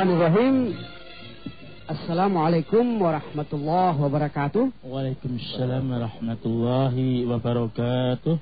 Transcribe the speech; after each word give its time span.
Bismillahirrahmanirrahim. 0.00 0.80
Assalamualaikum 1.84 3.04
warahmatullahi 3.04 4.00
wabarakatuh. 4.00 4.72
Waalaikumsalam 4.80 5.84
warahmatullahi 5.92 7.28
wabarakatuh. 7.28 8.40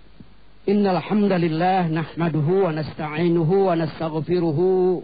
Innal 0.70 1.02
hamdalillah 1.02 1.90
nahmaduhu 1.90 2.62
wa 2.62 2.70
nasta'inuhu 2.70 3.66
wa 3.66 3.74
nastaghfiruhu 3.74 5.02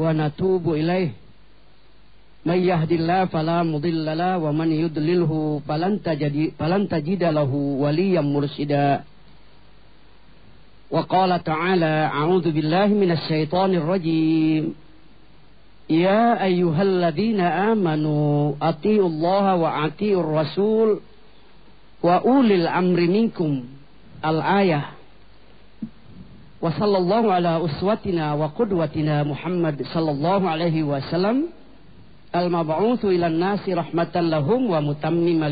wa 0.00 0.16
natubu 0.16 0.72
ilaih. 0.80 1.12
May 2.48 2.64
yahdillahu 2.64 3.28
fala 3.28 3.60
mudilla 3.60 4.16
la 4.16 4.40
wa 4.40 4.48
man 4.48 4.72
yudlilhu 4.72 5.60
falan 5.68 6.00
tajida 6.88 7.28
lahu 7.28 7.84
waliyan 7.84 8.24
mursyida. 8.24 9.04
Wa 10.90 11.06
qala 11.06 11.38
ta'ala 11.38 12.10
a'udzu 12.10 12.50
billahi 12.50 12.94
minasy 12.94 13.22
syaithanir 13.30 13.86
rajim. 13.86 14.74
Ya 15.88 16.38
ayyuhalladzina 16.38 17.70
amanu 17.74 18.56
atiullaha 18.60 19.54
wa 19.58 19.86
atiur 19.86 20.26
rasul 20.26 21.02
wa 22.02 22.22
ulil 22.22 22.66
amri 22.66 23.06
minkum 23.10 23.66
al-ayah 24.22 24.94
wa 26.60 26.70
sallallahu 26.72 27.32
ala 27.32 27.60
uswatina 27.60 28.34
wa 28.36 28.52
qudwatina 28.52 29.24
Muhammad 29.24 29.82
sallallahu 29.92 30.44
alaihi 30.48 30.84
wasallam 30.84 31.48
al-mab'utsu 32.32 33.10
ila 33.10 33.28
nasi 33.32 33.74
rahmatan 33.74 34.30
lahum 34.30 34.68
wa 34.70 34.80
mutammima 34.80 35.48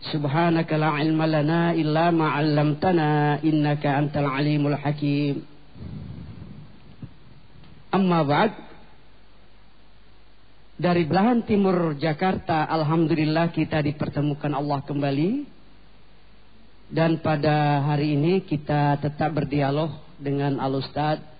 subhanaka 0.00 0.76
la 0.76 1.00
ilma 1.00 1.24
lana 1.24 1.72
illa 1.72 2.12
ma 2.12 2.36
'allamtana 2.36 3.40
innaka 3.40 3.96
antal 3.96 4.28
alimul 4.28 4.76
hakim. 4.76 5.44
Amma 7.92 8.20
ba'd. 8.24 8.52
Dari 10.76 11.08
belahan 11.08 11.40
timur 11.48 11.96
Jakarta 11.96 12.68
Alhamdulillah 12.68 13.48
kita 13.48 13.80
dipertemukan 13.80 14.52
Allah 14.52 14.84
kembali. 14.84 15.48
Dan 16.86 17.18
pada 17.18 17.82
hari 17.82 18.14
ini 18.14 18.44
kita 18.44 19.00
tetap 19.00 19.32
berdialog 19.34 19.90
dengan 20.20 20.60
Al-Ustaz 20.60 21.35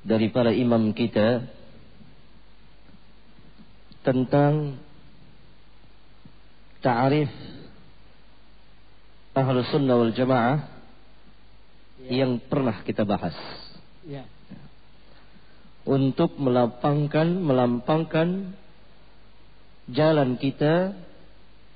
dari 0.06 0.30
para 0.30 0.54
imam 0.54 0.94
kita 0.94 1.42
tentang 4.06 4.78
ta'arif 6.86 7.34
ahlu 9.34 9.66
sunnah 9.74 9.98
wal 9.98 10.14
jamaah 10.14 10.70
ya. 12.06 12.24
yang 12.24 12.38
pernah 12.46 12.86
kita 12.86 13.10
bahas. 13.10 13.34
Ya. 14.06 14.30
Untuk 15.82 16.38
melapangkan, 16.38 17.26
melampangkan 17.26 18.54
jalan 19.92 20.36
kita 20.36 20.96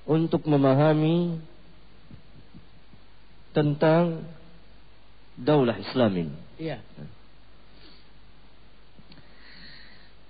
untuk 0.08 0.44
memahami 0.48 1.40
tentang 3.52 4.24
daulah 5.36 5.76
Islamin. 5.80 6.32
Ya. 6.60 6.80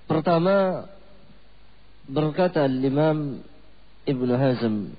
Pertama, 0.06 0.86
Berkata 2.12 2.68
Imam 2.68 3.40
Ibn 4.04 4.30
Hazm 4.36 4.92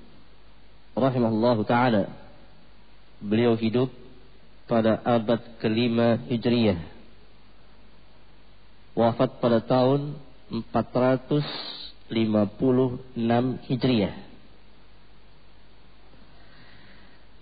rahimahullah 0.97 1.57
taala 1.61 2.03
beliau 3.21 3.53
hidup 3.53 3.93
pada 4.65 4.97
abad 5.05 5.37
kelima 5.61 6.17
Hijriyah 6.25 6.81
wafat 8.97 9.37
pada 9.37 9.61
tahun 9.61 10.17
56 12.13 13.17
Hijriah. 13.67 14.15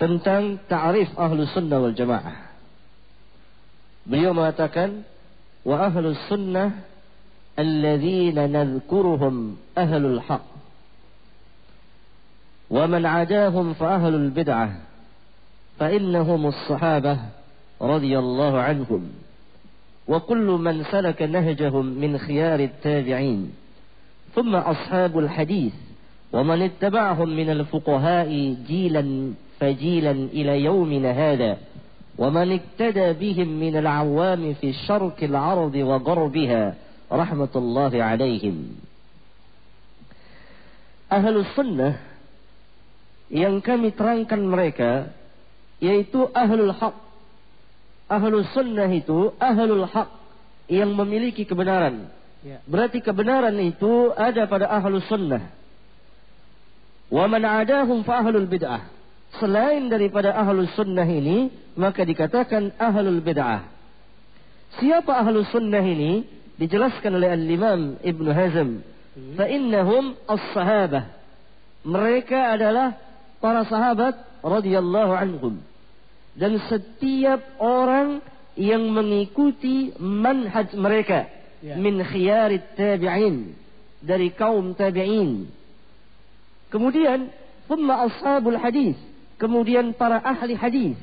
Tentang 0.02 0.58
ta'rif 0.66 1.14
ahlu 1.14 1.46
sunnah 1.52 1.78
wal 1.78 1.94
jamaah. 1.94 2.50
Beliau 4.08 4.34
mengatakan, 4.34 5.06
Wa 5.62 5.92
ahlu 5.92 6.18
sunnah 6.26 6.90
Alladzina 7.54 8.48
nadhkuruhum 8.48 9.60
ahlul 9.76 10.24
haq. 10.24 10.48
Wa 12.72 12.88
man 12.88 13.04
adahum 13.04 13.76
fa 13.76 14.00
ahlul 14.00 14.32
bid'ah. 14.32 14.88
Fa 15.76 15.92
innahum 15.92 16.48
as-sahabah 16.48 17.36
radhiyallahu 17.78 18.58
anhum. 18.58 19.04
وكل 20.12 20.48
من 20.60 20.84
سلك 20.92 21.22
نهجهم 21.22 21.86
من 21.86 22.18
خيار 22.18 22.60
التابعين 22.60 23.54
ثم 24.36 24.56
أصحاب 24.56 25.20
الحديث 25.20 25.74
ومن 26.34 26.62
اتبعهم 26.62 27.30
من 27.30 27.50
الفقهاء 27.50 28.56
جيلا 28.68 29.34
فجيلا 29.60 30.12
إلى 30.12 30.64
يومنا 30.64 31.12
هذا 31.12 31.58
ومن 32.18 32.60
اقتدى 32.60 33.14
بهم 33.14 33.48
من 33.48 33.78
العوام 33.78 34.54
في 34.54 34.70
الشرق 34.70 35.18
العرض 35.24 35.76
وغربها 35.76 36.76
رحمة 37.12 37.54
الله 37.56 38.04
عليهم. 38.04 38.58
أهل 41.12 41.36
السنة 41.38 41.90
yang 43.32 43.64
kami 43.64 43.96
terangkan 43.96 44.44
mereka 44.44 45.08
yaitu 45.80 46.28
ahlul 46.36 46.76
haq 46.76 46.96
ahlul 48.12 48.44
sunnah 48.52 48.92
itu 48.92 49.32
ahlul 49.40 49.88
haq 49.88 50.12
yang 50.68 50.92
memiliki 50.92 51.48
kebenaran 51.48 52.12
Ya. 52.42 52.58
Berarti 52.66 53.06
kebenaran 53.06 53.54
itu 53.62 54.10
ada 54.18 54.50
pada 54.50 54.66
ahlus 54.66 55.06
sunnah. 55.06 55.54
Wa 57.12 57.30
man 57.30 57.46
adahum 57.46 58.02
fa 58.02 58.26
ahlul 58.26 58.50
bid'ah. 58.50 58.90
Selain 59.38 59.88
daripada 59.88 60.34
ahlus 60.34 60.74
sunnah 60.74 61.06
ini, 61.06 61.54
maka 61.78 62.02
dikatakan 62.02 62.74
ahlul 62.82 63.22
bid'ah. 63.22 63.70
Siapa 64.82 65.22
ahlus 65.22 65.50
sunnah 65.54 65.84
ini? 65.84 66.42
dijelaskan 66.62 67.18
oleh 67.18 67.34
Al-Imam 67.34 67.98
Ibn 68.06 68.26
Hazm. 68.30 68.70
Hmm. 69.18 69.34
Fa'innahum 69.34 70.14
as-sahabah. 70.30 71.10
Mereka 71.82 72.38
adalah 72.38 73.02
para 73.42 73.66
sahabat 73.66 74.14
radhiyallahu 74.46 75.14
anhum. 75.18 75.58
Dan 76.38 76.62
setiap 76.70 77.42
orang 77.58 78.22
yang 78.54 78.94
mengikuti 78.94 79.90
manhaj 79.98 80.70
mereka 80.78 81.26
Ya. 81.62 81.78
min 81.78 82.02
khiyarit 82.02 82.74
tabi'in 82.74 83.54
dari 84.02 84.34
kaum 84.34 84.74
tabi'in. 84.74 85.46
Kemudian 86.74 87.30
thumma 87.70 88.10
ashabul 88.10 88.58
hadis, 88.58 88.98
kemudian 89.38 89.94
para 89.94 90.18
ahli 90.26 90.58
hadis. 90.58 90.98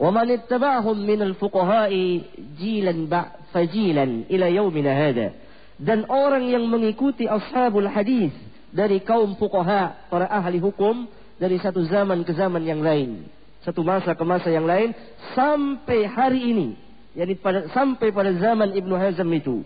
Wa 0.00 0.08
man 0.08 0.32
ittaba'ahum 0.32 0.96
min 0.96 1.20
al-fuqaha'i 1.20 2.24
jilan 2.56 3.04
ba' 3.04 3.36
fajilan 3.52 4.24
ila 4.32 4.46
yaumina 4.48 4.96
hada. 4.96 5.36
Dan 5.76 6.08
orang 6.08 6.48
yang 6.48 6.64
mengikuti 6.64 7.28
ashabul 7.28 7.84
hadis 7.84 8.32
dari 8.72 9.04
kaum 9.04 9.36
fuqaha, 9.36 10.08
para 10.08 10.24
ahli 10.32 10.56
hukum 10.56 11.04
dari 11.36 11.60
satu 11.60 11.84
zaman 11.84 12.24
ke 12.24 12.32
zaman 12.32 12.64
yang 12.64 12.80
lain, 12.80 13.28
satu 13.64 13.84
masa 13.84 14.16
ke 14.16 14.24
masa 14.24 14.48
yang 14.48 14.64
lain 14.64 14.96
sampai 15.36 16.08
hari 16.08 16.40
ini, 16.52 16.68
yakni 17.12 17.36
pada 17.36 17.68
sampai 17.72 18.08
pada 18.08 18.32
zaman 18.36 18.72
Ibnu 18.72 18.94
Hazm 18.96 19.28
itu. 19.36 19.64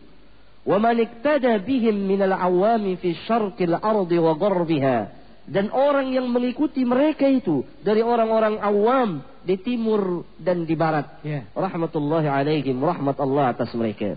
Iktada 0.64 1.60
bihim 1.60 2.08
min 2.08 2.24
al-awami 2.24 2.96
fi 2.96 3.12
syarqil 3.28 3.76
ardi 3.76 4.16
wa 4.16 4.32
gharbiha. 4.34 4.98
Dan 5.44 5.68
orang 5.68 6.08
yang 6.08 6.32
mengikuti 6.32 6.88
mereka 6.88 7.28
itu 7.28 7.68
dari 7.84 8.00
orang-orang 8.00 8.56
awam 8.64 9.20
di 9.44 9.60
timur 9.60 10.24
dan 10.40 10.64
di 10.64 10.72
barat. 10.72 11.20
Ya. 11.20 11.44
Rahmatullahi 11.52 12.24
alaihim, 12.24 12.80
rahmat 12.80 13.20
Allah 13.20 13.52
atas 13.52 13.76
mereka. 13.76 14.16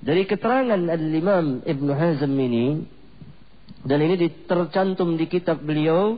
Dari 0.00 0.24
keterangan 0.24 0.80
Al-Imam 0.80 1.60
Ibn 1.68 1.88
Hazm 1.92 2.32
ini, 2.32 2.80
dan 3.84 4.00
ini 4.00 4.16
tercantum 4.48 5.20
di 5.20 5.28
kitab 5.28 5.60
beliau 5.60 6.16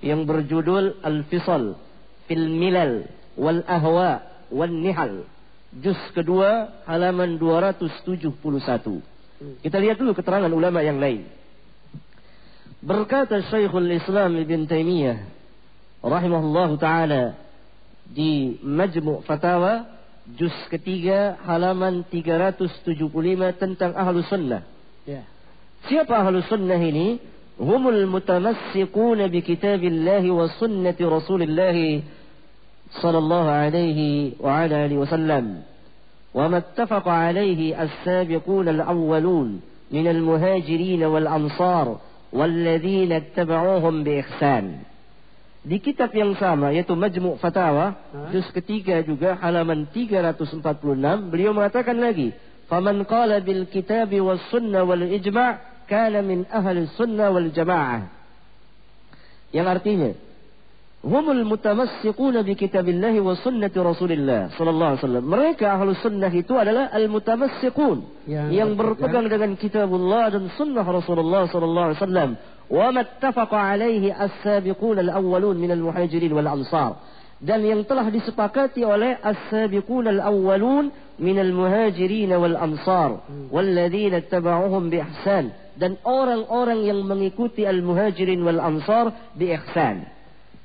yang 0.00 0.24
berjudul 0.24 1.04
Al-Fisal 1.04 1.76
fil 2.24 2.48
Milal 2.48 3.12
wal 3.36 3.60
Ahwa 3.68 4.24
wal 4.48 4.72
Nihal. 4.72 5.28
Juz 5.72 5.96
kedua 6.12 6.82
halaman 6.84 7.40
271. 7.40 9.00
Kita 9.64 9.76
lihat 9.80 9.96
dulu 9.96 10.12
keterangan 10.12 10.52
ulama 10.52 10.84
yang 10.84 11.00
lain. 11.00 11.24
Berkata 12.82 13.40
Syekhul 13.48 13.88
Islam 13.94 14.36
Ibn 14.36 14.60
Taimiyah 14.68 15.18
rahimahullahu 16.02 16.76
taala 16.76 17.38
di 18.04 18.58
Majmu' 18.60 19.22
Fatawa 19.24 19.86
juz 20.36 20.52
ketiga 20.68 21.40
halaman 21.46 22.04
375 22.10 23.00
tentang 23.56 23.96
ahlu 23.96 24.20
sunnah. 24.26 24.66
Ya. 25.08 25.24
Siapa 25.88 26.20
ahlu 26.20 26.42
sunnah 26.46 26.78
ini? 26.78 27.22
Humul 27.56 28.04
mutamassikun 28.10 29.22
bi 29.30 29.40
kitabillahi 29.40 30.28
wa 30.28 30.50
sunnati 30.58 31.06
rasulillah 31.06 31.76
sallallahu 33.00 33.48
alaihi 33.48 34.36
wa 34.36 34.66
ala 34.66 34.84
alihi 34.84 35.00
wasallam. 35.00 35.46
وما 36.34 36.58
اتفق 36.58 37.08
عليه 37.08 37.82
السابقون 37.82 38.68
الأولون 38.68 39.60
من 39.90 40.06
المهاجرين 40.08 41.04
والأنصار 41.04 41.86
والذين 42.32 43.12
اتبعوهم 43.12 44.04
بإحسان 44.04 44.64
di 45.62 45.78
kitab 45.78 46.10
yang 46.10 46.34
sama 46.42 46.74
yaitu 46.74 46.96
Majmu' 46.98 47.38
Fatawa 47.38 47.94
juz 48.34 48.42
ketiga 48.50 48.98
juga 49.06 49.38
halaman 49.38 49.86
346 49.94 50.58
beliau 51.30 51.54
mengatakan 51.54 51.94
lagi 51.94 52.34
faman 52.66 53.06
qala 53.06 53.38
bil 53.38 53.70
kitabi 53.70 54.18
was 54.18 54.42
sunnah 54.50 54.82
wal 54.82 54.98
ijma' 54.98 55.86
kana 55.86 56.18
min 56.18 56.42
ahli 56.50 56.90
sunnah 56.98 57.30
wal 57.30 57.46
jamaah 57.54 58.10
yang 59.54 59.70
artinya 59.70 60.18
هم 61.04 61.30
المتمسكون 61.30 62.42
بكتاب 62.42 62.88
الله 62.88 63.20
وسنة 63.20 63.70
رسول 63.76 64.12
الله 64.12 64.48
صلى 64.58 64.70
الله 64.70 64.86
عليه 64.86 64.98
وسلم. 64.98 65.24
mereka 65.26 65.74
ahlu 65.74 65.98
sunnah 65.98 66.30
itu 66.30 66.54
adalah 66.54 66.94
المتمسكون 66.94 67.98
yang, 68.30 68.48
yang 68.54 68.70
berpegang 68.78 69.26
yang... 69.26 69.34
dengan 69.34 69.50
kitab 69.58 69.90
Allah 69.90 70.30
dan 70.30 70.46
sunnah 70.54 70.86
Rasulullah 70.86 71.50
صلى 71.50 71.66
الله 71.66 71.82
عليه 71.82 71.98
وسلم 72.06 72.30
وما 72.70 73.00
اتفق 73.00 73.54
عليه 73.54 74.14
السابقون 74.14 74.98
الأولون 74.98 75.56
من 75.58 75.70
المهاجرين 75.70 76.32
والأنصار. 76.32 76.92
dan 77.42 77.58
yang 77.66 77.82
telah 77.82 78.06
disepakati 78.06 78.86
oleh 78.86 79.18
السابقون 79.18 80.06
الأولون 80.06 80.84
من 81.18 81.36
المهاجرين 81.38 82.30
والأنصار. 82.32 83.10
Hmm. 83.10 83.50
والذين 83.50 84.14
اتبعوهم 84.14 84.82
بإحسان. 84.90 85.50
dan 85.82 85.98
orang-orang 86.06 86.86
yang 86.86 87.02
mengikuti 87.02 87.66
المهاجرين 87.66 88.38
والأنصار 88.38 89.34
بإحسان. 89.34 90.11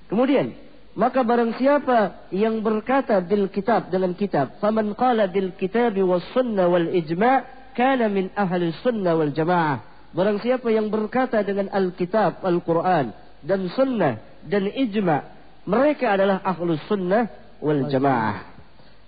Kemudian 0.07 0.55
maka 0.97 1.21
barang 1.21 1.61
siapa 1.61 2.25
yang 2.33 2.65
berkata 2.65 3.21
bil 3.21 3.53
kitab 3.53 3.93
dengan 3.93 4.17
kitab 4.17 4.57
faman 4.57 4.97
qala 4.97 5.29
bil 5.29 5.53
kitabi 5.53 6.01
was 6.01 6.25
sunnah 6.33 6.65
wal 6.65 6.89
ijma' 6.89 7.45
kana 7.77 8.09
min 8.09 8.33
ahli 8.33 8.73
sunnah 8.81 9.13
wal 9.13 9.29
jamaah. 9.29 9.85
Barang 10.17 10.41
siapa 10.41 10.73
yang 10.73 10.89
berkata 10.89 11.45
dengan 11.45 11.69
alkitab 11.69 12.41
Al-Quran 12.41 13.13
dan 13.45 13.69
sunnah 13.77 14.17
dan 14.49 14.65
ijma' 14.73 15.21
mereka 15.69 16.17
adalah 16.17 16.41
ahlu 16.41 16.73
sunnah 16.89 17.29
wal 17.61 17.85
jamaah. 17.85 18.57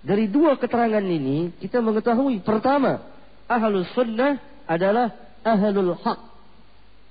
Dari 0.06 0.30
dua 0.30 0.54
keterangan 0.62 1.02
ini 1.02 1.58
kita 1.58 1.82
mengetahui 1.82 2.38
pertama 2.46 3.02
ahlu 3.50 3.82
sunnah 3.98 4.38
adalah 4.70 5.10
ahlul 5.42 5.98
haq. 5.98 6.20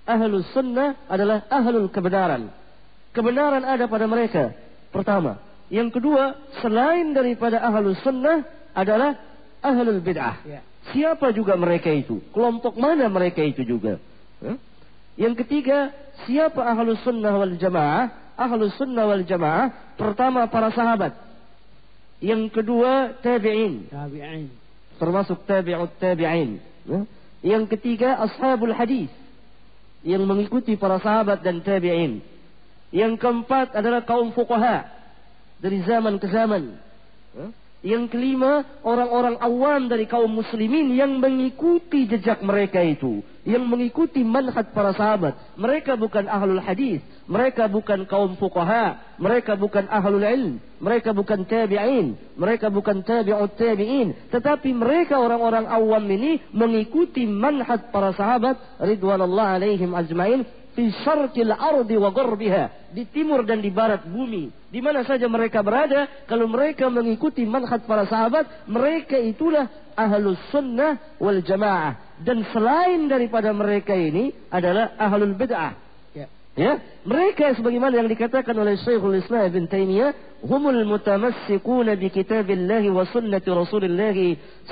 Ahlu 0.08 0.40
sunnah 0.56 1.04
adalah 1.12 1.44
ahlul 1.52 1.92
kebenaran 1.92 2.56
kebenaran 3.16 3.66
ada 3.66 3.86
pada 3.86 4.06
mereka 4.06 4.54
pertama 4.94 5.42
yang 5.70 5.94
kedua 5.94 6.38
selain 6.62 7.14
daripada 7.14 7.62
ahlu 7.62 7.94
sunnah 8.02 8.46
adalah 8.74 9.18
ahlul 9.62 10.02
bid'ah 10.02 10.42
Ya. 10.46 10.62
Siapa 10.90 11.30
juga 11.36 11.54
mereka 11.54 11.94
itu? 11.94 12.24
Kelompok 12.34 12.74
mana 12.80 13.06
mereka 13.12 13.46
itu 13.46 13.62
juga? 13.62 14.02
Yang 15.20 15.44
ketiga, 15.46 15.92
siapa 16.26 16.64
ahlu 16.64 16.96
sunnah 17.04 17.36
wal 17.36 17.56
jamaah? 17.60 18.34
Ahlu 18.40 18.72
sunnah 18.80 19.04
wal 19.04 19.28
jamaah, 19.28 19.94
pertama 20.00 20.48
para 20.48 20.72
sahabat. 20.72 21.14
Yang 22.24 22.56
kedua, 22.56 23.20
tabi'in. 23.20 23.92
Tabi'in. 23.92 24.48
Termasuk 24.96 25.44
tabi'ut 25.44 25.92
tabi'in. 26.00 26.64
Yang 27.44 27.64
ketiga, 27.76 28.16
ashabul 28.24 28.72
hadis. 28.72 29.12
Yang 30.02 30.24
mengikuti 30.24 30.80
para 30.80 31.04
sahabat 31.04 31.44
dan 31.44 31.60
tabi'in. 31.60 32.24
Yang 32.90 33.22
keempat 33.22 33.78
adalah 33.78 34.02
kaum 34.06 34.34
fuqaha. 34.34 34.90
Dari 35.60 35.84
zaman 35.86 36.18
ke 36.18 36.28
zaman. 36.31 36.78
Hah? 37.38 37.52
Yang 37.80 38.12
kelima, 38.12 38.68
orang-orang 38.84 39.40
awam 39.40 39.88
dari 39.88 40.04
kaum 40.04 40.28
muslimin 40.28 41.00
yang 41.00 41.16
mengikuti 41.16 42.12
jejak 42.12 42.44
mereka 42.44 42.84
itu. 42.84 43.24
Yang 43.48 43.64
mengikuti 43.72 44.19
manhaj 44.19 44.76
para 44.76 44.92
sahabat. 44.92 45.56
Mereka 45.56 45.96
bukan 45.96 46.28
ahlul 46.28 46.60
hadis. 46.60 47.00
Mereka 47.24 47.72
bukan 47.72 48.04
kaum 48.04 48.36
fuqaha. 48.36 49.16
Mereka 49.16 49.56
bukan 49.56 49.88
ahlul 49.88 50.28
ilm. 50.28 50.60
Mereka 50.84 51.16
bukan 51.16 51.48
tabi'in. 51.48 52.19
Mereka 52.36 52.68
bukan 52.68 53.00
tabi'ut 53.00 53.56
tabi'in. 53.56 54.12
Tetapi 54.28 54.76
mereka 54.76 55.16
orang-orang 55.16 55.64
awam 55.72 56.04
ini 56.12 56.44
mengikuti 56.52 57.24
manhaj 57.24 57.96
para 57.96 58.12
sahabat. 58.12 58.60
Ridwanullah 58.84 59.56
alaihim 59.56 59.96
ajmain. 59.96 60.44
Fi 60.78 60.83
syarqil 61.04 61.52
ardi 61.52 61.95
wa 61.97 62.09
gharbiha. 62.14 62.94
Di 62.94 63.06
timur 63.09 63.45
dan 63.45 63.59
di 63.59 63.69
barat 63.73 64.06
bumi. 64.06 64.49
Di 64.69 64.80
mana 64.80 65.02
saja 65.02 65.26
mereka 65.26 65.66
berada, 65.66 66.06
kalau 66.30 66.45
mereka 66.45 66.88
mengikuti 66.88 67.42
manhaj 67.45 67.81
para 67.90 68.06
sahabat, 68.06 68.69
mereka 68.69 69.18
itulah 69.18 69.66
ahlus 69.97 70.40
sunnah 70.54 71.18
wal 71.18 71.42
jamaah. 71.42 72.18
Dan 72.21 72.45
selain 72.54 73.09
daripada 73.09 73.49
mereka 73.49 73.97
ini 73.97 74.31
adalah 74.54 74.94
ahlul 74.99 75.33
bid'ah. 75.33 75.89
Ya. 76.58 76.82
Mereka 77.06 77.56
sebagaimana 77.56 78.04
yang 78.04 78.10
dikatakan 78.10 78.52
oleh 78.58 78.76
Syekhul 78.82 79.22
Islam 79.22 79.48
Ibn 79.48 79.64
Taimiyah, 79.70 80.12
humul 80.44 80.84
mutamassikuna 80.84 81.96
bi 81.96 82.12
kitabillah 82.12 82.84
wa 82.92 83.08
sunnati 83.08 83.48
Rasulillah 83.48 84.18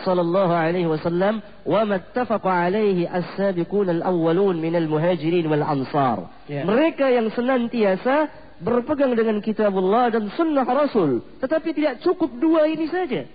sallallahu 0.04 0.52
alaihi 0.52 0.90
wasallam 0.90 1.40
wa 1.64 1.82
mattafaqa 1.88 2.68
alaihi 2.68 3.08
as-sabiqun 3.08 4.02
al-awwalun 4.02 4.60
min 4.60 4.76
al-muhajirin 4.76 5.48
wal 5.48 5.64
ansar. 5.64 6.28
Ya. 6.52 6.68
Mereka 6.68 7.08
yang 7.08 7.32
senantiasa 7.32 8.28
berpegang 8.60 9.14
dengan 9.14 9.38
kitabullah 9.40 10.12
dan 10.12 10.34
sunnah 10.34 10.66
Rasul, 10.66 11.24
tetapi 11.40 11.72
tidak 11.78 12.02
cukup 12.04 12.36
dua 12.42 12.66
ini 12.68 12.90
saja. 12.90 13.30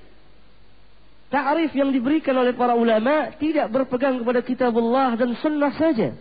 Ta'rif 1.32 1.72
yang 1.72 1.88
diberikan 1.88 2.36
oleh 2.36 2.52
para 2.52 2.76
ulama 2.76 3.32
tidak 3.40 3.72
berpegang 3.72 4.20
kepada 4.20 4.44
kitabullah 4.44 5.16
dan 5.16 5.32
sunnah 5.40 5.72
saja. 5.80 6.12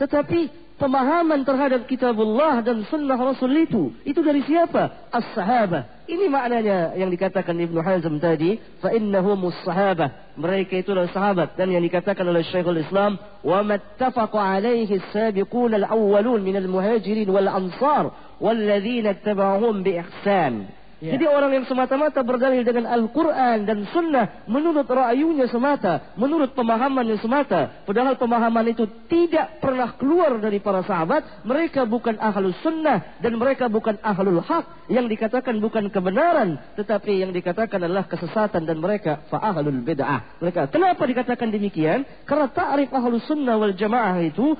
Tetapi 0.00 0.62
pemahaman 0.80 1.46
terhadap 1.46 1.86
kitabullah 1.86 2.58
dan 2.64 2.82
sunnah 2.90 3.14
Rasul 3.14 3.54
itu, 3.54 3.94
itu 4.02 4.18
dari 4.18 4.42
siapa? 4.42 5.08
As-sahabah. 5.14 6.02
Ini 6.10 6.26
maknanya 6.26 6.98
yang 6.98 7.06
dikatakan 7.06 7.54
Ibnu 7.54 7.78
Hazm 7.78 8.18
tadi, 8.18 8.58
fa 8.82 8.90
innahumus 8.90 9.54
sahabah. 9.62 10.34
Mereka 10.34 10.82
itulah 10.82 11.06
sahabat 11.12 11.54
dan 11.54 11.70
yang 11.70 11.84
dikatakan 11.86 12.26
oleh 12.26 12.42
Syekhul 12.50 12.82
Islam, 12.82 13.20
wa 13.46 13.62
mattafaqa 13.62 14.58
alaihi 14.58 14.98
as-sabiqun 14.98 15.78
al-awwalun 15.78 16.42
min 16.42 16.58
al-muhajirin 16.58 17.30
wal 17.30 17.46
ansar 17.46 18.10
walladzina 18.42 19.14
ittaba'uhum 19.14 19.86
bi 19.86 20.02
ihsan. 20.02 20.81
Ya. 21.02 21.18
Jadi 21.18 21.26
orang 21.26 21.50
yang 21.50 21.66
semata-mata 21.66 22.22
berdalil 22.22 22.62
dengan 22.62 22.86
Al-Quran 22.86 23.66
dan 23.66 23.90
Sunnah 23.90 24.46
menurut 24.46 24.86
ra'ayunya 24.86 25.50
semata, 25.50 26.14
menurut 26.14 26.54
pemahamannya 26.54 27.18
semata. 27.18 27.82
Padahal 27.82 28.14
pemahaman 28.14 28.70
itu 28.70 28.86
tidak 29.10 29.58
pernah 29.58 29.98
keluar 29.98 30.38
dari 30.38 30.62
para 30.62 30.86
sahabat. 30.86 31.42
Mereka 31.42 31.90
bukan 31.90 32.22
ahlus 32.22 32.54
sunnah 32.62 33.18
dan 33.18 33.34
mereka 33.34 33.66
bukan 33.66 33.98
ahlul 33.98 34.46
haq. 34.46 34.86
Yang 34.86 35.18
dikatakan 35.18 35.58
bukan 35.58 35.90
kebenaran, 35.90 36.62
tetapi 36.78 37.26
yang 37.26 37.34
dikatakan 37.34 37.82
adalah 37.82 38.06
kesesatan 38.06 38.62
dan 38.62 38.78
mereka 38.78 39.26
fa'ahlul 39.26 39.82
bid'ah. 39.82 40.38
Mereka 40.38 40.70
kenapa 40.70 41.02
dikatakan 41.02 41.50
demikian? 41.50 42.06
Karena 42.30 42.46
ta'rif 42.46 42.94
ahlus 42.94 43.26
sunnah 43.26 43.58
wal 43.58 43.74
jamaah 43.74 44.22
itu 44.22 44.54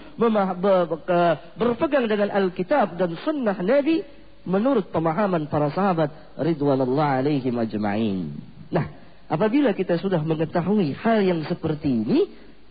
berpegang 1.55 2.11
dengan 2.11 2.35
Alkitab 2.35 2.99
dan 2.99 3.15
Sunnah 3.23 3.55
Nabi 3.63 4.22
menurut 4.43 4.91
pemahaman 4.91 5.47
para 5.47 5.71
sahabat 5.71 6.11
ridwanullah 6.39 7.23
alaihim 7.23 7.55
ajma'in. 7.59 8.35
Nah, 8.73 8.91
apabila 9.31 9.71
kita 9.77 9.99
sudah 10.03 10.23
mengetahui 10.23 10.97
hal 10.99 11.23
yang 11.23 11.41
seperti 11.47 11.89
ini, 11.89 12.21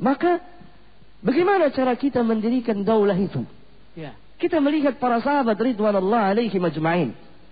maka 0.01 0.43
bagaimana 1.23 1.71
cara 1.71 1.95
kita 1.95 2.19
mendirikan 2.25 2.83
daulah 2.83 3.15
itu? 3.15 3.43
Ya. 3.95 4.15
Kita 4.41 4.57
melihat 4.57 4.97
para 4.97 5.21
sahabat 5.21 5.55
ridwanullah 5.55 6.33
alaihim 6.35 6.63
ajma'in. 6.65 7.09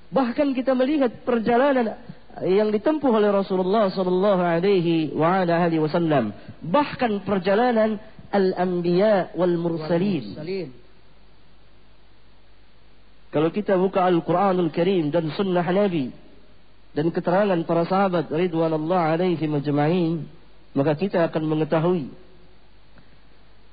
Bahkan 0.10 0.58
kita 0.58 0.74
melihat 0.74 1.22
perjalanan 1.22 2.02
yang 2.46 2.74
ditempuh 2.74 3.12
oleh 3.14 3.30
Rasulullah 3.30 3.94
sallallahu 3.94 4.42
alaihi 4.42 5.14
wa 5.14 5.46
ala 5.46 5.70
alihi 5.70 5.82
wasallam. 5.82 6.34
Bahkan 6.66 7.28
perjalanan 7.28 8.02
al-anbiya 8.34 9.34
wal 9.38 9.54
mursalin. 9.58 10.34
Mursalin. 10.34 10.70
Kalau 13.30 13.54
kita 13.54 13.78
buka 13.78 14.10
Al-Quranul 14.10 14.74
Karim 14.74 15.14
dan 15.14 15.30
Sunnah 15.38 15.66
Nabi 15.66 16.10
dan 16.98 17.14
keterangan 17.14 17.62
para 17.62 17.86
sahabat 17.86 18.34
Ridwanullah 18.34 19.14
alaihi 19.14 19.46
majma'in, 19.46 20.26
maka 20.74 20.98
kita 20.98 21.30
akan 21.30 21.44
mengetahui 21.46 22.10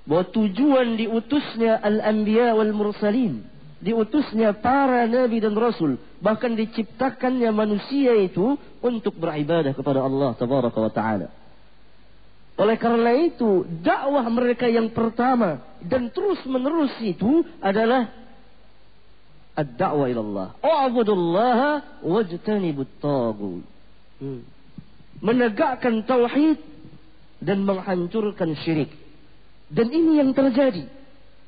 bahwa 0.05 0.25
tujuan 0.29 1.01
diutusnya 1.01 1.81
Al-Anbiya 1.81 2.53
wal 2.53 2.77
Mursalin, 2.77 3.43
diutusnya 3.81 4.55
para 4.61 5.09
Nabi 5.09 5.41
dan 5.41 5.57
Rasul, 5.57 5.97
bahkan 6.21 6.53
diciptakannya 6.53 7.51
manusia 7.51 8.13
itu 8.13 8.61
untuk 8.85 9.17
beribadah 9.17 9.73
kepada 9.73 10.05
Allah 10.05 10.37
Tabaraka 10.37 10.79
wa 10.79 10.93
Ta'ala. 10.93 11.29
Oleh 12.57 12.77
karena 12.81 13.13
itu, 13.21 13.69
dakwah 13.85 14.25
mereka 14.33 14.65
yang 14.65 14.89
pertama 14.93 15.61
dan 15.85 16.09
terus 16.09 16.41
menerus 16.49 16.93
itu 17.05 17.45
adalah 17.61 18.09
ad-da'wa 19.57 20.05
ila 20.13 20.21
Allah. 20.21 20.49
U'budullaha 20.61 21.71
wajtanibut 22.05 22.93
tagut. 23.01 23.65
Hmm. 24.21 24.45
Menegakkan 25.25 26.05
tauhid 26.05 26.61
dan 27.41 27.65
menghancurkan 27.65 28.53
syirik. 28.61 28.93
Dan 29.73 29.89
ini 29.91 30.21
yang 30.21 30.37
terjadi. 30.37 30.87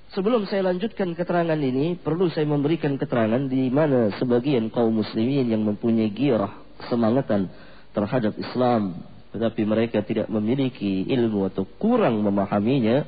Sebelum 0.08 0.48
saya 0.48 0.64
lanjutkan 0.72 1.12
keterangan 1.12 1.60
ini, 1.60 2.00
perlu 2.00 2.32
saya 2.32 2.48
memberikan 2.48 2.96
keterangan 2.96 3.44
di 3.44 3.68
mana 3.68 4.08
sebagian 4.16 4.72
kaum 4.72 5.04
muslimin 5.04 5.52
yang 5.52 5.60
mempunyai 5.68 6.08
girah, 6.08 6.64
kesemangatan 6.80 7.52
terhadap 7.92 8.32
Islam, 8.40 9.04
tetapi 9.36 9.68
mereka 9.68 10.00
tidak 10.00 10.32
memiliki 10.32 11.04
ilmu 11.12 11.52
atau 11.52 11.68
kurang 11.76 12.24
memahaminya, 12.24 13.04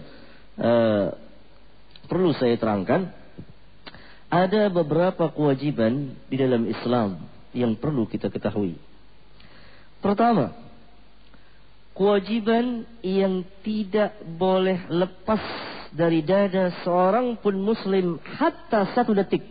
uh, 0.60 1.06
perlu 2.04 2.36
saya 2.36 2.60
terangkan 2.60 3.19
ada 4.30 4.70
beberapa 4.70 5.26
kewajiban 5.34 6.14
di 6.30 6.36
dalam 6.38 6.62
Islam 6.70 7.26
yang 7.50 7.74
perlu 7.74 8.06
kita 8.06 8.30
ketahui. 8.30 8.78
Pertama, 9.98 10.54
kewajiban 11.98 12.86
yang 13.02 13.42
tidak 13.66 14.14
boleh 14.38 14.86
lepas 14.86 15.42
dari 15.90 16.22
dada 16.22 16.70
seorang 16.86 17.42
pun 17.42 17.58
muslim 17.58 18.22
hatta 18.22 18.94
satu 18.94 19.10
detik. 19.18 19.42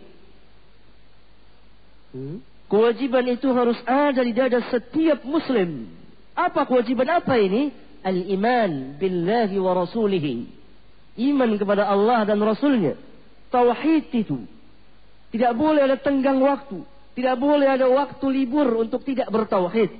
Hmm. 2.16 2.40
Kewajiban 2.70 3.26
itu 3.28 3.52
harus 3.52 3.76
ada 3.84 4.24
di 4.24 4.32
dada 4.32 4.64
setiap 4.72 5.26
muslim. 5.28 5.90
Apa 6.32 6.64
kewajiban 6.64 7.20
apa 7.20 7.36
ini? 7.36 7.74
Al-iman 8.00 8.96
billahi 8.96 9.60
wa 9.60 9.76
rasulihi. 9.76 10.48
Iman 11.20 11.58
kepada 11.60 11.84
Allah 11.84 12.24
dan 12.24 12.40
Rasulnya. 12.40 12.96
Tauhid 13.52 14.08
itu. 14.14 14.46
Tidak 15.30 15.52
boleh 15.54 15.86
ada 15.86 15.96
tenggang 15.98 16.42
waktu. 16.42 16.82
Tidak 17.14 17.36
boleh 17.38 17.66
ada 17.70 17.86
waktu 17.86 18.26
libur 18.30 18.66
untuk 18.82 19.06
tidak 19.06 19.30
bertauhid. 19.30 19.90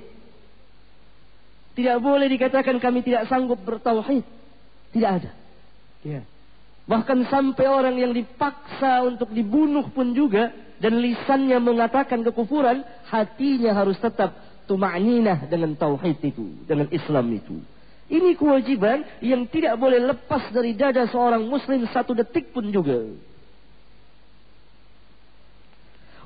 Tidak 1.71 1.97
boleh 2.03 2.27
dikatakan 2.27 2.79
kami 2.83 2.99
tidak 3.03 3.31
sanggup 3.31 3.59
bertauhid. 3.63 4.23
Tidak 4.91 5.11
ada. 5.11 5.31
Ya. 6.03 6.21
Bahkan 6.83 7.31
sampai 7.31 7.65
orang 7.71 7.95
yang 7.95 8.11
dipaksa 8.11 9.07
untuk 9.07 9.31
dibunuh 9.31 9.87
pun 9.95 10.11
juga 10.11 10.51
dan 10.81 10.99
lisannya 10.99 11.61
mengatakan 11.61 12.25
kekufuran, 12.25 12.83
hatinya 13.07 13.71
harus 13.71 13.95
tetap 14.01 14.33
tuma'ninah 14.65 15.47
dengan 15.47 15.77
tauhid 15.77 16.19
itu, 16.25 16.65
dengan 16.67 16.89
Islam 16.91 17.31
itu. 17.31 17.55
Ini 18.11 18.35
kewajiban 18.35 19.23
yang 19.23 19.47
tidak 19.47 19.79
boleh 19.79 20.03
lepas 20.03 20.51
dari 20.51 20.75
dada 20.75 21.07
seorang 21.07 21.47
muslim 21.47 21.87
satu 21.87 22.11
detik 22.11 22.51
pun 22.51 22.67
juga. 22.67 23.07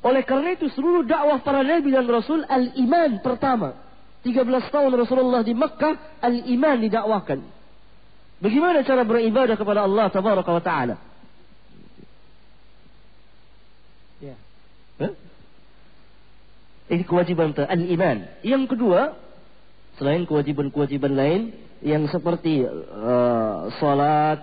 Oleh 0.05 0.21
karena 0.21 0.53
itu 0.53 0.69
seluruh 0.69 1.01
dakwah 1.01 1.41
para 1.41 1.65
nabi 1.65 1.89
dan 1.89 2.05
rasul 2.05 2.45
al-iman 2.45 3.17
pertama. 3.25 3.73
13 4.21 4.73
tahun 4.73 4.93
Rasulullah 4.93 5.41
di 5.41 5.53
Mekah 5.57 6.21
al-iman 6.21 6.77
didakwakan. 6.81 7.45
Bagaimana 8.41 8.85
cara 8.85 9.01
beribadah 9.05 9.57
kepada 9.57 9.85
Allah 9.85 10.05
tabaraka 10.09 10.49
wa 10.49 10.63
taala? 10.65 10.95
Ya. 14.21 14.37
Hah? 15.01 15.13
Ini 16.89 17.03
kewajiban 17.05 17.53
al-iman. 17.57 18.17
Yang 18.45 18.77
kedua, 18.77 19.17
selain 19.97 20.25
kewajiban-kewajiban 20.29 21.13
lain 21.17 21.41
yang 21.85 22.05
seperti 22.09 22.65
uh, 22.65 23.73
salat, 23.77 24.41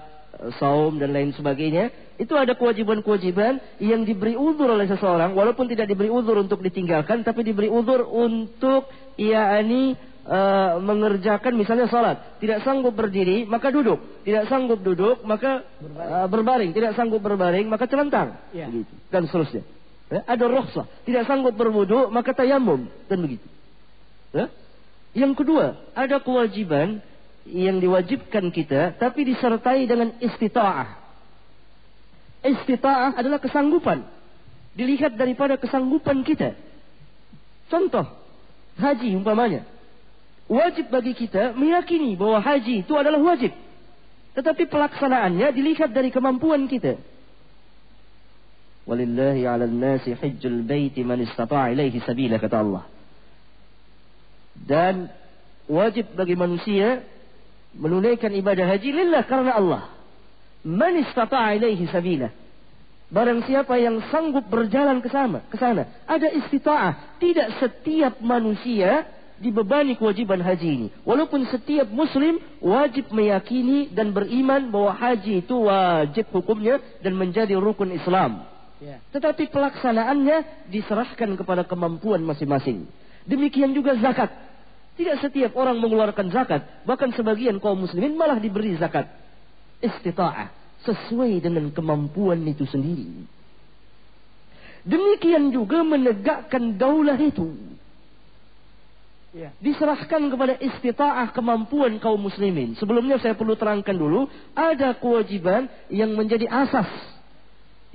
saum 0.59 0.99
dan 0.99 1.13
lain 1.13 1.31
sebagainya, 1.37 1.93
itu 2.21 2.35
ada 2.37 2.55
kewajiban-kewajiban 2.55 3.81
yang 3.83 4.07
diberi 4.07 4.39
uzur 4.39 4.69
oleh 4.71 4.87
seseorang 4.87 5.35
walaupun 5.35 5.67
tidak 5.67 5.91
diberi 5.91 6.13
uzur 6.13 6.39
untuk 6.39 6.63
ditinggalkan 6.63 7.25
tapi 7.27 7.43
diberi 7.43 7.67
uzur 7.67 8.05
untuk 8.07 8.87
yakni 9.19 9.99
uh, 10.27 10.79
mengerjakan 10.79 11.53
misalnya 11.57 11.91
salat. 11.91 12.39
Tidak 12.39 12.63
sanggup 12.63 12.95
berdiri 12.95 13.49
maka 13.49 13.75
duduk. 13.75 14.23
Tidak 14.23 14.47
sanggup 14.47 14.83
duduk 14.83 15.23
maka 15.27 15.67
berbaring, 15.81 16.15
uh, 16.15 16.29
berbaring. 16.29 16.71
tidak 16.75 16.93
sanggup 16.95 17.21
berbaring 17.23 17.67
maka 17.67 17.85
celentang. 17.91 18.39
Ya. 18.55 18.71
begitu. 18.71 18.93
Dan 19.11 19.23
seterusnya. 19.27 19.63
Ya, 20.13 20.21
ada 20.29 20.45
rukhsah. 20.45 20.87
Tidak 21.09 21.25
sanggup 21.25 21.57
berwudu 21.57 22.13
maka 22.13 22.37
tayamum. 22.37 22.87
Dan 23.09 23.19
begitu. 23.25 23.47
Ya. 24.33 24.49
yang 25.13 25.37
kedua 25.37 25.77
ada 25.93 26.17
kewajiban 26.25 27.05
yang 27.49 27.83
diwajibkan 27.83 28.55
kita 28.55 28.95
tapi 28.99 29.27
disertai 29.27 29.87
dengan 29.87 30.15
istita'ah 30.23 31.03
istita'ah 32.43 33.15
adalah 33.17 33.39
kesanggupan. 33.39 34.03
Dilihat 34.75 35.15
daripada 35.15 35.57
kesanggupan 35.57 36.27
kita. 36.27 36.59
Contoh, 37.71 38.05
haji 38.77 39.15
umpamanya. 39.17 39.65
Wajib 40.51 40.91
bagi 40.93 41.17
kita 41.17 41.57
meyakini 41.57 42.19
bahwa 42.19 42.43
haji 42.43 42.85
itu 42.85 42.93
adalah 42.99 43.23
wajib. 43.23 43.55
Tetapi 44.33 44.69
pelaksanaannya 44.69 45.49
dilihat 45.55 45.93
dari 45.93 46.11
kemampuan 46.11 46.67
kita. 46.67 46.99
Walillahi 48.83 49.47
'ala 49.47 49.69
nasi 49.71 50.17
hajjul 50.17 50.67
baiti 50.67 51.07
man 51.07 51.23
istata'a 51.23 51.71
ilaihi 51.71 52.03
sabila 52.03 52.41
kata 52.43 52.57
Allah. 52.59 52.85
Dan 54.57 55.09
wajib 55.69 56.13
bagi 56.17 56.35
manusia 56.35 57.07
menunaikan 57.77 58.33
ibadah 58.33 58.69
haji 58.69 58.91
lillah 58.93 59.23
karena 59.25 59.53
Allah. 59.57 59.83
Man 60.63 60.95
istata'a 61.03 61.59
ilaihi 61.59 61.89
sabila. 61.91 62.31
Barang 63.13 63.45
siapa 63.45 63.77
yang 63.77 64.01
sanggup 64.09 64.49
berjalan 64.49 65.05
ke 65.05 65.13
sana, 65.13 65.45
ke 65.45 65.57
sana. 65.61 65.85
Ada 66.09 66.33
istita'ah. 66.33 67.21
Tidak 67.21 67.61
setiap 67.61 68.25
manusia 68.25 69.05
dibebani 69.37 69.99
kewajiban 69.99 70.41
haji 70.41 70.69
ini. 70.71 70.89
Walaupun 71.05 71.45
setiap 71.51 71.91
muslim 71.93 72.41
wajib 72.63 73.11
meyakini 73.13 73.93
dan 73.93 74.15
beriman 74.17 74.71
bahwa 74.73 74.97
haji 74.97 75.45
itu 75.45 75.67
wajib 75.67 76.31
hukumnya 76.33 76.81
dan 77.05 77.19
menjadi 77.19 77.59
rukun 77.59 77.93
Islam. 77.93 78.49
Ya. 78.81 79.03
Tetapi 79.13 79.51
pelaksanaannya 79.51 80.71
diserahkan 80.71 81.37
kepada 81.37 81.67
kemampuan 81.67 82.23
masing-masing. 82.23 82.87
Demikian 83.27 83.75
juga 83.77 83.99
zakat. 83.99 84.31
Tidak 84.93 85.17
setiap 85.25 85.57
orang 85.57 85.81
mengeluarkan 85.81 86.29
zakat. 86.29 86.85
Bahkan 86.85 87.17
sebagian 87.17 87.57
kaum 87.59 87.81
muslimin 87.81 88.13
malah 88.13 88.37
diberi 88.37 88.77
zakat. 88.77 89.09
Istita'ah. 89.81 90.53
Sesuai 90.85 91.41
dengan 91.41 91.71
kemampuan 91.73 92.43
itu 92.45 92.69
sendiri. 92.69 93.25
Demikian 94.83 95.55
juga 95.55 95.87
menegakkan 95.87 96.75
daulah 96.75 97.17
itu. 97.17 97.55
Ya. 99.33 99.49
Diserahkan 99.65 100.29
kepada 100.29 100.61
istita'ah 100.61 101.33
kemampuan 101.33 101.97
kaum 101.97 102.21
muslimin. 102.21 102.77
Sebelumnya 102.77 103.17
saya 103.17 103.33
perlu 103.33 103.57
terangkan 103.57 103.97
dulu. 103.97 104.29
Ada 104.53 105.01
kewajiban 105.01 105.73
yang 105.89 106.13
menjadi 106.13 106.51
asas. 106.53 106.91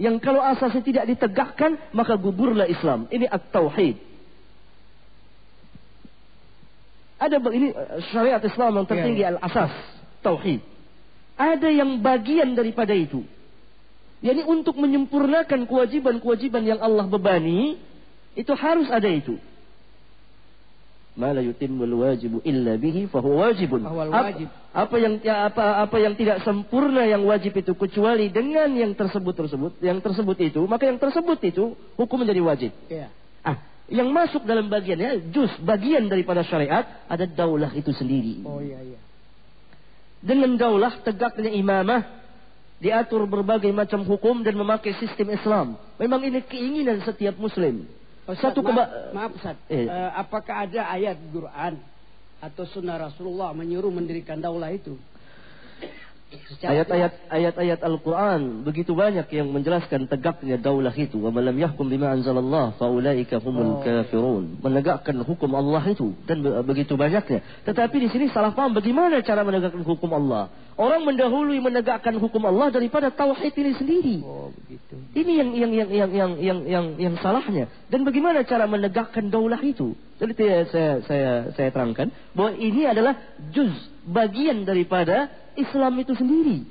Yang 0.02 0.22
kalau 0.26 0.42
asasnya 0.42 0.82
tidak 0.82 1.06
ditegakkan, 1.10 1.78
maka 1.94 2.18
gugurlah 2.18 2.66
Islam. 2.66 3.06
Ini 3.14 3.30
at-tauhid. 3.30 4.07
Ada 7.18 7.42
ini 7.50 7.74
eh, 7.74 8.00
syariat 8.14 8.42
Islam 8.42 8.82
yang 8.82 8.88
tertinggi 8.88 9.22
Ya, 9.26 9.34
al-asas, 9.34 9.74
tauhid. 10.22 10.62
Ada 11.38 11.70
yang 11.70 12.02
bagian 12.02 12.54
daripada 12.54 12.94
itu. 12.94 13.26
Yani 14.22 14.42
untuk 14.46 14.78
menyempurnakan 14.82 15.70
kewajiban-kewajiban 15.70 16.66
yang 16.66 16.80
Allah 16.82 17.06
bebani, 17.06 17.78
itu 18.34 18.54
harus 18.58 18.90
ada 18.90 19.06
itu. 19.06 19.38
Ma 21.18 21.34
la 21.34 21.42
yutimmul 21.42 22.06
wajibu 22.06 22.46
illa 22.46 22.78
bihi 22.78 23.10
fahuwa 23.10 23.50
wajibun. 23.50 23.82
Apa-. 23.82 24.38
Apa, 24.78 24.96
yang 25.02 25.18
ya, 25.26 25.50
apa 25.50 25.82
apa 25.82 25.98
yang 25.98 26.14
tidak 26.14 26.46
sempurna 26.46 27.02
yang 27.10 27.26
wajib 27.26 27.58
itu 27.58 27.74
kecuali 27.74 28.30
dengan 28.30 28.70
yang 28.78 28.94
tersebut 28.94 29.34
tersebut, 29.34 29.82
yang 29.82 29.98
tersebut 29.98 30.38
itu, 30.38 30.62
maka 30.70 30.86
yang 30.86 31.02
tersebut 31.02 31.42
itu 31.42 31.74
hukum 31.98 32.22
menjadi 32.22 32.42
wajib. 32.46 32.72
Ya. 32.86 33.10
Yang 33.88 34.10
masuk 34.12 34.42
dalam 34.44 34.68
bagiannya 34.68 35.32
juz 35.32 35.48
bagian 35.64 36.12
daripada 36.12 36.44
syariat 36.44 37.08
ada 37.08 37.24
daulah 37.24 37.72
itu 37.72 37.96
sendiri. 37.96 38.44
Oh 38.44 38.60
iya 38.60 38.84
iya. 38.84 39.00
Dengan 40.20 40.60
daulah 40.60 41.00
tegaknya 41.08 41.56
imamah 41.56 42.04
diatur 42.84 43.24
berbagai 43.26 43.72
macam 43.72 44.04
hukum 44.04 44.44
dan 44.44 44.60
memakai 44.60 44.92
sistem 45.00 45.32
Islam. 45.32 45.80
Memang 45.98 46.20
ini 46.20 46.44
keinginan 46.44 47.00
setiap 47.08 47.40
muslim. 47.40 47.88
Ustaz, 48.28 48.52
Satu 48.52 48.60
maaf, 48.60 48.76
keba- 48.76 48.92
maaf 49.16 49.32
Ustaz. 49.40 49.56
Eh. 49.72 49.88
Eh, 49.88 50.12
apakah 50.20 50.68
ada 50.68 50.92
ayat 50.92 51.16
Quran 51.32 51.80
atau 52.44 52.64
sunnah 52.68 53.00
Rasulullah 53.00 53.56
menyuruh 53.56 53.90
mendirikan 53.90 54.38
daulah 54.38 54.68
itu? 54.76 55.00
Ayat-ayat 56.60 57.32
ayat-ayat 57.32 57.80
Al-Quran 57.88 58.68
begitu 58.68 58.92
banyak 58.92 59.24
yang 59.32 59.48
menjelaskan 59.48 60.12
tegaknya 60.12 60.60
daulah 60.60 60.92
itu. 60.92 61.16
Wa 61.24 61.32
man 61.32 61.48
lam 61.48 61.56
yahkum 61.56 61.88
bima 61.88 62.12
anzalallah 62.12 62.76
faulaika 62.76 63.40
humul 63.40 63.80
Oh. 63.80 63.80
kafirun. 63.80 64.60
Menegakkan 64.60 65.24
hukum 65.24 65.56
Allah 65.56 65.84
itu 65.88 66.12
dan 66.28 66.44
be- 66.44 66.60
begitu 66.68 67.00
banyaknya. 67.00 67.40
Tetapi 67.64 67.96
di 67.96 68.08
sini 68.12 68.26
salah 68.28 68.52
paham 68.52 68.76
bagaimana 68.76 69.24
cara 69.24 69.48
menegakkan 69.48 69.84
hukum 69.88 70.12
Allah. 70.12 70.52
Orang 70.76 71.08
mendahului 71.08 71.64
menegakkan 71.64 72.20
hukum 72.20 72.44
Allah 72.44 72.76
daripada 72.76 73.08
tauhid 73.08 73.56
ini 73.56 73.72
sendiri. 73.80 74.16
Oh 74.28 74.52
begitu. 74.52 75.00
Ini 75.16 75.32
yang 75.32 75.50
yang 75.56 75.72
yang 75.72 75.90
yang 75.90 76.12
yang 76.12 76.32
yang 76.44 76.60
yang, 76.68 76.86
yang 77.00 77.16
salahnya. 77.24 77.72
Dan 77.88 78.04
bagaimana 78.04 78.44
cara 78.44 78.68
menegakkan 78.68 79.32
daulah 79.32 79.64
itu? 79.64 79.96
Jadi 80.20 80.34
saya 80.36 80.58
saya 80.68 80.92
saya, 81.08 81.32
saya 81.56 81.70
terangkan 81.72 82.12
bahwa 82.36 82.52
ini 82.60 82.84
adalah 82.84 83.16
juz 83.56 83.72
bagian 84.08 84.64
daripada 84.64 85.28
Islam 85.60 86.00
itu 86.00 86.16
sendiri. 86.16 86.64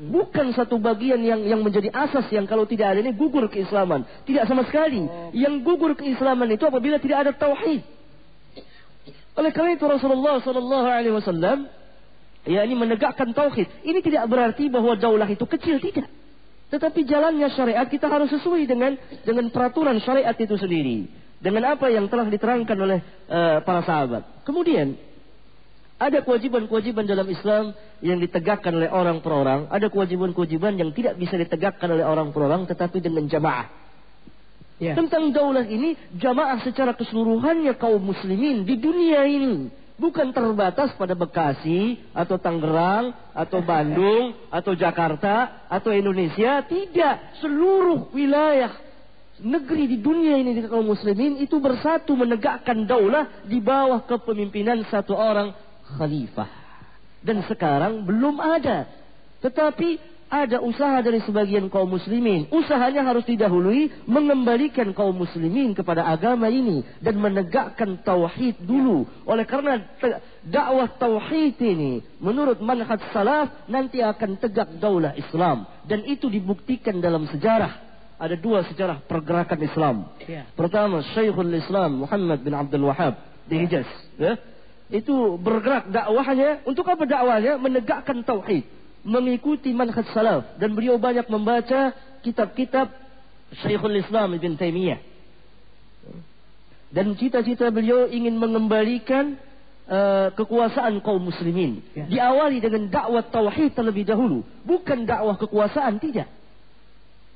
Bukan 0.00 0.56
satu 0.56 0.80
bagian 0.80 1.20
yang 1.20 1.44
yang 1.44 1.60
menjadi 1.60 1.92
asas 1.92 2.24
yang 2.32 2.48
kalau 2.48 2.64
tidak 2.64 2.96
ada 2.96 3.04
ini 3.04 3.12
gugur 3.12 3.46
keislaman. 3.52 4.02
Tidak 4.24 4.48
sama 4.48 4.64
sekali. 4.64 5.04
Oh. 5.04 5.28
Yang 5.30 5.60
gugur 5.60 5.92
keislaman 5.92 6.48
itu 6.50 6.64
apabila 6.64 6.96
tidak 6.96 7.28
ada 7.28 7.32
tauhid. 7.36 7.84
Oleh 9.36 9.50
karena 9.54 9.76
itu 9.76 9.84
Rasulullah 9.84 10.40
Sallallahu 10.40 10.88
Alaihi 10.88 11.14
Wasallam 11.14 11.68
ya 12.48 12.64
ini 12.64 12.74
menegakkan 12.74 13.30
tauhid. 13.36 13.68
Ini 13.84 14.00
tidak 14.00 14.24
berarti 14.26 14.72
bahwa 14.72 14.96
daulah 14.96 15.28
itu 15.28 15.44
kecil 15.44 15.78
tidak. 15.78 16.08
Tetapi 16.70 17.02
jalannya 17.04 17.50
syariat 17.52 17.84
kita 17.84 18.06
harus 18.06 18.30
sesuai 18.30 18.62
dengan 18.64 18.96
dengan 19.26 19.52
peraturan 19.52 20.00
syariat 20.00 20.34
itu 20.38 20.54
sendiri. 20.56 21.12
Dengan 21.40 21.76
apa 21.76 21.92
yang 21.92 22.08
telah 22.08 22.24
diterangkan 22.30 22.78
oleh 22.78 22.98
eh, 23.28 23.58
para 23.64 23.84
sahabat. 23.84 24.44
Kemudian 24.48 25.09
ada 26.00 26.24
kewajiban-kewajiban 26.24 27.04
dalam 27.04 27.28
Islam 27.28 27.76
yang 28.00 28.16
ditegakkan 28.16 28.72
oleh 28.72 28.88
orang 28.88 29.20
per 29.20 29.36
orang. 29.36 29.60
Ada 29.68 29.92
kewajiban-kewajiban 29.92 30.80
yang 30.80 30.96
tidak 30.96 31.20
bisa 31.20 31.36
ditegakkan 31.36 31.92
oleh 31.92 32.08
orang 32.08 32.32
per 32.32 32.48
orang 32.48 32.64
tetapi 32.64 33.04
dengan 33.04 33.28
jamaah. 33.28 33.68
Ya. 34.80 34.96
Tentang 34.96 35.28
daulah 35.36 35.68
ini 35.68 35.92
jamaah 36.16 36.64
secara 36.64 36.96
keseluruhannya 36.96 37.76
kaum 37.76 38.00
muslimin 38.00 38.64
di 38.64 38.80
dunia 38.80 39.28
ini 39.28 39.68
bukan 40.00 40.32
terbatas 40.32 40.96
pada 40.96 41.12
Bekasi 41.12 42.00
atau 42.16 42.40
Tangerang 42.40 43.12
atau 43.36 43.60
Bandung 43.60 44.32
atau 44.58 44.72
Jakarta 44.72 45.68
atau 45.68 45.92
Indonesia 45.92 46.64
tidak 46.64 47.36
seluruh 47.44 48.08
wilayah 48.16 48.72
negeri 49.44 49.84
di 49.84 49.98
dunia 50.00 50.40
ini 50.40 50.56
di 50.56 50.64
kaum 50.64 50.88
muslimin 50.88 51.44
itu 51.44 51.60
bersatu 51.60 52.16
menegakkan 52.16 52.88
daulah 52.88 53.44
di 53.44 53.60
bawah 53.60 54.00
kepemimpinan 54.08 54.80
satu 54.88 55.12
orang 55.12 55.52
khalifah 55.98 56.50
dan 57.24 57.42
sekarang 57.48 58.06
belum 58.06 58.38
ada 58.38 58.86
tetapi 59.40 59.98
ada 60.30 60.62
usaha 60.62 61.02
dari 61.02 61.18
sebagian 61.26 61.66
kaum 61.66 61.90
muslimin. 61.90 62.46
Usahanya 62.54 63.02
harus 63.02 63.26
didahului 63.26 64.06
mengembalikan 64.06 64.94
kaum 64.94 65.18
muslimin 65.26 65.74
kepada 65.74 66.06
agama 66.06 66.46
ini 66.46 66.86
dan 67.02 67.18
menegakkan 67.18 67.98
tauhid 68.06 68.62
dulu. 68.62 69.10
Oleh 69.26 69.42
karena 69.42 69.82
dakwah 70.46 70.86
tauhid 71.02 71.58
ini 71.58 71.98
menurut 72.22 72.62
manhaj 72.62 73.02
salaf 73.10 73.66
nanti 73.66 73.98
akan 73.98 74.38
tegak 74.38 74.78
daulah 74.78 75.18
Islam 75.18 75.66
dan 75.90 76.06
itu 76.06 76.30
dibuktikan 76.30 77.02
dalam 77.02 77.26
sejarah. 77.26 77.90
Ada 78.20 78.38
dua 78.38 78.62
sejarah 78.70 79.02
pergerakan 79.10 79.60
Islam. 79.66 79.96
Ya. 80.28 80.46
Pertama 80.54 81.02
Syekhul 81.16 81.56
Islam 81.56 82.06
Muhammad 82.06 82.38
bin 82.44 82.54
Abdul 82.54 82.86
Wahab 82.86 83.18
di 83.50 83.66
Hijaz, 83.66 83.88
ya. 84.14 84.38
Itu 84.90 85.38
bergerak 85.38 85.88
dakwahnya 85.94 86.66
untuk 86.66 86.86
apa 86.90 87.06
dakwahnya? 87.06 87.56
Menegakkan 87.62 88.26
tauhid 88.26 88.80
mengikuti 89.04 89.72
manhaj 89.72 90.04
salaf 90.12 90.60
dan 90.60 90.76
beliau 90.76 91.00
banyak 91.00 91.24
membaca 91.32 91.96
kitab-kitab 92.20 92.92
Syekhul 93.64 93.98
Islam 93.98 94.36
Ibn 94.36 94.52
Taimiyah. 94.60 95.00
Dan 96.90 97.14
cita-cita 97.14 97.70
beliau 97.70 98.10
ingin 98.10 98.34
mengembalikan 98.34 99.38
uh, 99.86 100.34
kekuasaan 100.34 100.98
kaum 101.06 101.22
muslimin. 101.22 101.80
Ya. 101.94 102.04
Diawali 102.06 102.58
dengan 102.58 102.90
dakwah 102.90 103.22
tauhid 103.30 103.78
terlebih 103.78 104.04
dahulu, 104.04 104.42
bukan 104.66 105.06
dakwah 105.06 105.38
kekuasaan 105.38 106.02
tidak. 106.02 106.26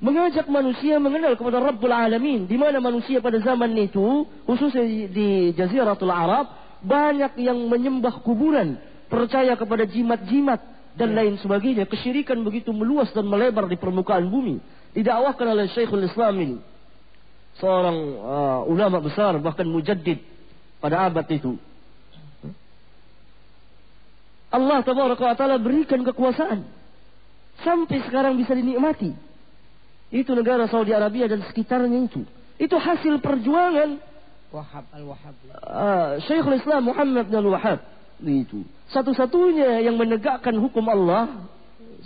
Mengajak 0.03 0.51
manusia 0.51 0.99
mengenal 0.99 1.38
kepada 1.38 1.62
Rabbul 1.62 1.95
Alamin 1.95 2.51
di 2.51 2.59
mana 2.59 2.83
manusia 2.83 3.23
pada 3.23 3.38
zaman 3.40 3.73
itu 3.79 4.27
khususnya 4.43 4.85
di, 4.85 5.07
di 5.09 5.29
Jaziratul 5.55 6.12
Arab 6.12 6.51
banyak 6.85 7.40
yang 7.40 7.59
menyembah 7.66 8.20
kuburan, 8.20 8.77
percaya 9.09 9.57
kepada 9.57 9.88
jimat-jimat 9.88 10.61
dan 10.94 11.11
lain 11.16 11.40
sebagainya. 11.40 11.88
Kesyirikan 11.88 12.38
begitu 12.47 12.70
meluas 12.70 13.11
dan 13.11 13.27
melebar 13.27 13.66
di 13.66 13.81
permukaan 13.81 14.29
bumi. 14.31 14.61
Didakwahkan 14.94 15.47
oleh 15.51 15.66
Syekhul 15.75 16.07
Islam 16.07 16.35
ini. 16.38 16.57
Seorang 17.59 17.99
uh, 18.18 18.61
ulama 18.70 18.99
besar 19.03 19.35
bahkan 19.38 19.66
mujaddid 19.66 20.23
pada 20.79 21.07
abad 21.11 21.27
itu. 21.31 21.59
Allah 24.55 24.87
taala 24.87 25.59
berikan 25.59 25.99
kekuasaan 26.07 26.62
sampai 27.66 28.07
sekarang 28.07 28.38
bisa 28.38 28.55
dinikmati. 28.55 29.11
Itu 30.14 30.31
negara 30.31 30.70
Saudi 30.70 30.94
Arabia 30.94 31.27
dan 31.27 31.42
sekitarnya 31.42 32.07
itu. 32.07 32.23
Itu 32.55 32.79
hasil 32.79 33.18
perjuangan 33.18 33.99
Wahab 34.55 34.87
al-Wahab. 34.95 35.35
uh, 35.67 36.23
Syekhul 36.31 36.62
Islam 36.62 36.87
Muhammad 36.87 37.27
bin 37.27 37.37
Al-Wahhab 37.43 37.83
itu. 38.23 38.62
Satu-satunya 38.95 39.83
yang 39.83 39.99
menegakkan 39.99 40.55
hukum 40.55 40.87
Allah 40.87 41.51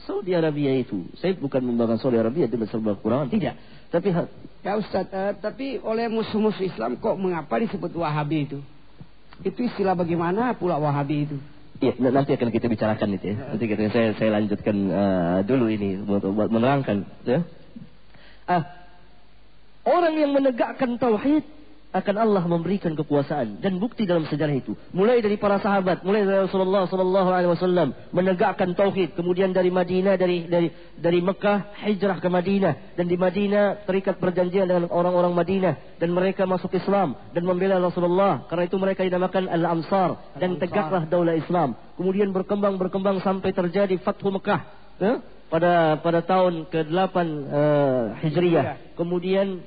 Saudi 0.08 0.32
Arabia 0.32 0.72
itu. 0.72 1.04
Saya 1.20 1.36
bukan 1.36 1.60
membanggakan 1.60 2.00
Saudi 2.00 2.16
Arabia 2.16 2.48
dengan 2.48 2.64
serba 2.72 2.96
kekurangan, 2.96 3.28
tidak. 3.28 3.54
Tapi 3.92 4.08
Ya 4.64 4.74
Ustaz, 4.80 5.06
eh, 5.12 5.32
tapi 5.38 5.76
oleh 5.84 6.08
musuh-musuh 6.08 6.64
Islam 6.64 6.96
kok 6.98 7.14
mengapa 7.20 7.60
disebut 7.60 7.92
Wahabi 7.92 8.48
itu? 8.48 8.58
Itu 9.44 9.60
istilah 9.68 9.94
bagaimana 9.94 10.56
pula 10.56 10.80
Wahabi 10.80 11.28
itu? 11.28 11.36
ya, 11.78 11.94
n- 11.94 12.10
nanti 12.10 12.34
akan 12.34 12.50
kita 12.50 12.66
bicarakan 12.66 13.08
itu 13.14 13.24
ya. 13.32 13.36
Nanti 13.54 13.64
kita, 13.70 13.86
saya 13.94 14.08
saya 14.18 14.30
lanjutkan 14.34 14.76
uh, 14.90 15.38
dulu 15.46 15.70
ini 15.70 16.00
buat, 16.02 16.26
buat 16.26 16.50
menerangkan 16.50 17.06
ya. 17.22 17.46
Ah, 18.50 18.64
orang 19.86 20.14
yang 20.18 20.32
menegakkan 20.34 20.98
tauhid 20.98 21.44
akan 21.88 22.16
Allah 22.20 22.44
memberikan 22.44 22.92
kekuasaan 22.92 23.64
dan 23.64 23.80
bukti 23.80 24.04
dalam 24.04 24.28
sejarah 24.28 24.52
itu. 24.52 24.76
Mulai 24.92 25.24
dari 25.24 25.40
para 25.40 25.56
sahabat, 25.56 26.04
mulai 26.04 26.20
dari 26.20 26.44
Rasulullah 26.44 26.84
sallallahu 26.84 27.30
alaihi 27.32 27.52
wasallam 27.56 27.96
menegakkan 28.12 28.76
tauhid, 28.76 29.16
kemudian 29.16 29.56
dari 29.56 29.72
Madinah 29.72 30.20
dari 30.20 30.44
dari 30.44 30.68
dari 31.00 31.24
Mekah 31.24 31.80
hijrah 31.88 32.20
ke 32.20 32.28
Madinah 32.28 32.92
dan 32.92 33.08
di 33.08 33.16
Madinah 33.16 33.88
terikat 33.88 34.20
perjanjian 34.20 34.68
dengan 34.68 34.92
orang-orang 34.92 35.32
Madinah 35.32 35.96
dan 35.96 36.12
mereka 36.12 36.44
masuk 36.44 36.76
Islam 36.76 37.16
dan 37.32 37.42
membela 37.48 37.80
Rasulullah. 37.80 38.44
Karena 38.52 38.68
itu 38.68 38.76
mereka 38.76 39.00
dinamakan 39.08 39.48
Al-Ansar 39.48 40.36
dan 40.36 40.60
tegaklah 40.60 41.08
daulah 41.08 41.40
Islam. 41.40 41.72
Kemudian 41.96 42.36
berkembang 42.36 42.76
berkembang 42.76 43.24
sampai 43.24 43.56
terjadi 43.56 43.96
Fathu 44.04 44.28
Mekah. 44.28 44.76
Eh? 44.98 45.38
pada 45.48 45.96
pada 46.04 46.20
tahun 46.20 46.68
ke-8 46.68 47.16
uh, 47.48 48.04
Hijriah. 48.20 48.76
Kemudian 48.94 49.64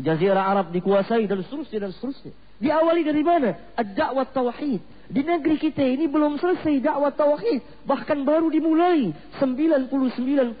Jazirah 0.00 0.44
Arab 0.50 0.72
dikuasai 0.72 1.28
dan 1.28 1.44
seterusnya 1.44 1.88
dan 1.88 1.92
seterusnya. 1.92 2.32
Diawali 2.60 3.02
dari 3.04 3.22
mana? 3.24 3.72
Ad-da'wah 3.72 4.28
tauhid. 4.32 4.80
Di 5.10 5.26
negeri 5.26 5.58
kita 5.58 5.82
ini 5.82 6.06
belum 6.06 6.38
selesai 6.38 6.86
dakwah 6.86 7.10
tauhid, 7.10 7.82
bahkan 7.82 8.22
baru 8.22 8.46
dimulai. 8.46 9.10
99% 9.42 10.54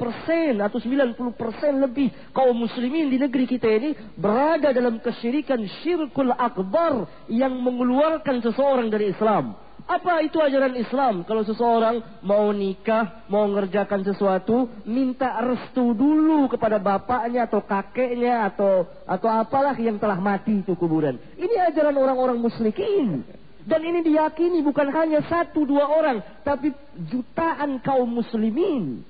atau 0.58 0.78
90% 0.82 1.86
lebih 1.86 2.10
kaum 2.34 2.58
muslimin 2.58 3.14
di 3.14 3.22
negeri 3.22 3.46
kita 3.46 3.70
ini 3.70 3.94
berada 4.18 4.74
dalam 4.74 4.98
kesyirikan 4.98 5.62
syirkul 5.86 6.34
akbar 6.34 7.06
yang 7.30 7.54
mengeluarkan 7.62 8.42
seseorang 8.42 8.90
dari 8.90 9.14
Islam. 9.14 9.54
Apa 9.90 10.22
itu 10.22 10.38
ajaran 10.38 10.78
Islam? 10.78 11.26
Kalau 11.26 11.42
seseorang 11.42 12.22
mau 12.22 12.46
nikah, 12.54 13.26
mau 13.26 13.42
mengerjakan 13.50 14.06
sesuatu, 14.06 14.70
minta 14.86 15.34
restu 15.42 15.98
dulu 15.98 16.46
kepada 16.46 16.78
bapaknya 16.78 17.50
atau 17.50 17.58
kakeknya 17.58 18.54
atau 18.54 18.86
atau 19.02 19.26
apalah 19.26 19.74
yang 19.74 19.98
telah 19.98 20.14
mati 20.22 20.62
itu 20.62 20.78
kuburan. 20.78 21.18
Ini 21.34 21.74
ajaran 21.74 21.98
orang-orang 21.98 22.38
musyrikin. 22.38 23.26
Dan 23.66 23.82
ini 23.82 24.06
diyakini 24.06 24.62
bukan 24.62 24.94
hanya 24.94 25.26
satu 25.26 25.66
dua 25.66 25.90
orang, 25.90 26.22
tapi 26.46 26.70
jutaan 27.10 27.82
kaum 27.82 28.06
muslimin. 28.06 29.02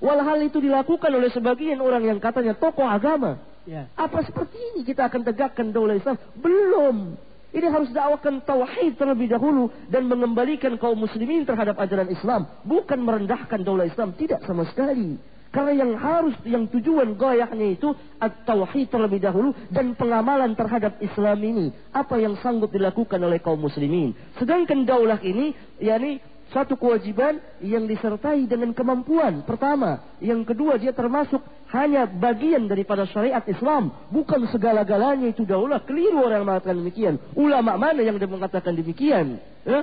Walhal 0.00 0.40
itu 0.48 0.64
dilakukan 0.64 1.12
oleh 1.12 1.28
sebagian 1.28 1.76
orang 1.84 2.08
yang 2.08 2.18
katanya 2.24 2.56
tokoh 2.56 2.88
agama. 2.88 3.36
Ya. 3.68 3.92
Apa 4.00 4.24
seperti 4.24 4.56
ini 4.72 4.80
kita 4.80 5.12
akan 5.12 5.28
tegakkan 5.28 5.76
daulah 5.76 6.00
Islam? 6.00 6.16
Belum. 6.40 7.20
Ini 7.56 7.72
harus 7.72 7.88
dakwakan 7.88 8.44
tauhid 8.44 9.00
terlebih 9.00 9.32
dahulu 9.32 9.72
dan 9.88 10.04
mengembalikan 10.04 10.76
kaum 10.76 11.00
muslimin 11.00 11.48
terhadap 11.48 11.80
ajaran 11.80 12.12
Islam, 12.12 12.44
bukan 12.68 13.00
merendahkan 13.00 13.64
daulah 13.64 13.88
Islam, 13.88 14.12
tidak 14.12 14.44
sama 14.44 14.68
sekali. 14.68 15.16
Karena 15.48 15.72
yang 15.72 15.96
harus, 15.96 16.36
yang 16.44 16.68
tujuan 16.68 17.16
gayahnya 17.16 17.80
itu 17.80 17.96
at-tauhid 18.20 18.92
terlebih 18.92 19.24
dahulu 19.24 19.56
dan 19.72 19.96
pengamalan 19.96 20.52
terhadap 20.52 21.00
Islam 21.00 21.40
ini. 21.40 21.72
Apa 21.96 22.20
yang 22.20 22.36
sanggup 22.44 22.68
dilakukan 22.68 23.16
oleh 23.24 23.40
kaum 23.40 23.64
muslimin. 23.64 24.12
Sedangkan 24.36 24.84
daulah 24.84 25.16
ini, 25.24 25.56
yakni 25.80 26.20
satu 26.52 26.76
kewajiban 26.76 27.40
yang 27.64 27.88
disertai 27.88 28.44
dengan 28.44 28.76
kemampuan. 28.76 29.48
Pertama, 29.48 30.14
yang 30.20 30.44
kedua 30.44 30.76
dia 30.76 30.92
termasuk 30.92 31.40
hanya 31.74 32.06
bagian 32.06 32.70
daripada 32.70 33.08
syariat 33.10 33.42
Islam, 33.42 33.90
bukan 34.14 34.46
segala-galanya 34.54 35.34
itu 35.34 35.42
daulah. 35.42 35.82
Keliru 35.82 36.22
orang 36.22 36.42
yang 36.42 36.48
mengatakan 36.48 36.78
demikian. 36.78 37.14
Ulama 37.34 37.74
mana 37.74 38.00
yang 38.06 38.14
mengatakan 38.18 38.72
demikian? 38.78 39.42
Ya? 39.66 39.82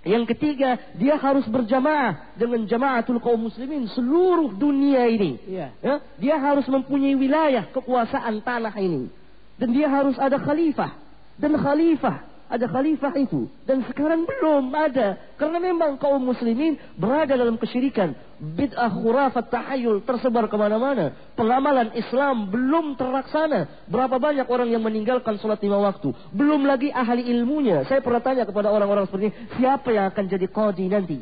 Yang 0.00 0.32
ketiga, 0.32 0.80
dia 0.96 1.20
harus 1.20 1.44
berjamaah 1.44 2.32
dengan 2.32 2.64
jamaatul 2.64 3.20
kaum 3.20 3.36
muslimin 3.36 3.84
seluruh 3.92 4.56
dunia 4.56 5.04
ini. 5.12 5.36
Ya. 5.44 5.76
Ya? 5.84 6.00
Dia 6.16 6.36
harus 6.40 6.64
mempunyai 6.64 7.12
wilayah 7.12 7.68
kekuasaan 7.68 8.40
tanah 8.40 8.72
ini. 8.80 9.12
Dan 9.60 9.76
dia 9.76 9.92
harus 9.92 10.16
ada 10.16 10.40
khalifah. 10.40 10.96
Dan 11.36 11.52
khalifah 11.60 12.29
ada 12.50 12.66
khalifah 12.66 13.14
itu 13.14 13.46
dan 13.62 13.86
sekarang 13.86 14.26
belum 14.26 14.74
ada 14.74 15.14
karena 15.38 15.62
memang 15.62 15.94
kaum 16.02 16.18
muslimin 16.18 16.74
berada 16.98 17.38
dalam 17.38 17.54
kesyirikan 17.54 18.10
bid'ah 18.42 18.90
khurafat 18.90 19.46
tahayul 19.54 20.02
tersebar 20.02 20.50
ke 20.50 20.56
mana-mana 20.58 21.14
pengamalan 21.38 21.94
Islam 21.94 22.50
belum 22.50 22.98
terlaksana 22.98 23.86
berapa 23.86 24.18
banyak 24.18 24.50
orang 24.50 24.74
yang 24.74 24.82
meninggalkan 24.82 25.38
sholat 25.38 25.62
lima 25.62 25.78
waktu 25.78 26.10
belum 26.34 26.66
lagi 26.66 26.90
ahli 26.90 27.22
ilmunya 27.30 27.86
saya 27.86 28.02
pernah 28.02 28.18
tanya 28.18 28.42
kepada 28.42 28.74
orang-orang 28.74 29.06
seperti 29.06 29.30
ini 29.30 29.34
siapa 29.54 29.88
yang 29.94 30.10
akan 30.10 30.24
jadi 30.26 30.46
qadi 30.50 30.86
nanti 30.90 31.18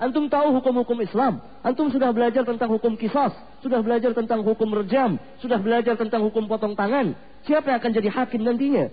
Antum 0.00 0.32
tahu 0.32 0.56
hukum-hukum 0.56 0.96
Islam. 1.04 1.44
Antum 1.60 1.92
sudah 1.92 2.08
belajar 2.08 2.40
tentang 2.40 2.72
hukum 2.72 2.96
kisas. 2.96 3.36
Sudah 3.60 3.84
belajar 3.84 4.16
tentang 4.16 4.40
hukum 4.40 4.72
rejam. 4.72 5.20
Sudah 5.44 5.60
belajar 5.60 5.92
tentang 6.00 6.24
hukum 6.24 6.48
potong 6.48 6.72
tangan. 6.72 7.12
Siapa 7.44 7.68
yang 7.68 7.78
akan 7.84 7.92
jadi 7.92 8.08
hakim 8.08 8.40
nantinya? 8.40 8.88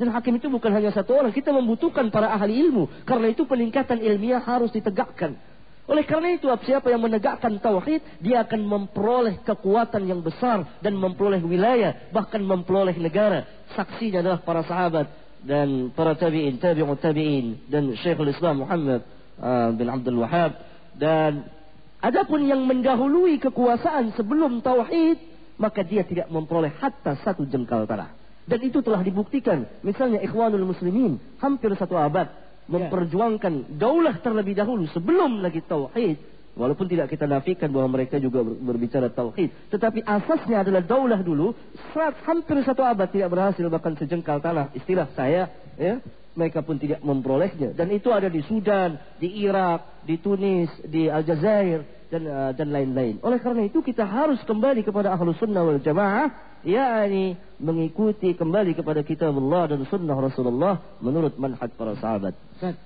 Dan 0.00 0.08
hakim 0.10 0.40
itu 0.40 0.48
bukan 0.48 0.72
hanya 0.72 0.90
satu 0.90 1.14
orang. 1.14 1.30
Kita 1.30 1.52
membutuhkan 1.52 2.08
para 2.08 2.32
ahli 2.32 2.58
ilmu. 2.58 3.04
Karena 3.04 3.28
itu 3.28 3.44
peningkatan 3.44 4.00
ilmiah 4.00 4.40
harus 4.40 4.72
ditegakkan. 4.72 5.36
Oleh 5.82 6.06
karena 6.06 6.38
itu, 6.38 6.46
siapa 6.62 6.94
yang 6.94 7.02
menegakkan 7.02 7.58
tauhid, 7.58 8.22
dia 8.22 8.46
akan 8.46 8.60
memperoleh 8.64 9.42
kekuatan 9.42 10.06
yang 10.06 10.22
besar 10.22 10.62
dan 10.78 10.94
memperoleh 10.94 11.42
wilayah, 11.42 12.08
bahkan 12.14 12.38
memperoleh 12.38 12.94
negara. 13.02 13.66
Saksinya 13.74 14.22
adalah 14.22 14.40
para 14.46 14.62
sahabat 14.62 15.10
dan 15.42 15.90
para 15.90 16.14
tabi'in, 16.14 16.62
tabi'ut 16.62 17.02
tabi'in 17.02 17.66
dan 17.66 17.98
Syekhul 17.98 18.30
Islam 18.30 18.62
Muhammad 18.62 19.02
uh, 19.42 19.74
bin 19.74 19.90
Abdul 19.90 20.22
Wahab 20.22 20.54
dan 20.94 21.50
adapun 21.98 22.46
yang 22.46 22.62
mendahului 22.62 23.42
kekuasaan 23.42 24.14
sebelum 24.14 24.62
tauhid, 24.62 25.18
maka 25.58 25.82
dia 25.82 26.06
tidak 26.06 26.30
memperoleh 26.30 26.70
hatta 26.78 27.18
satu 27.26 27.42
jengkal 27.50 27.90
tanah. 27.90 28.21
Dan 28.42 28.58
itu 28.62 28.82
telah 28.82 29.00
dibuktikan. 29.06 29.64
Misalnya 29.86 30.18
Ikhwanul 30.22 30.66
Muslimin 30.66 31.18
hampir 31.38 31.70
satu 31.78 31.94
abad 31.94 32.26
memperjuangkan 32.66 33.78
daulah 33.78 34.18
terlebih 34.22 34.54
dahulu 34.58 34.86
sebelum 34.90 35.42
lagi 35.42 35.62
tauhid. 35.62 36.18
Walaupun 36.52 36.84
tidak 36.84 37.08
kita 37.08 37.24
nafikan 37.24 37.72
bahwa 37.72 37.96
mereka 37.96 38.20
juga 38.20 38.44
berbicara 38.44 39.08
tauhid, 39.08 39.72
tetapi 39.72 40.04
asasnya 40.04 40.60
adalah 40.60 40.84
daulah 40.84 41.24
dulu. 41.24 41.56
Saat 41.96 42.20
hampir 42.28 42.60
satu 42.60 42.84
abad 42.84 43.08
tidak 43.08 43.32
berhasil 43.32 43.64
bahkan 43.72 43.96
sejengkal 43.96 44.36
tanah. 44.36 44.68
Istilah 44.76 45.08
saya, 45.16 45.48
ya, 45.80 45.96
mereka 46.32 46.64
pun 46.64 46.80
tidak 46.80 47.04
memperolehnya. 47.04 47.76
Dan 47.76 47.92
itu 47.92 48.08
ada 48.08 48.28
di 48.28 48.40
Sudan, 48.48 48.96
di 49.20 49.44
Irak, 49.44 50.04
di 50.08 50.16
Tunis, 50.16 50.72
di 50.88 51.08
Aljazair 51.08 51.84
dan 52.08 52.22
uh, 52.28 52.52
dan 52.52 52.68
lain-lain. 52.72 53.20
Oleh 53.24 53.40
karena 53.40 53.68
itu 53.68 53.80
kita 53.80 54.04
harus 54.04 54.40
kembali 54.44 54.84
kepada 54.84 55.12
ahlus 55.12 55.36
sunnah 55.40 55.64
wal 55.64 55.80
jamaah 55.80 56.52
yakni 56.62 57.34
mengikuti 57.58 58.38
kembali 58.38 58.78
kepada 58.78 59.02
kitab 59.02 59.34
Allah 59.34 59.74
dan 59.74 59.80
sunnah 59.90 60.14
Rasulullah 60.14 60.74
menurut 61.02 61.34
manhaj 61.36 61.72
para 61.74 61.98
sahabat. 61.98 62.36
Ustaz, 62.56 62.76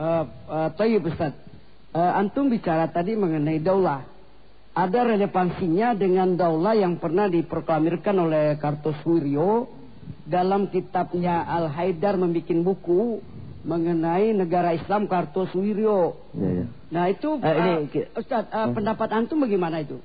uh, 0.00 0.24
uh, 0.48 1.08
Ustaz. 1.08 1.32
Uh, 1.92 2.12
antum 2.16 2.48
bicara 2.48 2.88
tadi 2.88 3.12
mengenai 3.12 3.60
daulah. 3.60 4.08
Ada 4.72 5.12
relevansinya 5.12 5.92
dengan 5.92 6.32
daulah 6.32 6.72
yang 6.72 6.96
pernah 6.96 7.28
diproklamirkan 7.28 8.16
oleh 8.16 8.56
Kartosuwiryo 8.56 9.81
dalam 10.26 10.70
kitabnya 10.70 11.42
Al 11.42 11.68
Haidar 11.72 12.16
membuat 12.16 12.48
buku 12.48 13.22
mengenai 13.62 14.34
negara 14.34 14.74
Islam 14.74 15.06
Kartosuwiryo. 15.06 16.18
Ya, 16.34 16.50
ya. 16.50 16.66
Nah 16.90 17.04
itu 17.10 17.38
uh, 17.38 17.54
ini, 17.54 17.72
uh, 17.86 18.18
Ustaz, 18.18 18.50
uh, 18.50 18.74
pendapat 18.74 19.08
antum 19.14 19.38
bagaimana 19.38 19.82
itu? 19.86 20.02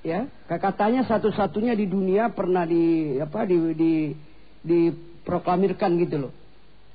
ya 0.00 0.24
katanya 0.48 1.04
satu-satunya 1.04 1.76
di 1.76 1.84
dunia 1.84 2.32
pernah 2.32 2.64
di 2.64 3.16
apa 3.20 3.44
di 3.44 3.56
di 3.76 3.92
diproklamirkan 4.64 5.90
gitu 6.00 6.16
loh 6.28 6.32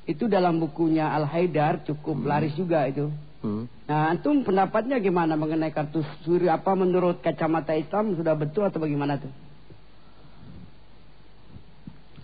itu 0.06 0.26
dalam 0.26 0.58
bukunya 0.58 1.14
Al 1.14 1.30
Haidar 1.30 1.86
cukup 1.86 2.22
hmm. 2.22 2.30
laris 2.30 2.54
juga 2.58 2.86
itu 2.90 3.14
hmm. 3.46 3.64
nah 3.86 4.10
antum 4.10 4.42
pendapatnya 4.42 4.98
gimana 4.98 5.38
mengenai 5.38 5.70
kartu 5.70 6.02
suri 6.26 6.50
apa 6.50 6.74
menurut 6.74 7.22
kacamata 7.22 7.78
Islam 7.78 8.18
sudah 8.18 8.34
betul 8.34 8.66
atau 8.66 8.82
bagaimana 8.82 9.22
tuh 9.22 9.30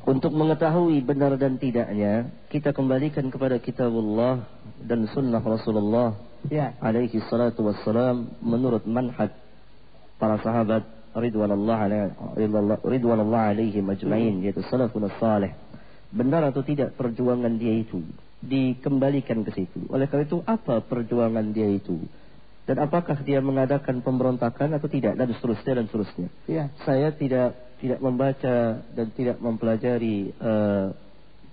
untuk 0.05 0.33
mengetahui 0.33 1.05
benar 1.05 1.37
dan 1.37 1.61
tidaknya 1.61 2.29
kita 2.49 2.73
kembalikan 2.73 3.29
kepada 3.29 3.61
kitabullah 3.61 4.41
dan 4.81 5.05
sunnah 5.13 5.41
Rasulullah 5.41 6.17
ya. 6.49 6.73
alaihi 6.81 7.21
salatu 7.29 7.69
wassalam 7.69 8.33
menurut 8.41 8.81
manhaj 8.89 9.29
para 10.17 10.41
sahabat 10.41 10.85
ridwanullah 11.13 11.79
ridwanullah 12.81 13.43
alaihim 13.53 13.85
ajma'in 13.93 14.41
yaitu 14.41 14.65
salafun 14.71 15.05
salih. 15.21 15.53
Benar 16.11 16.51
atau 16.51 16.59
tidak 16.65 16.99
perjuangan 16.99 17.55
dia 17.55 17.71
itu 17.71 18.03
dikembalikan 18.41 19.45
ke 19.45 19.51
situ. 19.53 19.85
Oleh 19.93 20.09
karena 20.09 20.27
itu 20.27 20.41
apa 20.43 20.81
perjuangan 20.81 21.53
dia 21.53 21.69
itu? 21.69 22.01
Dan 22.65 22.77
apakah 22.81 23.17
dia 23.25 23.41
mengadakan 23.41 24.05
pemberontakan 24.05 24.77
atau 24.77 24.89
tidak? 24.89 25.17
Dan 25.17 25.33
seterusnya 25.33 25.73
dan 25.81 25.85
seterusnya. 25.89 26.27
Ya. 26.45 26.69
saya 26.85 27.09
tidak 27.13 27.57
tidak 27.81 27.99
membaca 27.99 28.85
dan 28.85 29.07
tidak 29.17 29.41
mempelajari 29.41 30.29
uh, 30.37 30.93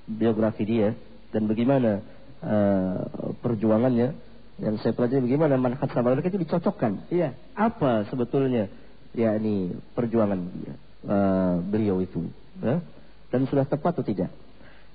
biografi 0.04 0.64
dia 0.68 0.92
dan 1.32 1.48
bagaimana 1.48 2.04
uh, 2.44 3.32
perjuangannya 3.40 4.14
yang 4.58 4.76
saya 4.82 4.92
pelajari 4.92 5.24
bagaimana 5.24 5.56
manhaj 5.56 5.88
sama 5.94 6.12
mereka 6.12 6.28
itu 6.28 6.44
dicocokkan. 6.44 7.08
Iya. 7.08 7.32
Apa 7.56 8.06
sebetulnya 8.12 8.68
ya 9.16 9.34
ini 9.40 9.72
perjuangan 9.96 10.38
dia, 10.52 10.74
uh, 11.08 11.54
beliau 11.64 12.04
itu 12.04 12.28
Ya? 12.58 12.82
Dan 13.30 13.46
sudah 13.46 13.62
tepat 13.70 13.94
atau 13.94 14.02
tidak? 14.02 14.34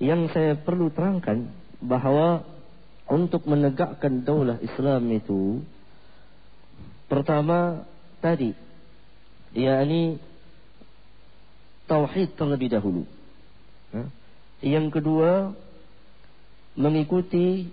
Yang 0.01 0.35
saya 0.35 0.59
perlu 0.59 0.91
terangkan 0.91 1.47
bahwa 1.79 2.43
untuk 3.07 3.47
menegakkan 3.47 4.23
daulah 4.23 4.59
Islam 4.59 5.07
itu 5.15 5.63
pertama 7.07 7.87
tadi 8.23 8.51
yakni 9.53 10.17
tauhid 11.93 12.33
terlebih 12.33 12.73
dahulu. 12.73 13.05
Ya? 13.93 14.09
Yang 14.65 14.97
kedua 14.97 15.53
mengikuti 16.73 17.69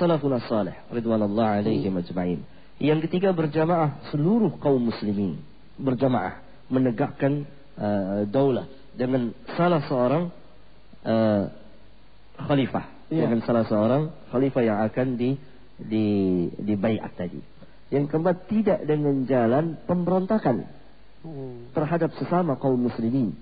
salafun 0.00 0.40
salih 0.48 0.72
ridwanullah 0.88 1.60
alaihim 1.60 2.00
ajma'in. 2.00 2.40
Yang 2.80 3.12
ketiga 3.12 3.36
berjamaah 3.36 4.08
seluruh 4.08 4.56
kaum 4.56 4.88
muslimin 4.88 5.36
berjamaah 5.76 6.40
menegakkan 6.72 7.44
uh, 7.76 8.24
daulah 8.24 8.64
dengan 8.96 9.36
salah 9.56 9.84
seorang 9.84 10.32
uh, 11.04 11.44
khalifah 12.40 12.84
ya. 13.12 13.28
dengan 13.28 13.40
salah 13.44 13.64
seorang 13.68 14.08
khalifah 14.32 14.62
yang 14.64 14.78
akan 14.88 15.20
di 15.20 15.36
di 15.76 16.06
di 16.56 16.74
bayat 16.76 17.12
tadi. 17.16 17.40
Yang 17.90 18.14
keempat 18.14 18.36
tidak 18.46 18.78
dengan 18.86 19.26
jalan 19.26 19.76
pemberontakan. 19.84 20.79
Terhadap 21.76 22.10
sesama 22.16 22.56
kaum 22.56 22.80
muslimin. 22.80 23.36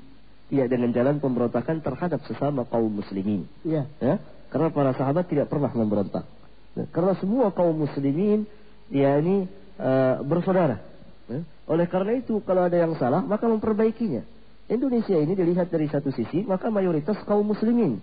Tidak 0.49 0.67
dengan 0.67 0.91
jalan 0.97 1.21
pemberontakan 1.21 1.85
terhadap 1.85 2.25
sesama 2.25 2.64
kaum 2.67 2.88
muslimin. 2.88 3.45
Ya. 3.62 3.85
ya? 4.01 4.17
Karena 4.49 4.73
para 4.73 4.97
sahabat 4.97 5.29
tidak 5.29 5.53
pernah 5.53 5.69
memberontak. 5.71 6.25
Nah, 6.73 6.87
karena 6.88 7.12
semua 7.21 7.53
kaum 7.53 7.85
muslimin 7.85 8.49
ya 8.88 9.21
ini 9.21 9.45
uh, 9.77 10.25
bersaudara. 10.25 10.81
Ya? 11.29 11.45
Oleh 11.69 11.87
karena 11.87 12.17
itu 12.17 12.41
kalau 12.49 12.64
ada 12.64 12.77
yang 12.81 12.97
salah 12.97 13.21
maka 13.21 13.45
memperbaikinya. 13.45 14.25
Indonesia 14.69 15.17
ini 15.17 15.33
dilihat 15.33 15.73
dari 15.73 15.88
satu 15.88 16.12
sisi, 16.12 16.45
maka 16.45 16.69
mayoritas 16.69 17.17
kaum 17.25 17.45
muslimin 17.45 18.01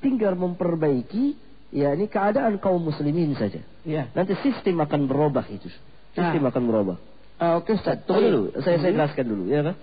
tinggal 0.00 0.36
memperbaiki 0.36 1.36
ya 1.72 1.92
ini 1.96 2.06
keadaan 2.08 2.60
kaum 2.60 2.80
muslimin 2.84 3.32
saja. 3.36 3.60
Ya. 3.82 4.12
Nanti 4.12 4.36
sistem 4.44 4.80
akan 4.84 5.08
berubah 5.08 5.44
itu. 5.48 5.68
Sistem 6.12 6.42
nah. 6.44 6.50
akan 6.52 6.62
berubah. 6.68 6.96
Uh, 7.36 7.60
Oke, 7.60 7.76
okay, 7.76 7.80
Ustaz. 7.80 8.00
Tunggu 8.08 8.24
dulu, 8.24 8.42
saya 8.64 8.80
saya 8.80 8.90
hmm. 8.92 8.96
jelaskan 8.96 9.24
dulu, 9.28 9.44
ya 9.52 9.60
kan? 9.60 9.76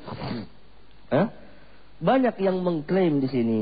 Hah? 1.14 1.28
Banyak 2.02 2.36
yang 2.42 2.58
mengklaim 2.66 3.22
di 3.22 3.30
sini 3.30 3.60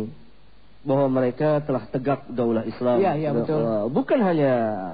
bahwa 0.82 1.21
mereka 1.21 1.62
telah 1.62 1.84
tegak 1.91 2.25
daulah 2.32 2.65
Islam. 2.65 3.04
Iya, 3.04 3.13
iya 3.19 3.30
betul. 3.36 3.62
bukan 3.93 4.19
hanya 4.23 4.54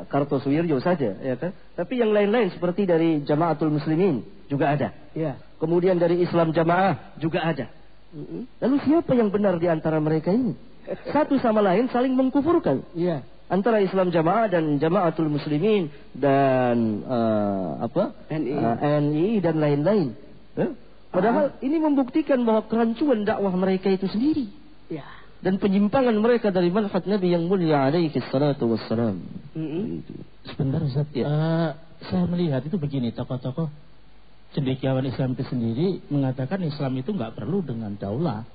Kartosuwiryo 0.10 0.81
saja, 0.83 1.13
ya 1.13 1.36
kan? 1.38 1.53
Tapi 1.77 2.01
yang 2.01 2.12
lain-lain 2.12 2.51
seperti 2.51 2.89
dari 2.89 3.21
Jamaatul 3.23 3.71
Muslimin 3.71 4.25
juga 4.49 4.73
ada. 4.73 4.89
Iya. 5.15 5.39
Kemudian 5.62 6.01
dari 6.01 6.19
Islam 6.19 6.51
Jamaah 6.51 7.17
juga 7.21 7.45
ada. 7.45 7.69
Lalu 8.65 8.75
siapa 8.81 9.13
yang 9.13 9.29
benar 9.29 9.62
di 9.62 9.69
antara 9.69 10.01
mereka 10.01 10.33
ini? 10.33 10.57
Satu 11.13 11.38
sama 11.38 11.62
lain 11.62 11.88
saling 11.93 12.17
mengkufurkan. 12.17 12.81
Iya. 12.97 13.21
Antara 13.47 13.79
Islam 13.79 14.12
Jamaah 14.12 14.51
dan 14.51 14.75
Jamaatul 14.75 15.31
Muslimin 15.31 15.88
dan 16.12 17.03
uh, 17.07 17.79
apa? 17.88 18.12
NI, 18.27 18.51
uh, 18.60 18.75
NI 18.99 19.39
dan 19.39 19.55
lain-lain. 19.63 20.07
Eh? 20.60 20.71
Padahal 21.07 21.55
uh 21.55 21.63
ini 21.63 21.79
membuktikan 21.79 22.43
bahwa 22.43 22.67
kerancuan 22.67 23.23
dakwah 23.23 23.55
mereka 23.55 23.88
itu 23.88 24.05
sendiri. 24.12 24.51
Ya. 24.91 25.07
Dan 25.39 25.63
penyimpangan 25.63 26.13
mereka 26.19 26.51
dari 26.51 26.67
manhaj 26.67 27.07
Nabi 27.07 27.31
yang 27.31 27.47
mulia 27.47 27.88
alaihi 27.88 28.12
salatu 28.27 28.67
wassalam. 28.75 29.23
Mm 29.55 29.67
-hmm. 29.71 29.86
Sebentar 30.51 30.83
Ustaz. 30.83 31.07
Ya. 31.15 31.25
Uh, 31.25 31.71
saya 32.12 32.27
melihat 32.27 32.62
itu 32.67 32.75
begini 32.75 33.15
tokoh-tokoh 33.15 33.71
cendekiawan 34.53 35.07
Islam 35.07 35.36
itu 35.36 35.43
sendiri 35.47 35.88
mengatakan 36.07 36.63
Islam 36.63 36.95
itu 36.99 37.12
nggak 37.12 37.36
perlu 37.36 37.63
dengan 37.65 37.95
daulah 37.99 38.47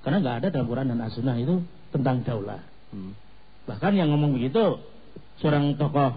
karena 0.00 0.18
nggak 0.22 0.36
ada 0.44 0.48
dalam 0.52 0.66
Quran 0.68 0.90
dan 0.94 1.00
as 1.04 1.16
itu 1.16 1.56
tentang 1.92 2.24
daulah. 2.24 2.60
Hmm. 2.90 3.12
Bahkan 3.70 3.92
yang 3.94 4.10
ngomong 4.10 4.34
begitu 4.34 4.82
seorang 5.38 5.78
tokoh 5.78 6.10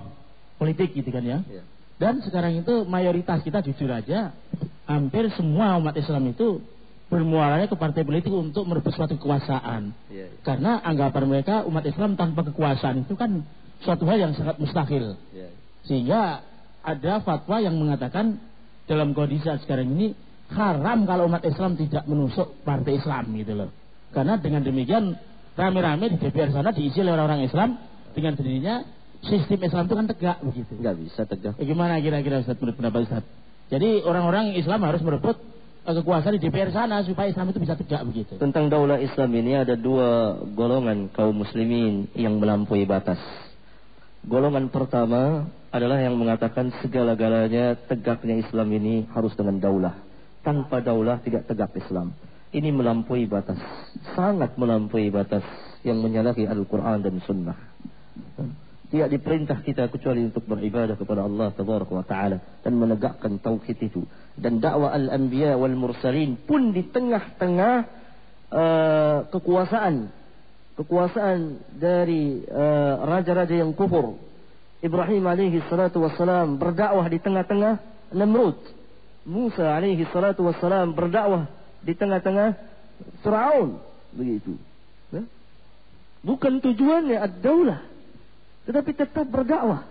politik 0.58 0.98
gitu 0.98 1.14
kan 1.14 1.22
ya. 1.22 1.40
Yeah. 1.46 1.66
Dan 2.02 2.26
sekarang 2.26 2.58
itu 2.58 2.82
mayoritas 2.90 3.46
kita 3.46 3.62
jujur 3.62 3.94
aja 3.94 4.34
hampir 4.90 5.30
semua 5.38 5.78
umat 5.78 5.94
Islam 5.94 6.34
itu 6.34 6.60
bermuaranya 7.14 7.70
ke 7.70 7.78
partai 7.78 8.02
politik 8.02 8.34
untuk 8.34 8.66
merebut 8.66 8.90
suatu 8.90 9.14
kekuasaan. 9.22 9.94
Yeah, 10.10 10.34
yeah. 10.34 10.42
Karena 10.42 10.82
anggapan 10.82 11.30
mereka 11.30 11.62
umat 11.70 11.86
Islam 11.86 12.18
tanpa 12.18 12.42
kekuasaan 12.50 13.06
itu 13.06 13.14
kan 13.14 13.46
suatu 13.86 14.10
hal 14.10 14.18
yang 14.18 14.34
sangat 14.34 14.58
mustahil. 14.58 15.14
Yeah. 15.30 15.54
Sehingga 15.86 16.42
ada 16.82 17.22
fatwa 17.22 17.62
yang 17.62 17.78
mengatakan 17.78 18.42
dalam 18.90 19.14
kondisi 19.14 19.46
saat 19.46 19.62
sekarang 19.62 19.94
ini 19.94 20.18
haram 20.52 21.06
kalau 21.06 21.30
umat 21.30 21.46
Islam 21.46 21.78
tidak 21.78 22.04
menusuk 22.10 22.66
partai 22.66 22.98
Islam 22.98 23.30
gitu 23.38 23.54
loh. 23.54 23.70
Karena 24.10 24.42
dengan 24.42 24.66
demikian 24.66 25.16
rame-rame 25.54 26.06
di 26.14 26.18
DPR 26.18 26.50
sana 26.50 26.74
diisi 26.74 27.02
oleh 27.02 27.14
orang-orang 27.14 27.46
Islam 27.46 27.78
dengan 28.14 28.34
sendirinya 28.38 28.76
sistem 29.24 29.60
Islam 29.64 29.84
itu 29.88 29.96
kan 29.96 30.08
tegak 30.10 30.38
begitu. 30.44 30.72
Enggak 30.78 30.96
bisa 31.00 31.22
tegak. 31.24 31.54
Eh, 31.58 31.66
gimana 31.66 31.98
kira-kira 32.04 32.44
Ustaz 32.44 32.60
menurut 32.60 32.76
pendapat 32.76 33.00
Ustaz? 33.08 33.24
Jadi 33.72 34.04
orang-orang 34.04 34.54
Islam 34.60 34.84
harus 34.84 35.02
merebut 35.02 35.38
kekuasaan 35.84 36.40
di 36.40 36.42
DPR 36.44 36.72
sana 36.72 37.04
supaya 37.04 37.32
Islam 37.32 37.52
itu 37.52 37.60
bisa 37.60 37.76
tegak 37.76 38.04
begitu. 38.08 38.40
Tentang 38.40 38.72
daulah 38.72 39.00
Islam 39.00 39.32
ini 39.36 39.60
ada 39.60 39.76
dua 39.76 40.40
golongan 40.52 41.12
kaum 41.12 41.36
muslimin 41.44 42.12
yang 42.16 42.40
melampaui 42.40 42.88
batas. 42.88 43.20
Golongan 44.24 44.72
pertama 44.72 45.52
adalah 45.74 46.00
yang 46.00 46.16
mengatakan 46.16 46.72
segala-galanya 46.80 47.76
tegaknya 47.92 48.40
Islam 48.40 48.72
ini 48.72 49.04
harus 49.12 49.36
dengan 49.36 49.60
daulah. 49.60 49.96
Tanpa 50.44 50.80
daulah 50.80 51.20
tidak 51.20 51.48
tegak 51.52 51.76
Islam. 51.76 52.16
Ini 52.54 52.70
melampaui 52.70 53.26
batas. 53.26 53.58
Sangat 54.14 54.54
melampaui 54.62 55.10
batas 55.10 55.42
yang 55.82 56.00
menyalahi 56.06 56.46
Al-Quran 56.46 57.02
dan 57.02 57.18
Sunnah. 57.26 57.58
Tidak 58.94 59.10
diperintah 59.10 59.66
kita 59.66 59.90
kecuali 59.90 60.22
untuk 60.22 60.46
beribadah 60.46 60.94
kepada 60.94 61.26
Allah 61.26 61.50
Taala 62.06 62.38
dan 62.62 62.74
menegakkan 62.78 63.42
tauhid 63.42 63.78
itu. 63.82 64.06
Dan 64.38 64.62
dakwah 64.62 64.94
al-anbiya 64.94 65.58
wal 65.58 65.74
mursalin 65.74 66.38
pun 66.46 66.70
di 66.70 66.86
tengah-tengah 66.94 67.76
uh, 68.54 69.18
kekuasaan 69.34 70.24
kekuasaan 70.74 71.70
dari 71.78 72.42
eh, 72.42 72.94
raja-raja 73.06 73.54
uh, 73.54 73.62
yang 73.62 73.78
kufur. 73.78 74.18
Ibrahim 74.82 75.22
alaihi 75.30 75.62
salatu 75.70 76.02
wassalam 76.02 76.58
berdakwah 76.58 77.06
di 77.08 77.22
tengah-tengah 77.22 77.78
Namrud. 78.18 78.58
Musa 79.24 79.70
alaihi 79.70 80.04
salatu 80.10 80.50
wassalam 80.50 80.98
berdakwah 80.98 81.46
di 81.84 81.94
tengah-tengah 81.94 82.56
Firaun. 83.22 83.80
Begitu. 84.16 84.56
Bukan 86.24 86.64
tujuannya 86.64 87.20
ad-daulah. 87.20 87.84
Tetapi 88.64 88.92
tetap 88.96 89.28
berdakwah. 89.28 89.84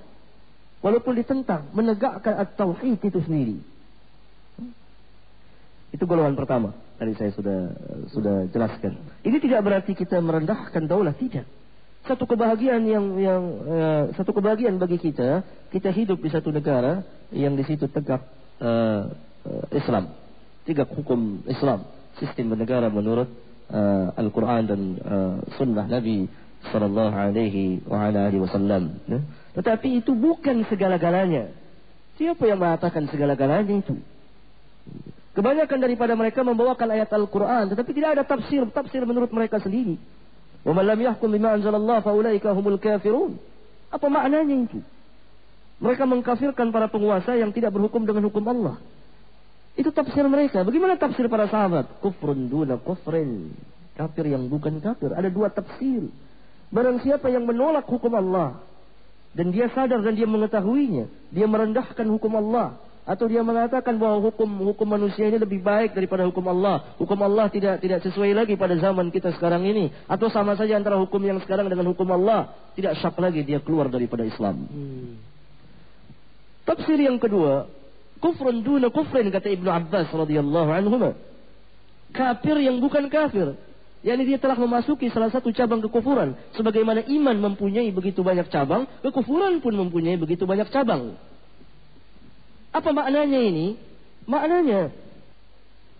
Walaupun 0.80 1.14
ditentang, 1.14 1.68
menegakkan 1.76 2.40
at-tauhid 2.40 2.98
itu 2.98 3.20
sendiri. 3.22 3.56
Itu 5.92 6.08
golongan 6.08 6.34
pertama. 6.34 6.72
Tadi 6.96 7.12
saya 7.20 7.30
sudah 7.36 7.60
sudah 8.10 8.36
jelaskan. 8.48 8.96
Ini 9.22 9.36
tidak 9.38 9.60
berarti 9.60 9.92
kita 9.92 10.18
merendahkan 10.18 10.88
daulah, 10.88 11.12
tidak. 11.12 11.44
Satu 12.08 12.26
kebahagiaan 12.26 12.82
yang 12.82 13.04
yang 13.20 13.42
uh, 13.62 14.04
satu 14.18 14.34
kebahagiaan 14.34 14.80
bagi 14.80 14.98
kita, 14.98 15.44
kita 15.70 15.94
hidup 15.94 16.18
di 16.18 16.32
satu 16.32 16.50
negara 16.50 17.04
yang 17.30 17.54
di 17.54 17.62
situ 17.62 17.86
tegak 17.86 18.26
uh, 18.58 19.06
uh, 19.46 19.64
Islam, 19.70 20.10
tegak 20.66 20.90
hukum 20.94 21.42
Islam, 21.50 21.86
sistem 22.18 22.54
bernegara 22.54 22.88
menurut 22.92 23.28
uh, 23.70 24.14
Al-Quran 24.14 24.62
dan 24.68 24.80
uh, 25.02 25.34
Sunnah 25.58 25.86
Nabi 25.88 26.28
Sallallahu 26.70 27.10
Alaihi 27.10 27.82
Wasallam. 28.38 29.02
Ya. 29.10 29.20
Tetapi 29.58 29.98
itu 29.98 30.14
bukan 30.14 30.62
segala-galanya. 30.70 31.50
Siapa 32.14 32.46
yang 32.46 32.62
mengatakan 32.62 33.10
segala-galanya 33.10 33.82
itu? 33.82 33.98
Kebanyakan 35.32 35.78
daripada 35.80 36.12
mereka 36.12 36.44
membawakan 36.44 36.92
ayat 36.92 37.08
Al-Quran, 37.08 37.72
tetapi 37.72 37.90
tidak 37.96 38.20
ada 38.20 38.24
tafsir, 38.28 38.62
tafsir 38.68 39.02
menurut 39.08 39.32
mereka 39.32 39.56
sendiri. 39.58 39.96
Wa 40.62 40.76
man 40.76 40.84
lam 40.86 41.00
yahkum 41.00 41.32
bima 41.32 41.56
anzalallah 41.56 42.04
faulaika 42.04 42.52
humul 42.52 42.78
kafirun. 42.78 43.40
Apa 43.90 44.06
maknanya 44.12 44.68
itu? 44.68 44.78
Mereka 45.82 46.06
mengkafirkan 46.06 46.70
para 46.70 46.86
penguasa 46.86 47.34
yang 47.34 47.50
tidak 47.50 47.74
berhukum 47.74 48.06
dengan 48.06 48.28
hukum 48.30 48.44
Allah. 48.46 48.78
Itu 49.72 49.88
tafsir 49.90 50.24
mereka. 50.28 50.62
Bagaimana 50.62 51.00
tafsir 51.00 51.26
para 51.32 51.48
sahabat? 51.48 52.00
Kufrun 52.04 52.48
duna 52.48 52.76
kufrin. 52.76 53.56
Kafir 53.96 54.28
yang 54.28 54.48
bukan 54.48 54.80
kafir. 54.84 55.16
Ada 55.16 55.32
dua 55.32 55.48
tafsir. 55.48 56.12
Barang 56.72 57.00
siapa 57.00 57.28
yang 57.32 57.44
menolak 57.48 57.88
hukum 57.88 58.12
Allah. 58.12 58.60
Dan 59.32 59.48
dia 59.48 59.72
sadar 59.72 60.04
dan 60.04 60.12
dia 60.12 60.28
mengetahuinya. 60.28 61.32
Dia 61.32 61.48
merendahkan 61.48 62.04
hukum 62.04 62.36
Allah 62.36 62.76
atau 63.02 63.26
dia 63.26 63.42
mengatakan 63.42 63.98
bahwa 63.98 64.30
hukum 64.30 64.46
hukum 64.70 64.86
manusia 64.86 65.26
ini 65.26 65.34
lebih 65.34 65.58
baik 65.58 65.90
daripada 65.90 66.22
hukum 66.22 66.46
Allah. 66.46 66.94
Hukum 67.02 67.18
Allah 67.18 67.50
tidak 67.50 67.82
tidak 67.82 67.98
sesuai 68.06 68.30
lagi 68.30 68.54
pada 68.54 68.78
zaman 68.78 69.10
kita 69.10 69.34
sekarang 69.34 69.66
ini. 69.66 69.90
Atau 70.06 70.30
sama 70.30 70.54
saja 70.54 70.78
antara 70.78 70.94
hukum 71.02 71.18
yang 71.18 71.42
sekarang 71.42 71.66
dengan 71.66 71.90
hukum 71.90 72.06
Allah. 72.14 72.54
Tidak 72.78 72.94
syak 73.02 73.18
lagi 73.18 73.42
dia 73.42 73.58
keluar 73.58 73.90
daripada 73.90 74.22
Islam. 74.22 74.70
Hmm. 74.70 75.18
Tafsir 76.62 76.94
yang 76.94 77.18
kedua, 77.18 77.66
kufrun 78.22 78.62
duna 78.62 78.88
kufrin 78.94 79.28
kata 79.34 79.50
Ibnu 79.50 79.66
Abbas 79.66 80.08
radhiyallahu 80.14 80.70
anhu. 80.70 81.12
kafir 82.14 82.56
yang 82.62 82.78
bukan 82.78 83.10
kafir. 83.10 83.58
Yani 84.02 84.26
dia 84.26 84.38
telah 84.38 84.58
memasuki 84.58 85.06
salah 85.14 85.30
satu 85.30 85.54
cabang 85.54 85.78
kekufuran. 85.78 86.34
Sebagaimana 86.58 87.06
iman 87.06 87.36
mempunyai 87.50 87.90
begitu 87.94 88.22
banyak 88.26 88.50
cabang, 88.50 88.86
kekufuran 88.98 89.62
pun 89.62 89.74
mempunyai 89.78 90.18
begitu 90.18 90.42
banyak 90.42 90.66
cabang. 90.74 91.14
Apa 92.74 92.90
maknanya 92.90 93.38
ini? 93.38 93.78
Maknanya 94.26 94.90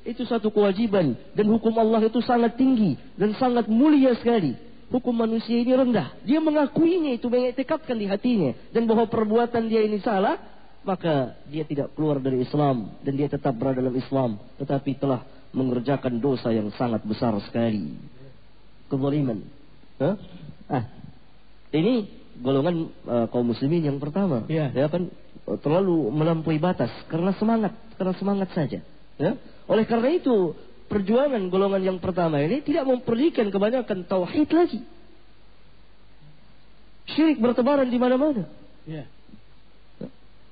itu 0.03 0.27
satu 0.27 0.51
kewajiban 0.51 1.15
dan 1.39 1.47
hukum 1.47 1.71
Allah 1.79 2.03
itu 2.03 2.19
sangat 2.27 2.59
tinggi 2.59 2.99
dan 3.15 3.39
sangat 3.39 3.71
mulia 3.71 4.19
sekali. 4.19 4.59
Hukum 4.91 5.15
manusia 5.15 5.57
ini 5.57 5.73
rendah. 5.73 6.13
Dia 6.27 6.37
mengakuinya 6.43 7.17
itu 7.17 7.31
mengiktikadkan 7.31 7.97
di 7.97 8.05
hatinya 8.11 8.53
dan 8.77 8.85
bahwa 8.85 9.09
perbuatan 9.09 9.65
dia 9.71 9.81
ini 9.89 10.03
salah, 10.05 10.37
maka 10.83 11.39
dia 11.47 11.63
tidak 11.63 11.95
keluar 11.95 12.19
dari 12.19 12.43
Islam 12.43 12.99
dan 13.07 13.13
dia 13.15 13.31
tetap 13.31 13.55
berada 13.55 13.79
dalam 13.79 13.95
Islam, 13.95 14.39
tetapi 14.59 14.99
telah 14.99 15.23
mengerjakan 15.55 16.19
dosa 16.19 16.51
yang 16.51 16.73
sangat 16.75 17.05
besar 17.07 17.37
sekali. 17.47 17.95
Kezaliman. 18.91 19.47
Hah? 20.01 20.17
Ah. 20.69 20.85
Ini 21.73 22.05
golongan 22.43 22.93
uh, 23.09 23.27
kaum 23.33 23.49
muslimin 23.49 23.87
yang 23.87 23.99
pertama. 24.03 24.45
Ya. 24.51 24.69
ya 24.73 24.89
kan 24.93 25.09
terlalu 25.63 26.13
melampaui 26.13 26.61
batas 26.61 26.91
karena 27.09 27.33
semangat, 27.37 27.73
karena 27.97 28.15
semangat 28.19 28.49
saja. 28.53 28.81
Ya? 29.17 29.33
Oleh 29.71 29.85
karena 29.89 30.13
itu, 30.13 30.57
perjuangan 30.91 31.49
golongan 31.49 31.81
yang 31.81 31.99
pertama 32.03 32.43
ini 32.43 32.61
tidak 32.61 32.85
memperlihatkan 32.85 33.49
kebanyakan 33.49 33.99
tauhid 34.05 34.49
lagi. 34.53 34.81
Syirik 37.13 37.41
bertebaran 37.41 37.89
di 37.89 37.99
mana-mana. 37.99 38.45
Ya. 38.85 39.09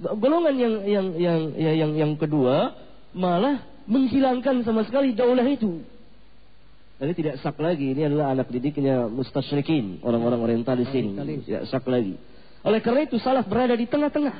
Golongan 0.00 0.56
yang 0.56 0.74
yang 0.88 1.06
yang 1.20 1.38
yang 1.60 1.76
yang, 1.76 1.92
yang 1.92 2.12
kedua 2.16 2.72
malah 3.12 3.60
menghilangkan 3.84 4.64
sama 4.64 4.88
sekali 4.88 5.12
daulah 5.12 5.44
itu. 5.44 5.84
Jadi 7.00 7.12
tidak 7.16 7.34
sak 7.40 7.56
lagi. 7.60 7.96
Ini 7.96 8.12
adalah 8.12 8.32
anak 8.32 8.48
didiknya 8.52 9.08
mustasyrikin, 9.08 10.04
orang-orang 10.04 10.40
orientalis 10.40 10.88
ini. 10.92 11.16
Tidak 11.44 11.68
sak 11.68 11.84
lagi. 11.88 12.16
Oleh 12.64 12.80
karena 12.84 13.08
itu 13.08 13.16
salaf 13.20 13.48
berada 13.48 13.72
di 13.72 13.88
tengah-tengah. 13.88 14.36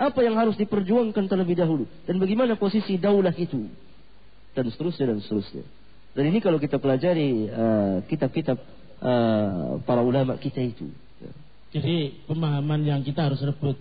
Apa 0.00 0.20
yang 0.24 0.36
harus 0.40 0.56
diperjuangkan 0.56 1.28
terlebih 1.28 1.54
dahulu 1.54 1.84
dan 2.08 2.16
bagaimana 2.18 2.56
posisi 2.56 2.96
daulah 2.96 3.32
itu 3.36 3.68
dan 4.56 4.64
seterusnya 4.72 5.12
dan 5.12 5.18
seterusnya. 5.20 5.64
Dan 6.12 6.28
ini 6.28 6.40
kalau 6.44 6.60
kita 6.60 6.76
pelajari 6.76 7.48
uh, 7.48 7.96
kitab-kitab 8.04 8.56
uh, 9.00 9.80
para 9.84 10.00
ulama 10.04 10.36
kita 10.40 10.60
itu. 10.60 10.88
Jadi 11.72 12.24
pemahaman 12.28 12.84
yang 12.84 13.00
kita 13.00 13.32
harus 13.32 13.40
rebut 13.40 13.80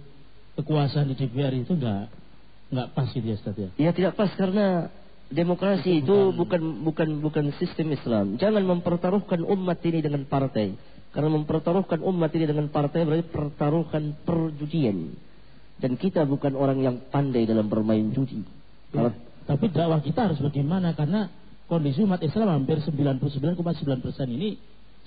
kekuasaan 0.62 1.10
di 1.12 1.15
DPR 1.17 1.54
itu 1.58 1.74
enggak 1.74 2.13
nggak 2.71 2.88
pas 2.95 3.08
gitu 3.12 3.28
ya 3.28 3.36
Ustaz 3.36 3.56
ya? 3.60 3.69
Ya 3.76 3.91
tidak 3.91 4.15
pas 4.15 4.32
karena 4.32 4.88
demokrasi 5.28 6.04
itu 6.04 6.32
bukan 6.32 6.88
bukan 6.88 7.19
bukan 7.19 7.45
sistem 7.60 7.91
Islam. 7.91 8.39
Jangan 8.39 8.63
mempertaruhkan 8.63 9.43
umat 9.43 9.80
ini 9.84 10.00
dengan 10.00 10.24
partai. 10.24 10.76
Karena 11.12 11.28
mempertaruhkan 11.36 12.00
umat 12.00 12.32
ini 12.32 12.45
dengan 12.47 12.71
partai 12.71 13.04
berarti 13.04 13.28
pertaruhkan 13.28 14.15
perjudian. 14.24 15.12
Dan 15.84 16.00
kita 16.00 16.24
bukan 16.24 16.56
orang 16.56 16.80
yang 16.80 16.95
pandai 17.12 17.43
dalam 17.43 17.67
bermain 17.67 18.15
judi. 18.15 18.39
Ya, 18.95 19.12
tapi 19.43 19.67
dakwah 19.67 20.00
kita 20.00 20.32
harus 20.32 20.39
bagaimana? 20.39 20.95
Karena 20.95 21.28
kondisi 21.67 22.04
umat 22.08 22.24
Islam 22.24 22.63
hampir 22.63 22.80
99,9 22.80 23.60
persen 24.04 24.28
ini 24.32 24.56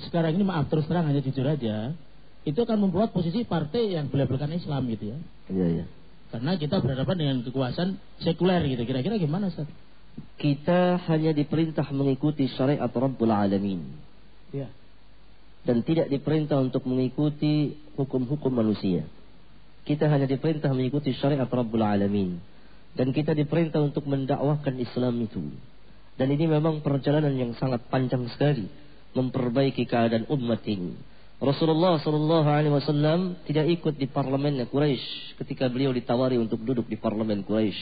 sekarang 0.08 0.34
ini 0.34 0.44
maaf 0.48 0.66
terus 0.66 0.88
terang 0.90 1.06
hanya 1.06 1.22
jujur 1.22 1.46
aja 1.46 1.94
itu 2.44 2.60
akan 2.60 2.88
membuat 2.88 3.16
posisi 3.16 3.48
partai 3.48 3.96
yang 3.96 4.12
belak-belakan 4.12 4.52
Islam 4.52 4.84
gitu 4.92 5.16
ya. 5.16 5.18
Iya 5.48 5.66
iya. 5.80 5.84
Karena 6.28 6.60
kita 6.60 6.84
berhadapan 6.84 7.16
dengan 7.16 7.36
kekuasaan 7.40 7.96
sekuler 8.20 8.60
gitu. 8.68 8.84
Kira-kira 8.84 9.16
gimana 9.16 9.48
Ustaz? 9.48 9.64
Kita 10.36 11.00
hanya 11.08 11.32
diperintah 11.32 11.88
mengikuti 11.94 12.50
syariat 12.52 12.90
Rabbul 12.90 13.32
Alamin. 13.32 13.80
Ya. 14.52 14.68
Dan 15.64 15.80
tidak 15.80 16.12
diperintah 16.12 16.60
untuk 16.60 16.84
mengikuti 16.84 17.80
hukum-hukum 17.96 18.52
manusia. 18.52 19.08
Kita 19.88 20.10
hanya 20.12 20.28
diperintah 20.28 20.68
mengikuti 20.76 21.16
syariat 21.16 21.48
Rabbul 21.48 21.80
Alamin. 21.80 22.36
Dan 22.92 23.16
kita 23.16 23.32
diperintah 23.32 23.80
untuk 23.80 24.04
mendakwahkan 24.04 24.76
Islam 24.76 25.24
itu. 25.24 25.40
Dan 26.14 26.28
ini 26.28 26.44
memang 26.44 26.84
perjalanan 26.84 27.32
yang 27.34 27.56
sangat 27.56 27.88
panjang 27.88 28.28
sekali. 28.36 28.68
Memperbaiki 29.16 29.88
keadaan 29.88 30.28
umat 30.28 30.60
ini. 30.66 31.13
Rasulullah 31.44 32.00
Shallallahu 32.00 32.48
Alaihi 32.48 32.72
Wasallam 32.72 33.44
tidak 33.44 33.68
ikut 33.68 33.94
di 34.00 34.08
parlemennya 34.08 34.64
Quraisy 34.66 35.36
ketika 35.44 35.68
beliau 35.68 35.92
ditawari 35.92 36.40
untuk 36.40 36.64
duduk 36.64 36.88
di 36.88 36.96
parlemen 36.96 37.44
Quraisy. 37.44 37.76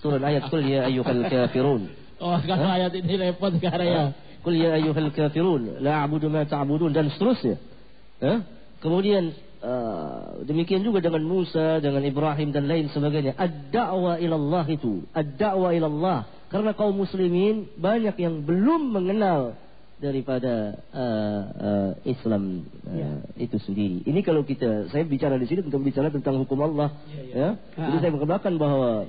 Turun 0.00 0.22
ayat 0.22 0.48
Qul 0.48 0.64
ya 0.64 0.88
ayyuhal 0.88 1.26
kafirun. 1.26 1.84
Oh, 2.20 2.36
sekarang 2.36 2.68
ayat 2.68 2.92
ini 3.00 3.16
repot 3.16 3.48
sekarang 3.48 3.88
ya. 3.88 4.04
Qul 4.44 4.60
ya 4.60 4.76
ayyuhal 4.76 5.08
kafirun, 5.08 5.80
la 5.80 6.04
a'budu 6.04 6.28
ma 6.28 6.44
ta'budun 6.44 6.92
dan 6.92 7.08
seterusnya. 7.08 7.56
Eh? 8.20 8.38
Kemudian 8.84 9.32
uh, 9.64 10.44
demikian 10.44 10.84
juga 10.84 11.00
dengan 11.00 11.24
Musa, 11.24 11.80
dengan 11.80 12.04
Ibrahim 12.04 12.52
dan 12.52 12.68
lain 12.68 12.92
sebagainya. 12.92 13.40
Ad-da'wa 13.40 14.20
ilallah 14.20 14.68
itu, 14.68 15.08
ad-da'wa 15.16 15.72
ilallah. 15.72 16.28
Karena 16.52 16.76
kaum 16.76 16.92
muslimin 16.92 17.72
banyak 17.80 18.20
yang 18.20 18.44
belum 18.44 18.92
mengenal 18.92 19.56
daripada 20.00 20.80
uh, 20.96 21.42
uh, 21.60 21.90
Islam 22.08 22.64
uh, 22.88 22.96
ya. 22.96 23.10
itu 23.36 23.60
sendiri. 23.60 24.00
Ini 24.08 24.20
kalau 24.24 24.42
kita 24.48 24.88
saya 24.88 25.04
bicara 25.04 25.36
di 25.36 25.44
sini 25.44 25.60
untuk 25.68 25.84
bicara 25.84 26.08
tentang 26.08 26.40
hukum 26.40 26.56
Allah, 26.64 26.88
ya. 27.12 27.20
ya. 27.20 27.48
ya. 27.76 27.86
Jadi 27.92 27.96
saya 28.00 28.12
mengatakan 28.16 28.56
bahwa 28.56 29.04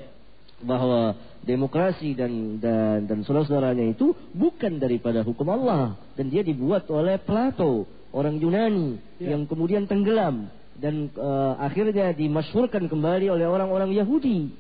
bahwa 0.62 1.18
demokrasi 1.42 2.14
dan 2.14 2.62
dan 2.62 3.10
dan 3.10 3.26
saudara-saudaranya 3.26 3.98
itu 3.98 4.14
bukan 4.36 4.78
daripada 4.78 5.26
hukum 5.26 5.48
Allah 5.50 5.98
dan 6.14 6.30
dia 6.30 6.46
dibuat 6.46 6.86
oleh 6.92 7.18
Plato, 7.18 7.88
orang 8.12 8.38
Yunani 8.38 9.00
ya. 9.18 9.34
yang 9.34 9.48
kemudian 9.48 9.88
tenggelam 9.88 10.52
dan 10.78 11.08
uh, 11.16 11.56
akhirnya 11.62 12.12
dimasyhurkan 12.12 12.92
kembali 12.92 13.32
oleh 13.32 13.48
orang-orang 13.48 13.96
Yahudi. 13.96 14.52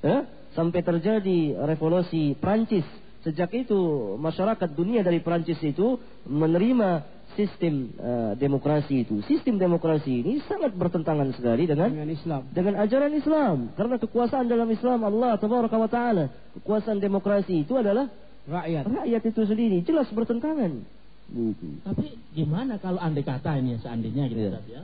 Ya? 0.00 0.24
Sampai 0.56 0.82
terjadi 0.82 1.54
revolusi 1.66 2.34
Prancis 2.38 2.86
Sejak 3.28 3.52
itu 3.52 3.76
masyarakat 4.16 4.72
dunia 4.72 5.04
dari 5.04 5.20
Perancis 5.20 5.60
itu 5.60 6.00
menerima 6.24 7.04
sistem 7.36 7.92
uh, 8.00 8.32
demokrasi 8.40 9.04
itu. 9.04 9.20
Sistem 9.28 9.60
demokrasi 9.60 10.24
ini 10.24 10.40
sangat 10.48 10.72
bertentangan 10.72 11.28
sekali 11.36 11.68
dengan 11.68 11.92
dengan 11.92 12.08
Islam. 12.08 12.42
Dengan 12.56 12.74
ajaran 12.80 13.12
Islam. 13.12 13.56
Karena 13.76 14.00
kekuasaan 14.00 14.48
dalam 14.48 14.64
Islam 14.72 15.04
Allah 15.04 15.36
tabaraka 15.36 15.76
wa 15.76 15.90
taala, 15.92 16.32
kekuasaan 16.56 17.04
demokrasi 17.04 17.68
itu 17.68 17.76
adalah 17.76 18.08
rakyat. 18.48 18.88
Rakyat 18.88 19.22
itu 19.28 19.40
sendiri 19.44 19.78
jelas 19.84 20.08
bertentangan. 20.08 20.80
Gitu. 21.28 21.68
Tapi 21.84 22.16
gimana 22.32 22.80
kalau 22.80 22.96
andai 22.96 23.28
kata 23.28 23.60
ini 23.60 23.76
seandainya 23.76 24.24
gitu 24.32 24.56
yeah. 24.56 24.64
ya. 24.64 24.82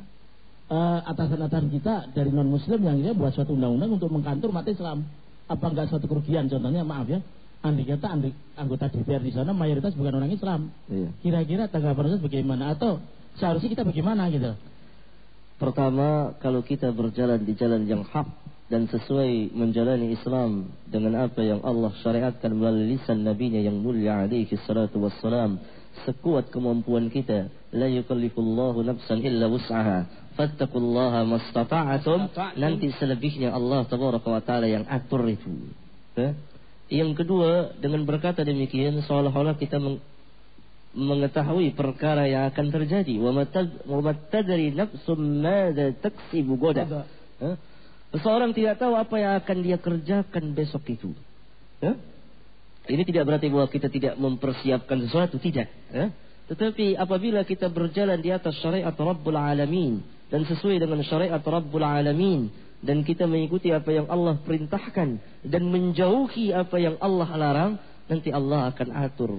Uh, 0.68 1.00
atasan-atasan 1.16 1.72
kita 1.72 2.12
dari 2.12 2.28
non 2.28 2.52
muslim 2.52 2.76
yang 2.84 3.00
dia 3.00 3.16
buat 3.16 3.32
suatu 3.32 3.56
undang-undang 3.56 3.96
untuk 3.96 4.12
mengkantor 4.12 4.52
umat 4.52 4.68
Islam. 4.68 5.08
Apa 5.48 5.72
enggak 5.72 5.88
suatu 5.88 6.04
kerugian 6.04 6.44
contohnya 6.52 6.84
maaf 6.84 7.08
ya 7.08 7.24
andai 7.64 7.88
kata 7.88 8.06
andai, 8.12 8.32
anggota 8.60 8.92
DPR 8.92 9.24
di 9.24 9.32
sana 9.32 9.56
mayoritas 9.56 9.96
bukan 9.96 10.20
orang 10.20 10.28
Islam. 10.28 10.68
Iya. 10.92 11.08
Kira-kira 11.24 11.64
tanggapan 11.72 12.12
Ustaz 12.12 12.20
bagaimana 12.20 12.76
atau 12.76 13.00
seharusnya 13.40 13.72
kita 13.72 13.84
bagaimana 13.88 14.28
gitu? 14.28 14.52
Pertama, 15.56 16.36
kalau 16.44 16.60
kita 16.60 16.92
berjalan 16.92 17.40
di 17.40 17.56
jalan 17.56 17.88
yang 17.88 18.04
hak 18.04 18.28
dan 18.68 18.84
sesuai 18.90 19.54
menjalani 19.56 20.12
Islam 20.12 20.72
dengan 20.88 21.24
apa 21.24 21.40
yang 21.40 21.64
Allah 21.64 21.92
syariatkan 22.04 22.52
melalui 22.52 22.96
lisan 22.96 23.24
nabinya 23.24 23.60
yang 23.60 23.80
mulia 23.80 24.24
alaihi 24.24 24.50
salatu 24.64 25.04
wassalam 25.04 25.60
sekuat 26.02 26.50
kemampuan 26.50 27.06
kita 27.12 27.52
la 27.70 27.86
yukallifullahu 27.86 28.82
nafsan 28.82 29.22
illa 29.22 29.46
wus'aha 29.46 30.10
fattaqullaha 30.34 31.22
mastata'atum 31.22 32.34
nanti 32.58 32.90
selebihnya 32.98 33.54
Allah 33.54 33.86
tabaraka 33.86 34.26
wa 34.26 34.42
taala 34.42 34.66
yang 34.66 34.82
atur 34.90 35.22
itu 35.30 35.70
eh? 36.18 36.34
Yang 36.94 37.26
kedua, 37.26 37.74
dengan 37.74 38.06
berkata 38.06 38.46
demikian 38.46 39.02
seolah-olah 39.02 39.58
kita 39.58 39.82
meng 39.82 39.98
mengetahui 40.94 41.74
perkara 41.74 42.30
yang 42.30 42.46
akan 42.54 42.70
terjadi. 42.70 43.18
Wa 43.18 43.34
nafsum 43.34 45.20
madza 45.42 45.90
taksibu 45.98 46.54
goda. 46.54 47.02
Seseorang 48.14 48.54
tidak 48.54 48.78
tahu 48.78 48.94
apa 48.94 49.14
yang 49.18 49.34
akan 49.42 49.56
dia 49.58 49.74
kerjakan 49.82 50.54
besok 50.54 50.86
itu. 50.86 51.10
Ini 52.84 53.02
tidak 53.02 53.26
berarti 53.26 53.50
bahwa 53.50 53.66
kita 53.66 53.90
tidak 53.90 54.14
mempersiapkan 54.14 55.02
sesuatu, 55.02 55.34
tidak. 55.42 55.66
Tetapi 56.46 56.94
apabila 56.94 57.42
kita 57.42 57.66
berjalan 57.72 58.22
di 58.22 58.30
atas 58.30 58.54
syariat 58.62 58.94
Rabbul 58.94 59.34
Alamin 59.34 59.98
dan 60.30 60.46
sesuai 60.46 60.78
dengan 60.78 61.02
syariat 61.02 61.42
Rabbul 61.42 61.82
Alamin 61.82 62.52
dan 62.84 63.00
kita 63.00 63.24
mengikuti 63.24 63.72
apa 63.72 63.88
yang 63.88 64.06
Allah 64.12 64.36
perintahkan 64.44 65.16
dan 65.40 65.62
menjauhi 65.72 66.52
apa 66.52 66.76
yang 66.76 67.00
Allah 67.00 67.28
larang, 67.32 67.72
nanti 68.04 68.28
Allah 68.28 68.68
akan 68.68 68.88
atur 68.92 69.32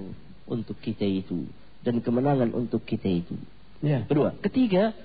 untuk 0.50 0.82
kita 0.82 1.06
itu 1.06 1.46
dan 1.86 2.02
kemenangan 2.02 2.50
untuk 2.58 2.82
kita 2.82 3.06
itu. 3.06 3.38
Ya. 3.86 4.02
Kedua, 4.10 4.34
ketiga, 4.42 4.98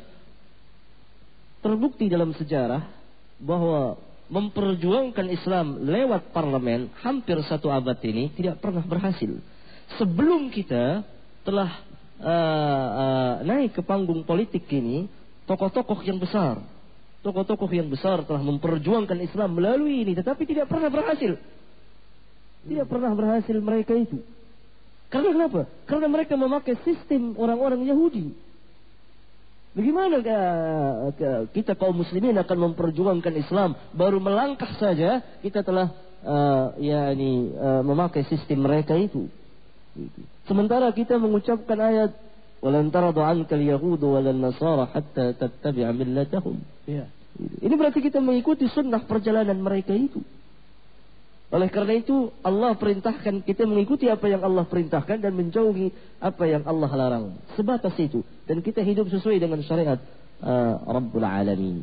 terbukti 1.61 2.09
dalam 2.09 2.33
sejarah 2.33 2.89
bahwa 3.37 4.01
memperjuangkan 4.33 5.27
Islam 5.29 5.85
lewat 5.85 6.33
parlemen 6.33 6.89
hampir 7.05 7.37
satu 7.45 7.69
abad 7.69 8.01
ini 8.09 8.33
tidak 8.33 8.65
pernah 8.65 8.81
berhasil. 8.81 9.37
Sebelum 10.01 10.49
kita 10.49 11.05
telah 11.45 11.83
uh, 12.25 12.89
uh, 12.97 13.35
naik 13.45 13.77
ke 13.77 13.83
panggung 13.85 14.25
politik 14.25 14.65
ini, 14.73 15.11
tokoh-tokoh 15.45 16.01
yang 16.09 16.17
besar, 16.17 16.63
tokoh-tokoh 17.21 17.69
yang 17.73 17.89
besar 17.93 18.25
telah 18.25 18.41
memperjuangkan 18.41 19.19
Islam 19.21 19.57
melalui 19.57 20.05
ini, 20.05 20.13
tetapi 20.17 20.49
tidak 20.49 20.69
pernah 20.69 20.89
berhasil. 20.89 21.37
Tidak 22.65 22.87
pernah 22.89 23.13
berhasil 23.13 23.57
mereka 23.57 23.97
itu. 23.97 24.21
Karena 25.11 25.35
kenapa? 25.35 25.61
Karena 25.91 26.07
mereka 26.07 26.39
memakai 26.39 26.79
sistem 26.87 27.35
orang-orang 27.35 27.83
Yahudi. 27.83 28.31
Bagaimana 29.71 30.19
kita 31.55 31.79
kaum 31.79 31.95
muslimin 31.95 32.35
akan 32.43 32.59
memperjuangkan 32.71 33.35
Islam 33.39 33.79
baru 33.95 34.19
melangkah 34.19 34.67
saja 34.83 35.23
kita 35.47 35.63
telah 35.63 35.95
uh, 36.27 36.75
ya 36.75 37.15
ini 37.15 37.55
uh, 37.55 37.83
memakai 37.87 38.27
sistem 38.27 38.67
mereka 38.67 38.99
itu. 38.99 39.31
Sementara 40.47 40.91
kita 40.91 41.19
mengucapkan 41.23 41.79
ayat 41.79 42.11
walan 42.61 42.93
taradu 42.93 43.25
ankal 43.25 43.61
yahudu 43.61 44.21
walan 44.21 44.41
nasara 44.41 44.89
hatta 44.89 45.37
tattabi'a 45.37 45.93
millatahum. 45.93 46.61
Ya. 46.85 47.09
Ini 47.41 47.75
berarti 47.77 48.05
kita 48.05 48.21
mengikuti 48.21 48.69
sunnah 48.69 49.05
perjalanan 49.05 49.57
mereka 49.61 49.97
itu. 49.97 50.21
Oleh 51.51 51.67
karena 51.67 51.99
itu 51.99 52.31
Allah 52.47 52.79
perintahkan 52.79 53.43
kita 53.43 53.67
mengikuti 53.67 54.07
apa 54.07 54.31
yang 54.31 54.47
Allah 54.47 54.63
perintahkan 54.71 55.19
dan 55.19 55.35
menjauhi 55.35 55.91
apa 56.23 56.47
yang 56.47 56.63
Allah 56.63 56.91
larang. 56.95 57.27
Sebatas 57.59 57.97
itu. 57.99 58.23
Dan 58.47 58.63
kita 58.63 58.87
hidup 58.87 59.11
sesuai 59.11 59.43
dengan 59.43 59.59
syariat 59.67 59.99
uh, 60.39 60.75
Rabbul 60.87 61.27
Alamin. 61.27 61.83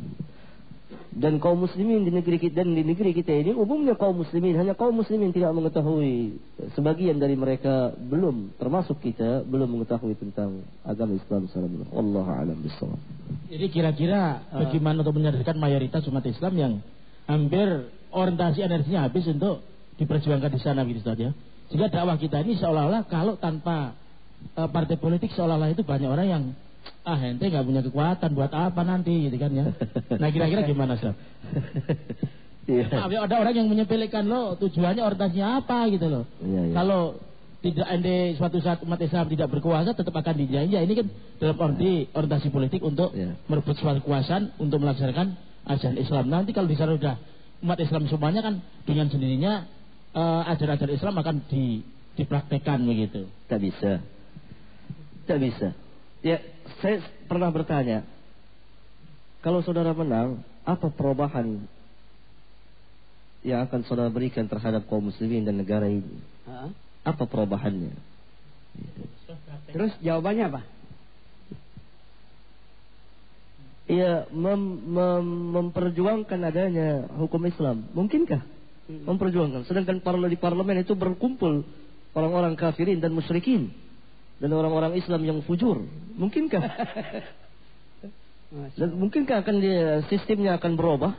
Dan 1.18 1.42
kaum 1.42 1.66
muslimin 1.66 2.06
di 2.06 2.14
negeri 2.14 2.38
kita 2.38 2.62
dan 2.62 2.78
di 2.78 2.86
negeri 2.86 3.10
kita 3.10 3.34
ini 3.34 3.50
umumnya 3.58 3.98
kaum 3.98 4.22
muslimin 4.22 4.54
hanya 4.54 4.78
kaum 4.78 4.94
muslimin 4.94 5.34
tidak 5.34 5.50
mengetahui 5.50 6.38
sebagian 6.78 7.18
dari 7.18 7.34
mereka 7.34 7.90
belum 7.98 8.54
termasuk 8.62 9.02
kita 9.02 9.42
belum 9.50 9.66
mengetahui 9.66 10.14
tentang 10.14 10.62
agama 10.86 11.18
Islam 11.18 11.50
benar. 11.50 11.90
Allah 11.90 12.28
alam 12.46 12.58
bisawab. 12.62 13.02
Jadi 13.50 13.66
kira-kira 13.74 14.46
bagaimana 14.54 15.02
untuk 15.02 15.18
menyadarkan 15.18 15.58
mayoritas 15.58 16.06
umat 16.06 16.22
Islam 16.30 16.54
yang 16.54 16.74
hampir 17.26 17.90
orientasi 18.14 18.62
energinya 18.62 19.10
habis 19.10 19.26
untuk 19.26 19.66
diperjuangkan 19.98 20.54
di 20.54 20.62
sana 20.62 20.86
gitu 20.86 21.02
saja. 21.02 21.34
Sehingga 21.68 21.90
dakwah 21.90 22.16
kita 22.22 22.46
ini 22.46 22.56
seolah-olah 22.62 23.10
kalau 23.10 23.36
tanpa 23.42 23.98
e, 24.54 24.62
partai 24.70 25.02
politik 25.02 25.34
seolah-olah 25.34 25.74
itu 25.74 25.82
banyak 25.82 26.08
orang 26.08 26.28
yang 26.30 26.44
ah 27.08 27.20
ente 27.24 27.46
nggak 27.48 27.66
punya 27.66 27.82
kekuatan 27.86 28.30
buat 28.36 28.52
apa 28.52 28.82
nanti 28.84 29.30
gitu 29.30 29.38
kan 29.40 29.52
ya. 29.54 29.66
Nah 30.16 30.30
kira-kira 30.32 30.62
gimana 30.68 30.94
sih? 31.00 31.12
Iya. 32.68 32.84
Nah, 32.92 33.08
ada 33.08 33.36
orang 33.40 33.56
yang 33.56 33.72
menyepelekan 33.72 34.28
lo 34.28 34.60
tujuannya 34.60 35.00
orientasinya 35.00 35.64
apa 35.64 35.88
gitu 35.88 36.12
loh. 36.12 36.28
Iya, 36.44 36.62
iya. 36.68 36.74
Kalau 36.76 37.16
tidak 37.64 37.88
ente 37.90 38.36
suatu 38.36 38.60
saat 38.60 38.84
umat 38.84 39.00
Islam 39.00 39.32
tidak 39.32 39.48
berkuasa 39.50 39.96
tetap 39.96 40.12
akan 40.12 40.36
dijajah. 40.36 40.84
Ini 40.84 40.94
kan 41.00 41.08
dalam 41.40 41.58
arti 41.64 42.12
orientasi 42.12 42.52
politik 42.52 42.84
untuk 42.84 43.16
iya. 43.16 43.40
merebut 43.48 43.80
suatu 43.80 44.04
kekuasaan 44.04 44.60
untuk 44.60 44.84
melaksanakan 44.84 45.40
ajaran 45.64 45.98
Islam. 45.98 46.26
Nanti 46.28 46.52
kalau 46.52 46.68
di 46.68 46.76
sana 46.76 47.00
sudah 47.00 47.16
umat 47.64 47.80
Islam 47.80 48.04
semuanya 48.12 48.42
kan 48.44 48.60
dengan 48.84 49.08
sendirinya 49.08 49.64
uh, 50.12 50.52
ajaran-ajaran 50.52 50.96
Islam 50.96 51.16
akan 51.18 51.36
di, 51.48 51.82
dipraktekkan 52.20 52.84
begitu. 52.84 53.32
Tak 53.48 53.64
bisa. 53.64 54.04
Tak 55.24 55.40
bisa. 55.40 55.72
Ya, 56.20 56.44
saya 56.82 57.02
pernah 57.26 57.50
bertanya, 57.50 58.06
kalau 59.42 59.64
saudara 59.64 59.94
menang, 59.94 60.44
apa 60.68 60.92
perubahan 60.92 61.64
yang 63.46 63.64
akan 63.70 63.86
saudara 63.88 64.12
berikan 64.12 64.50
terhadap 64.50 64.86
kaum 64.92 65.08
muslimin 65.08 65.48
dan 65.48 65.56
negara 65.56 65.88
ini? 65.88 66.20
Ha? 66.50 66.70
Apa 67.08 67.24
perubahannya? 67.24 67.96
Terus 69.72 69.94
jawabannya 70.04 70.46
apa? 70.52 70.62
ia 73.88 74.28
mem, 74.36 74.62
mem, 74.84 75.26
memperjuangkan 75.56 76.40
adanya 76.44 77.08
hukum 77.16 77.40
Islam. 77.48 77.88
Mungkinkah 77.96 78.44
hmm. 78.92 79.08
memperjuangkan? 79.08 79.64
Sedangkan 79.64 80.04
di 80.28 80.38
parlemen 80.38 80.84
itu 80.84 80.94
berkumpul 80.94 81.64
orang-orang 82.12 82.60
kafirin 82.60 83.00
dan 83.00 83.16
musyrikin 83.16 83.72
dan 84.38 84.50
orang-orang 84.54 84.94
Islam 84.98 85.22
yang 85.26 85.40
fujur. 85.46 85.82
Mungkinkah? 86.18 86.62
dan 88.80 88.90
mungkinkah 88.96 89.44
akan 89.44 89.56
dia, 89.60 90.02
sistemnya 90.08 90.56
akan 90.58 90.78
berubah? 90.78 91.14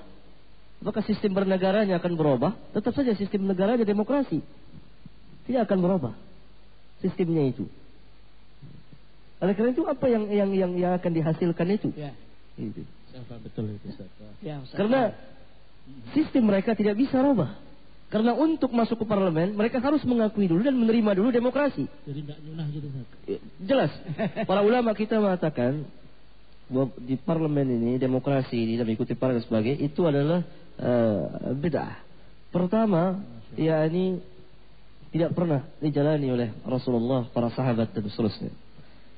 Apakah 0.79 1.03
sistem 1.03 1.35
bernegaranya 1.35 1.99
akan 1.99 2.15
berubah? 2.15 2.55
Tetap 2.71 2.95
saja 2.95 3.11
sistem 3.19 3.51
negaranya 3.51 3.83
demokrasi. 3.83 4.39
Tidak 5.51 5.67
akan 5.67 5.79
berubah 5.83 6.15
sistemnya 7.03 7.51
itu. 7.51 7.67
Oleh 9.39 9.55
karena 9.55 9.71
itu 9.71 9.87
apa 9.87 10.07
yang 10.11 10.25
yang 10.31 10.51
yang, 10.51 10.73
yang 10.75 10.93
akan 10.99 11.13
dihasilkan 11.15 11.67
itu? 11.71 11.89
Ya. 11.95 12.11
Itu. 12.59 12.83
Betul 13.43 13.79
itu. 13.79 13.87
Ya, 14.43 14.63
Karena 14.75 15.15
sistem 16.15 16.51
mereka 16.51 16.75
tidak 16.75 16.99
bisa 16.99 17.23
rubah. 17.23 17.55
Karena 18.09 18.33
untuk 18.33 18.73
masuk 18.73 19.05
ke 19.05 19.07
parlemen 19.07 19.53
mereka 19.53 19.85
harus 19.85 20.01
mengakui 20.09 20.49
dulu 20.49 20.65
dan 20.65 20.73
menerima 20.81 21.13
dulu 21.13 21.29
demokrasi. 21.29 21.85
Jadi 22.09 22.21
tidak 22.25 22.39
nyunah 22.41 22.67
gitu. 22.73 22.87
Ya, 23.29 23.41
jelas. 23.61 23.93
Para 24.49 24.65
ulama 24.65 24.97
kita 24.97 25.21
mengatakan 25.21 25.85
bahwa 26.73 26.89
di 26.97 27.21
parlemen 27.21 27.69
ini 27.69 28.01
demokrasi 28.01 28.57
ini 28.57 28.81
dan 28.81 28.89
mengikuti 28.89 29.13
parlemen 29.13 29.45
sebagai 29.45 29.77
itu 29.77 30.09
adalah 30.09 30.41
uh, 30.81 31.53
bid'ah. 31.53 32.01
Pertama, 32.49 33.21
ya 33.61 33.85
ini 33.85 34.25
tidak 35.13 35.37
pernah 35.37 35.65
dijalani 35.81 36.29
oleh 36.33 36.49
Rasulullah, 36.65 37.29
para 37.29 37.53
sahabat 37.53 37.93
dan 37.93 38.09
seterusnya. 38.09 38.53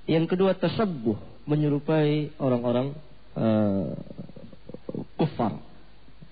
Yang 0.06 0.34
kedua, 0.34 0.58
tasabbuh 0.58 1.18
menyerupai 1.46 2.34
orang-orang 2.42 2.94
uh, 3.38 3.94
kufar. 5.14 5.58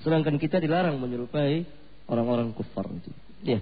Sedangkan 0.03 0.39
kita 0.39 0.63
dilarang 0.63 0.99
menyerupai 0.99 1.67
orang-orang 2.09 2.51
kufar 2.57 2.89
itu. 2.89 3.11
Ya, 3.45 3.61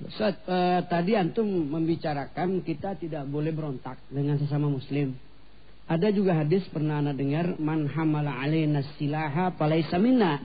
Ustaz, 0.00 0.40
uh, 0.48 0.80
tadi 0.88 1.12
antum 1.12 1.44
membicarakan 1.44 2.64
kita 2.64 2.96
tidak 2.96 3.28
boleh 3.28 3.52
berontak 3.52 4.00
dengan 4.08 4.40
sesama 4.40 4.72
muslim. 4.72 5.12
Ada 5.84 6.08
juga 6.14 6.38
hadis 6.38 6.64
pernah 6.70 7.02
anda 7.02 7.12
dengar 7.12 7.58
man 7.60 7.84
hamala 7.90 8.32
alaina 8.40 8.80
silaha 8.96 9.52
palaisa 9.52 10.00
minna. 10.00 10.40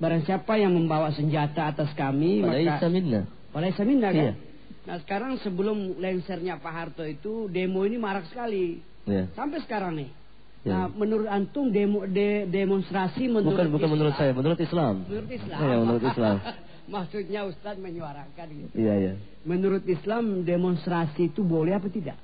Barang 0.00 0.24
siapa 0.24 0.56
yang 0.56 0.72
membawa 0.72 1.12
senjata 1.12 1.68
atas 1.68 1.92
kami 1.92 2.40
palaisa 2.40 2.80
maka 2.80 2.88
minna. 2.88 3.20
Palaisa 3.52 3.82
minna 3.84 4.08
kan? 4.08 4.24
Iya. 4.24 4.34
Nah 4.82 4.96
sekarang 5.04 5.32
sebelum 5.44 6.00
lensernya 6.00 6.56
Pak 6.58 6.72
Harto 6.72 7.04
itu 7.04 7.50
demo 7.52 7.84
ini 7.84 8.00
marak 8.00 8.30
sekali. 8.32 8.80
Iya. 9.04 9.34
Sampai 9.36 9.60
sekarang 9.66 9.98
nih. 9.98 10.21
Ya. 10.62 10.86
Nah, 10.86 10.86
menurut 10.94 11.26
antum 11.26 11.74
demo, 11.74 12.06
de, 12.06 12.46
demonstrasi 12.46 13.26
menurut 13.26 13.50
bukan 13.50 13.66
bukan 13.74 13.88
Islam. 13.90 13.94
menurut 13.98 14.14
saya, 14.14 14.30
menurut 14.30 14.60
Islam. 14.62 14.94
Menurut 15.10 15.30
Islam. 15.34 15.58
Ya, 15.58 15.76
menurut 15.82 16.04
Islam. 16.06 16.36
Maksudnya 16.94 17.40
Ustaz 17.50 17.76
menyuarakan 17.82 18.46
gitu. 18.46 18.74
Iya, 18.78 18.94
iya. 18.94 19.12
Menurut 19.42 19.82
Islam 19.90 20.46
demonstrasi 20.46 21.34
itu 21.34 21.42
boleh 21.42 21.74
apa 21.74 21.90
tidak? 21.90 22.14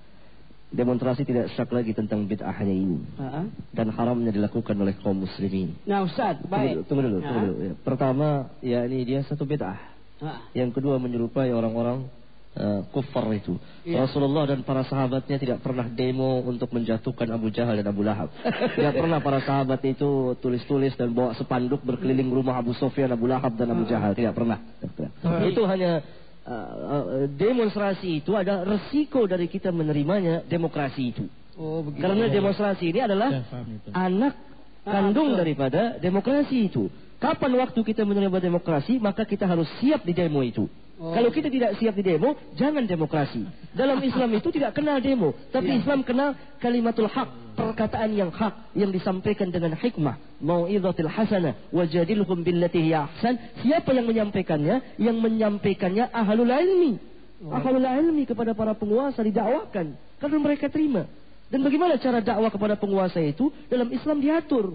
Demonstrasi 0.71 1.25
tidak 1.27 1.51
syak 1.57 1.73
lagi 1.73 1.97
tentang 1.97 2.29
bid'ahnya 2.31 2.75
ini. 2.75 3.01
Uh 3.17 3.23
-huh. 3.27 3.45
Dan 3.75 3.91
haramnya 3.91 4.31
dilakukan 4.31 4.77
oleh 4.77 4.95
kaum 5.03 5.19
muslimin. 5.25 5.75
Nah, 5.83 6.07
Ustaz, 6.07 6.39
baik. 6.45 6.87
Tunggu 6.87 7.11
dulu, 7.11 7.19
tunggu 7.19 7.19
dulu. 7.19 7.19
Tunggu 7.25 7.41
dulu. 7.43 7.55
Ya. 7.59 7.75
Pertama, 7.83 8.29
ya 8.63 8.79
ini 8.87 9.03
dia 9.03 9.27
satu 9.27 9.43
bid'ah. 9.49 9.81
Uh 10.23 10.31
-huh. 10.31 10.39
Yang 10.55 10.79
kedua 10.79 11.03
menyerupai 11.03 11.51
orang-orang 11.51 12.07
uh, 12.59 12.81
kufar 12.91 13.25
itu. 13.33 13.55
Ya. 13.87 14.05
Rasulullah 14.05 14.51
dan 14.51 14.67
para 14.67 14.83
sahabatnya 14.85 15.39
tidak 15.39 15.59
pernah 15.63 15.87
demo 15.87 16.43
untuk 16.43 16.75
menjatuhkan 16.75 17.31
Abu 17.31 17.55
Jahal 17.55 17.79
dan 17.79 17.89
Abu 17.89 18.03
Lahab. 18.03 18.29
tidak 18.77 18.95
pernah 18.99 19.19
para 19.23 19.41
sahabat 19.47 19.81
itu 19.87 20.35
tulis-tulis 20.43 20.99
dan 20.99 21.15
bawa 21.15 21.33
sepanduk 21.39 21.81
berkeliling 21.87 22.29
rumah 22.29 22.59
Abu 22.59 22.75
Sofyan, 22.75 23.15
Abu 23.15 23.31
Lahab 23.31 23.55
dan 23.55 23.71
Abu 23.71 23.87
Jahal. 23.87 24.13
Tidak 24.19 24.35
pernah. 24.35 24.59
Itu 25.47 25.63
hanya 25.65 26.03
uh, 26.45 26.53
uh, 26.53 27.27
demonstrasi 27.31 28.21
itu 28.21 28.35
ada 28.35 28.67
resiko 28.67 29.25
dari 29.25 29.47
kita 29.47 29.71
menerimanya 29.71 30.43
demokrasi 30.45 31.15
itu. 31.15 31.25
Oh, 31.59 31.83
begitu. 31.83 32.03
Karena 32.07 32.27
demonstrasi 32.31 32.85
ini 32.91 33.01
adalah 33.03 33.31
ya, 33.35 33.43
anak 33.91 34.35
kandung 34.87 35.35
ah, 35.35 35.43
daripada 35.43 35.99
demokrasi 35.99 36.71
itu. 36.71 36.87
Kapan 37.19 37.59
waktu 37.59 37.83
kita 37.83 38.07
menerima 38.07 38.39
demokrasi, 38.39 39.03
maka 39.03 39.27
kita 39.27 39.43
harus 39.43 39.67
siap 39.83 40.07
di 40.07 40.15
demo 40.15 40.39
itu. 40.47 40.71
Oh. 40.99 41.15
Kalau 41.15 41.31
kita 41.31 41.47
tidak 41.47 41.79
siap 41.79 41.95
di 41.95 42.03
demo, 42.03 42.35
jangan 42.59 42.83
demokrasi. 42.83 43.47
Dalam 43.71 44.03
Islam 44.03 44.35
itu 44.35 44.51
tidak 44.51 44.75
kenal 44.75 44.99
demo, 44.99 45.31
tapi 45.55 45.71
ya. 45.71 45.79
Islam 45.79 46.03
kenal 46.03 46.35
kalimatul 46.59 47.07
hak, 47.07 47.55
perkataan 47.55 48.19
yang 48.19 48.35
hak 48.35 48.75
yang 48.75 48.91
disampaikan 48.91 49.55
dengan 49.55 49.79
hikmah, 49.79 50.19
mau'izatil 50.43 51.07
hasanah, 51.07 51.55
wajadilhum 51.71 52.43
billati 52.43 52.83
hiya 52.83 53.07
ahsan. 53.07 53.39
Siapa 53.63 53.95
yang 53.95 54.11
menyampaikannya? 54.11 54.99
Yang 54.99 55.17
menyampaikannya 55.23 56.11
ahlul 56.11 56.51
ilmi. 56.51 56.99
Oh. 57.47 57.55
Ahlul 57.55 57.87
ilmi 57.87 58.27
kepada 58.27 58.51
para 58.59 58.75
penguasa 58.75 59.23
didakwakan 59.23 59.95
karena 60.19 60.39
mereka 60.43 60.67
terima. 60.67 61.07
Dan 61.47 61.63
bagaimana 61.63 61.95
cara 62.03 62.19
dakwah 62.19 62.51
kepada 62.51 62.75
penguasa 62.75 63.23
itu? 63.23 63.55
Dalam 63.71 63.87
Islam 63.95 64.19
diatur. 64.19 64.75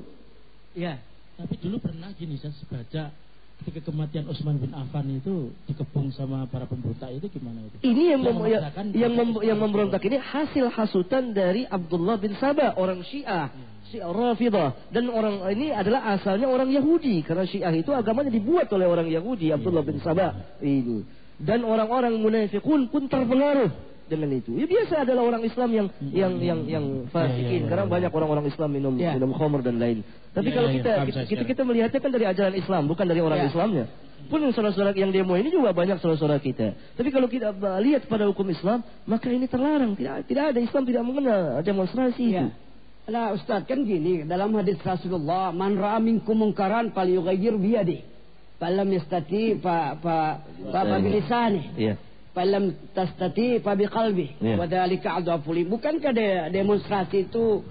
Ya. 0.71 1.03
Tapi 1.35 1.59
dulu 1.59 1.83
pernah 1.83 2.15
gini 2.15 2.39
saya 2.39 2.55
baca 2.71 3.03
ketika 3.63 3.87
kematian 3.87 4.27
Utsman 4.27 4.59
bin 4.59 4.75
Affan 4.75 5.07
itu 5.07 5.55
dikepung 5.71 6.11
sama 6.11 6.43
para 6.51 6.67
pemberontak 6.67 7.15
itu 7.15 7.31
gimana 7.31 7.63
itu? 7.63 7.79
Ini 7.79 8.03
yang 8.13 8.21
Yang 8.27 8.35
mem- 8.35 8.51
yang, 8.51 8.63
yang, 8.91 9.13
mem- 9.15 9.43
yang 9.47 9.59
memberontak 9.63 10.03
ini 10.03 10.19
hasil 10.19 10.67
hasutan 10.67 11.31
dari 11.31 11.63
Abdullah 11.63 12.19
bin 12.19 12.35
Sabah 12.35 12.75
orang 12.75 12.99
Syiah, 13.07 13.47
Syiah 13.87 14.11
Rafidah 14.11 14.91
dan 14.91 15.07
orang 15.07 15.39
ini 15.55 15.71
adalah 15.71 16.11
asalnya 16.19 16.51
orang 16.51 16.67
Yahudi 16.67 17.23
karena 17.23 17.47
Syiah 17.47 17.71
itu 17.71 17.95
agamanya 17.95 18.35
dibuat 18.35 18.67
oleh 18.75 18.83
orang 18.83 19.07
Yahudi 19.07 19.55
Abdullah 19.55 19.87
bin 19.87 20.03
Sabah. 20.03 20.59
Ini 20.59 21.23
dan 21.39 21.65
orang-orang 21.65 22.13
munafikun 22.19 22.91
pun 22.91 23.09
terpengaruh 23.09 23.92
dengan 24.09 24.29
itu. 24.35 24.51
Ya 24.55 24.65
biasa 24.67 25.07
adalah 25.07 25.23
orang 25.23 25.43
Islam 25.43 25.69
yang 25.71 25.87
yang 26.11 26.33
yang 26.39 26.59
yang 26.67 26.85
fasikin 27.09 27.43
Ya, 27.43 27.49
ya, 27.49 27.59
ya, 27.63 27.69
karena 27.71 27.85
ya. 27.85 27.91
banyak 27.91 28.11
orang-orang 28.11 28.45
Islam 28.51 28.69
minum 28.71 28.93
Ya. 28.99 29.11
minum 29.15 29.31
khamr 29.33 29.61
dan 29.63 29.75
lain. 29.79 30.03
Tapi 30.33 30.49
Ya, 30.49 30.55
kalau 30.55 30.69
ya, 30.69 30.75
kita 30.79 30.91
kita, 31.07 31.19
kita 31.29 31.43
kita 31.47 31.61
melihatnya 31.63 31.99
kan 31.99 32.11
dari 32.11 32.25
ajaran 32.27 32.55
Islam 32.55 32.81
bukan 32.87 33.05
dari 33.07 33.21
orang 33.23 33.39
Ya. 33.43 33.47
Islamnya. 33.49 33.85
Pun 34.23 34.39
yang 34.39 34.55
saudara-saudara 34.55 34.95
yang 34.95 35.11
demo 35.11 35.35
ini 35.35 35.51
juga 35.51 35.75
banyak 35.75 35.99
saudara-saudara 35.99 36.39
kita. 36.39 36.71
Tapi 36.95 37.09
kalau 37.11 37.27
kita 37.27 37.51
lihat 37.83 38.07
pada 38.07 38.23
hukum 38.23 38.47
Islam, 38.47 38.79
maka 39.03 39.27
ini 39.27 39.51
terlarang. 39.51 39.99
Tidak 39.99 40.31
tidak 40.31 40.55
ada 40.55 40.59
Islam 40.63 40.83
tidak 40.87 41.03
mengenal 41.03 41.59
demonstrasi 41.59 42.23
itu. 42.31 42.39
Ya. 42.39 42.47
Nah 43.03 43.35
Ustaz 43.35 43.67
kan 43.67 43.83
gini 43.83 44.23
dalam 44.23 44.55
hadis 44.55 44.79
Rasulullah 44.79 45.51
man 45.51 45.75
ra'a 45.75 45.99
minkum 45.99 46.39
munkaran 46.39 46.95
falyughayyir 46.95 47.59
biyadi 47.59 47.99
falam 48.55 48.87
yastati 48.95 49.59
fa 49.59 49.99
fa 49.99 50.39
fa 50.71 50.79
fa 50.87 50.97
bilisani 51.03 51.75
Iya. 51.75 51.99
Falam 52.33 52.73
tastati 52.97 53.61
fa 53.61 53.77
biqalbi 53.77 54.37
Ya. 54.41 54.57
wa 54.57 54.65
dzalika 54.65 55.21
bukankah 55.69 56.11
de- 56.11 56.49
demonstrasi 56.49 57.29
itu 57.29 57.61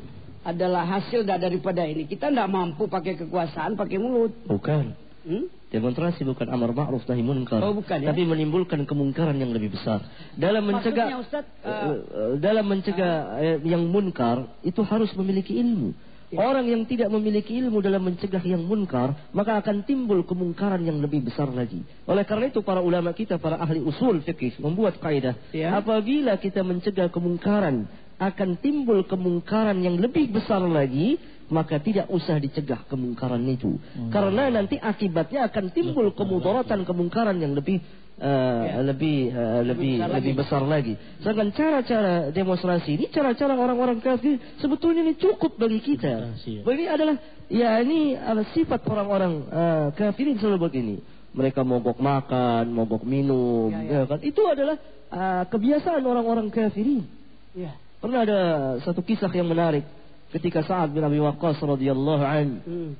adalah 0.42 0.86
hasil 0.86 1.22
da- 1.22 1.38
daripada 1.38 1.82
ini 1.86 2.06
kita 2.06 2.30
tidak 2.30 2.48
mampu 2.50 2.86
pakai 2.86 3.14
kekuasaan 3.18 3.74
pakai 3.78 3.98
mulut 3.98 4.34
Bukan. 4.46 4.94
hmm? 5.26 5.46
Demonstrasi 5.72 6.20
bukan 6.28 6.52
amar 6.52 6.76
ma'ruf 6.76 7.00
nahi 7.08 7.24
munkar. 7.24 7.64
Oh, 7.64 7.72
bukan, 7.72 8.04
ya? 8.04 8.12
Tapi 8.12 8.28
menimbulkan 8.28 8.84
kemungkaran 8.84 9.32
yang 9.40 9.56
lebih 9.56 9.72
besar. 9.72 10.04
Dalam 10.36 10.68
Maksudnya, 10.68 11.16
mencegah 11.16 11.24
Ustaz, 11.24 11.44
uh, 11.64 12.36
dalam 12.36 12.68
mencegah 12.68 13.40
eh, 13.40 13.56
yang 13.64 13.88
munkar 13.88 14.52
itu 14.60 14.84
harus 14.84 15.08
memiliki 15.16 15.56
ilmu. 15.56 15.96
Ya. 16.32 16.40
Orang 16.40 16.64
yang 16.64 16.88
tidak 16.88 17.12
memiliki 17.12 17.60
ilmu 17.60 17.84
dalam 17.84 18.08
mencegah 18.08 18.40
yang 18.40 18.64
munkar, 18.64 19.12
maka 19.36 19.60
akan 19.60 19.84
timbul 19.84 20.24
kemungkaran 20.24 20.80
yang 20.80 20.96
lebih 20.96 21.28
besar 21.28 21.52
lagi. 21.52 21.84
Oleh 22.08 22.24
karena 22.24 22.48
itu 22.48 22.64
para 22.64 22.80
ulama 22.80 23.12
kita, 23.12 23.36
para 23.36 23.60
ahli 23.60 23.84
usul 23.84 24.24
fikih 24.24 24.56
membuat 24.64 24.96
kaidah, 24.96 25.36
Ya. 25.52 25.76
apabila 25.76 26.40
kita 26.40 26.64
mencegah 26.64 27.12
kemungkaran, 27.12 27.84
akan 28.16 28.50
timbul 28.64 29.04
kemungkaran 29.04 29.76
yang 29.84 30.00
lebih 30.00 30.32
besar 30.32 30.64
lagi, 30.64 31.20
maka 31.52 31.76
tidak 31.76 32.08
usah 32.08 32.40
dicegah 32.40 32.88
kemungkaran 32.88 33.44
itu. 33.44 33.76
Karena 34.08 34.48
nanti 34.48 34.80
akibatnya 34.80 35.44
akan 35.46 35.68
timbul 35.70 36.08
kemudaratan 36.16 36.88
kemungkaran 36.88 37.36
yang 37.36 37.52
lebih 37.52 37.76
eh, 38.16 38.64
Ya. 38.64 38.80
lebih 38.80 39.18
eh, 39.28 39.60
lebih 39.66 39.92
besar 40.00 40.08
lebih 40.08 40.32
lagi. 40.32 40.40
besar 40.40 40.62
lagi. 40.64 40.94
Sedangkan 41.20 41.48
cara-cara 41.52 42.12
demonstrasi 42.30 42.90
ini 42.96 43.06
cara-cara 43.12 43.52
orang-orang 43.52 44.00
kafir 44.00 44.40
sebetulnya 44.56 45.04
ini 45.04 45.14
cukup 45.20 45.60
bagi 45.60 45.84
kita. 45.84 46.32
Ya. 46.48 46.62
Ini 46.64 46.84
adalah 46.88 47.16
ya 47.52 47.70
ini 47.84 48.16
adalah 48.16 48.48
sifat 48.50 48.80
orang-orang 48.88 49.32
eh, 49.46 49.86
kafirin 49.92 50.40
selalu 50.40 50.58
begini. 50.66 50.96
Mereka 51.32 51.64
mogok 51.64 51.96
makan, 51.96 52.68
mogok 52.68 53.08
minum, 53.08 53.72
Ya, 53.72 53.80
ya, 53.80 53.92
ya. 54.04 54.08
kan? 54.08 54.20
Itu 54.20 54.44
adalah 54.48 54.76
eh, 55.12 55.44
kebiasaan 55.48 56.00
orang-orang 56.00 56.48
kafirin. 56.48 57.04
ya 57.52 57.72
Pernah 57.98 58.20
ada 58.26 58.38
satu 58.82 58.98
kisah 59.00 59.30
yang 59.30 59.46
menarik 59.46 59.86
ketika 60.32 60.64
Sa'ad 60.64 60.90
bin 60.96 61.04
Abi 61.04 61.20
Waqqas 61.20 61.60
radhiyallahu 61.60 62.24
an 62.24 62.48
hmm. 62.64 62.90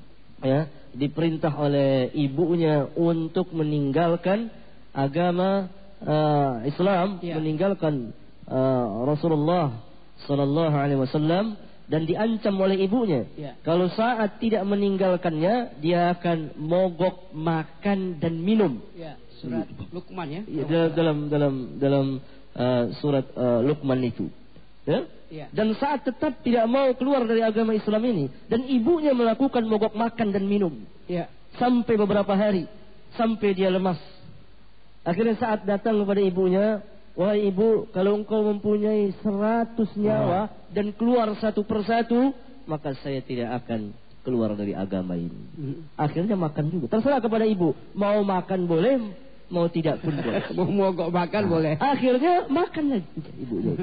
ya 0.44 0.68
diperintah 0.92 1.52
oleh 1.56 2.12
ibunya 2.12 2.84
untuk 2.94 3.48
meninggalkan 3.56 4.52
agama 4.92 5.72
eh, 6.04 6.68
Islam, 6.68 7.18
Ya. 7.24 7.40
meninggalkan 7.40 8.12
eh, 8.46 8.86
Rasulullah 9.08 9.80
sallallahu 10.28 10.76
alaihi 10.76 11.00
wasallam 11.00 11.56
dan 11.88 12.04
diancam 12.06 12.54
oleh 12.60 12.76
ibunya. 12.84 13.26
Ya. 13.34 13.52
Kalau 13.64 13.88
saat 13.92 14.38
tidak 14.38 14.62
meninggalkannya, 14.64 15.80
dia 15.82 16.12
akan 16.14 16.56
mogok 16.60 17.32
makan 17.34 18.20
dan 18.20 18.38
minum. 18.38 18.80
ya 18.94 19.16
surat 19.42 19.66
Luqman 19.90 20.28
ya 20.30 20.42
Ya, 20.46 20.64
dalam 20.70 20.94
dalam 20.94 21.16
dalam 21.26 21.54
dalam 21.82 22.06
eh, 22.54 22.84
surat 23.02 23.26
eh, 23.34 23.60
Luqman 23.66 24.00
itu. 24.06 24.30
Ya? 24.86 25.06
Ya. 25.32 25.48
Dan 25.48 25.72
saat 25.80 26.04
tetap 26.04 26.44
tidak 26.44 26.68
mau 26.68 26.92
keluar 26.92 27.24
dari 27.24 27.40
agama 27.40 27.72
Islam 27.72 28.04
ini 28.04 28.28
dan 28.52 28.68
ibunya 28.68 29.16
melakukan 29.16 29.64
mogok 29.64 29.96
makan 29.96 30.28
dan 30.28 30.44
minum 30.44 30.84
ya 31.08 31.24
sampai 31.56 31.96
beberapa 31.96 32.36
hari 32.36 32.68
sampai 33.16 33.56
dia 33.56 33.72
lemas. 33.72 33.96
Akhirnya 35.02 35.34
saat 35.40 35.66
datang 35.66 35.98
kepada 36.04 36.20
ibunya, 36.22 36.84
wahai 37.18 37.50
ibu, 37.50 37.90
kalau 37.90 38.22
engkau 38.22 38.44
mempunyai 38.54 39.10
seratus 39.18 39.90
nyawa 39.98 40.52
dan 40.70 40.94
keluar 40.94 41.32
satu 41.42 41.66
persatu, 41.66 42.30
maka 42.70 42.94
saya 43.02 43.18
tidak 43.24 43.64
akan 43.64 43.90
keluar 44.22 44.54
dari 44.54 44.72
agama 44.72 45.18
ini. 45.18 45.42
Hmm. 45.58 45.78
Akhirnya 45.98 46.38
makan 46.38 46.70
juga. 46.70 46.86
Terserah 46.86 47.18
kepada 47.18 47.42
ibu, 47.42 47.74
mau 47.98 48.22
makan 48.22 48.70
boleh, 48.70 49.02
mau 49.52 49.68
tidak 49.68 50.00
pun 50.00 50.16
boleh. 50.16 50.42
mau 50.56 50.66
mogok 50.66 51.12
makan 51.12 51.42
boleh 51.46 51.74
Akhirnya 51.76 52.48
makan 52.48 52.84
lagi 52.96 53.08
ibunya. 53.36 53.74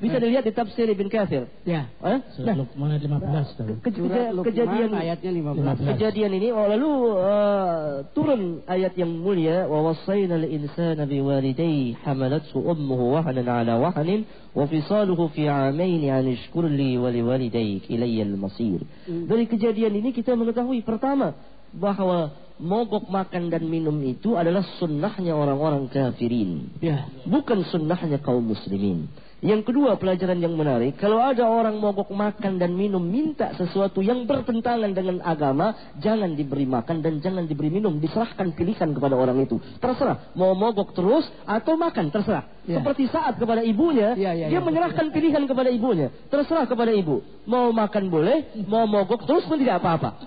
Bisa 0.00 0.16
dilihat 0.16 0.44
di 0.48 0.52
tafsir 0.56 0.88
Ibn 0.88 1.06
Kathir. 1.12 1.44
ya 1.68 1.92
Eh? 2.00 2.18
Surat 2.34 2.56
Luqman 2.56 2.96
ayat 2.96 3.04
15 3.04 3.58
tahu. 3.60 3.74
ke- 3.84 4.44
kejadian 4.48 4.90
ayatnya 4.96 5.30
15 5.30 5.84
15. 5.84 5.90
Kejadian 5.94 6.30
ini 6.40 6.48
oh, 6.50 6.66
lalu 6.66 6.90
uh, 7.20 8.08
turun 8.16 8.64
ayat 8.64 8.96
yang 8.96 9.12
mulia 9.12 9.68
wa 9.68 9.92
wasaina 9.92 10.40
al 10.40 10.46
insana 10.48 11.04
biwalidayhi 11.04 12.00
hamalathu 12.00 12.56
ummuhu 12.56 13.20
wahnan 13.20 13.44
ala 13.44 13.76
wahnin 13.76 14.24
wa 14.56 14.64
fisaluhu 14.64 15.28
fi 15.36 15.46
amain 15.46 16.00
an 16.08 16.24
ishkur 16.32 16.64
li 16.64 16.96
wa 16.96 17.12
liwalidayk 17.12 17.84
ilayya 17.92 18.24
al 18.24 18.34
masir. 18.40 18.80
Hmm. 19.04 19.28
Dari 19.28 19.44
kejadian 19.44 19.92
ini 20.00 20.16
kita 20.16 20.32
mengetahui 20.32 20.80
pertama 20.80 21.36
bahwa 21.74 22.34
mogok 22.60 23.08
makan 23.08 23.48
dan 23.48 23.64
minum 23.64 23.96
itu 24.04 24.36
adalah 24.36 24.60
sunnahnya 24.76 25.32
orang-orang 25.32 25.88
kafirin. 25.88 26.76
ya 26.84 27.08
Bukan 27.24 27.64
sunnahnya 27.72 28.20
kaum 28.20 28.44
muslimin. 28.44 29.08
Yang 29.40 29.72
kedua 29.72 29.96
pelajaran 29.96 30.36
yang 30.36 30.52
menarik, 30.52 31.00
kalau 31.00 31.16
ada 31.16 31.48
orang 31.48 31.80
mogok 31.80 32.12
makan 32.12 32.60
dan 32.60 32.76
minum 32.76 33.00
minta 33.00 33.56
sesuatu 33.56 34.04
yang 34.04 34.28
bertentangan 34.28 34.92
dengan 34.92 35.24
agama, 35.24 35.72
jangan 35.96 36.36
diberi 36.36 36.68
makan 36.68 37.00
dan 37.00 37.24
jangan 37.24 37.48
diberi 37.48 37.72
minum, 37.72 37.96
diserahkan 37.96 38.52
pilihan 38.52 38.92
kepada 38.92 39.16
orang 39.16 39.40
itu. 39.40 39.56
Terserah, 39.80 40.36
mau 40.36 40.52
mogok 40.52 40.92
terus 40.92 41.24
atau 41.48 41.72
makan, 41.80 42.12
terserah. 42.12 42.44
Ya. 42.68 42.84
Seperti 42.84 43.08
saat 43.08 43.40
kepada 43.40 43.64
ibunya, 43.64 44.12
Ya, 44.12 44.36
ya, 44.36 44.52
dia 44.52 44.60
ya. 44.60 44.60
menyerahkan 44.60 45.08
pilihan 45.08 45.48
kepada 45.48 45.72
ibunya. 45.72 46.12
Terserah 46.28 46.68
kepada 46.68 46.92
ibu, 46.92 47.24
mau 47.48 47.72
makan 47.72 48.12
boleh, 48.12 48.52
mau 48.68 48.84
mogok 48.84 49.24
terus 49.24 49.48
pun 49.48 49.56
tidak 49.56 49.80
apa-apa. 49.80 50.20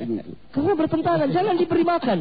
Karena 0.56 0.72
bertentangan, 0.72 1.28
jangan 1.28 1.54
diberi 1.60 1.84
makan. 1.84 2.18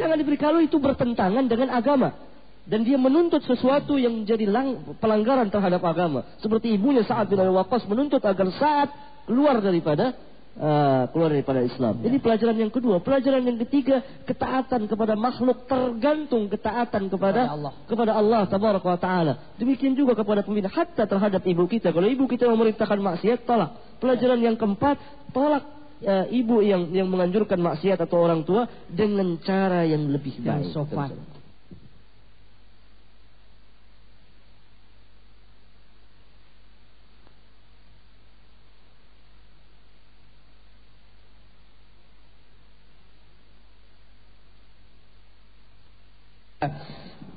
Jangan 0.00 0.16
diberi 0.16 0.40
kalau 0.40 0.64
itu 0.64 0.80
bertentangan 0.80 1.44
dengan 1.44 1.70
agama. 1.76 2.33
Dan 2.64 2.80
dia 2.80 2.96
menuntut 2.96 3.44
sesuatu 3.44 4.00
yang 4.00 4.24
menjadi 4.24 4.48
lang- 4.48 4.96
pelanggaran 4.96 5.52
terhadap 5.52 5.84
agama. 5.84 6.24
Seperti 6.40 6.72
ibunya 6.72 7.04
saat 7.04 7.28
bin 7.28 7.36
Abi 7.36 7.52
Waqqas 7.52 7.84
menuntut 7.84 8.24
agar 8.24 8.48
saat 8.56 8.88
keluar 9.28 9.60
daripada 9.60 10.16
uh, 10.56 11.04
keluar 11.12 11.28
daripada 11.28 11.60
Islam. 11.60 12.00
Ini 12.00 12.16
pelajaran 12.24 12.56
yang 12.56 12.72
kedua. 12.72 13.04
Pelajaran 13.04 13.44
yang 13.44 13.60
ketiga, 13.68 14.00
ketaatan 14.24 14.88
kepada 14.88 15.12
makhluk 15.12 15.68
tergantung 15.68 16.48
ketaatan 16.48 17.12
kepada 17.12 17.42
Kepada 17.44 17.52
Allah. 17.52 17.72
kepada 17.84 18.12
Allah 18.16 18.40
tabaraka 18.48 18.88
wa 18.88 19.00
taala. 19.00 19.32
Demikian 19.60 19.92
juga 19.92 20.16
kepada 20.16 20.40
pembina 20.40 20.72
hatta 20.72 21.04
terhadap 21.04 21.44
ibu 21.44 21.68
kita. 21.68 21.92
Kalau 21.92 22.08
ibu 22.08 22.24
kita 22.24 22.48
memerintahkan 22.48 22.96
maksiat, 22.96 23.44
tolak. 23.44 23.76
Pelajaran 24.00 24.40
yang 24.40 24.56
keempat, 24.56 24.96
tolak 25.36 25.64
eh, 26.00 26.32
ibu 26.32 26.64
yang 26.64 26.88
yang 26.96 27.08
menganjurkan 27.12 27.60
maksiat 27.60 28.00
atau 28.00 28.24
orang 28.24 28.40
tua 28.44 28.64
dengan 28.88 29.36
cara 29.44 29.84
yang 29.84 30.08
lebih 30.08 30.40
yang 30.40 30.64
baik. 30.64 30.72
sopan 30.72 31.12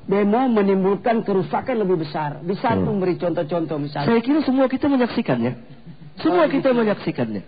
demo 0.07 0.47
menimbulkan 0.47 1.23
kerusakan 1.23 1.75
lebih 1.84 2.07
besar. 2.07 2.39
Bisa 2.41 2.73
Hmm. 2.73 2.88
memberi 2.88 3.19
contoh-contoh 3.19 3.78
misalnya. 3.78 4.07
Saya 4.07 4.21
kira 4.23 4.39
semua 4.43 4.65
kita 4.71 4.88
menyaksikannya. 4.88 5.53
Semua 6.23 6.45
Oh, 6.45 6.49
kita 6.49 6.71
gitu. 6.73 6.80
menyaksikannya. 6.80 7.43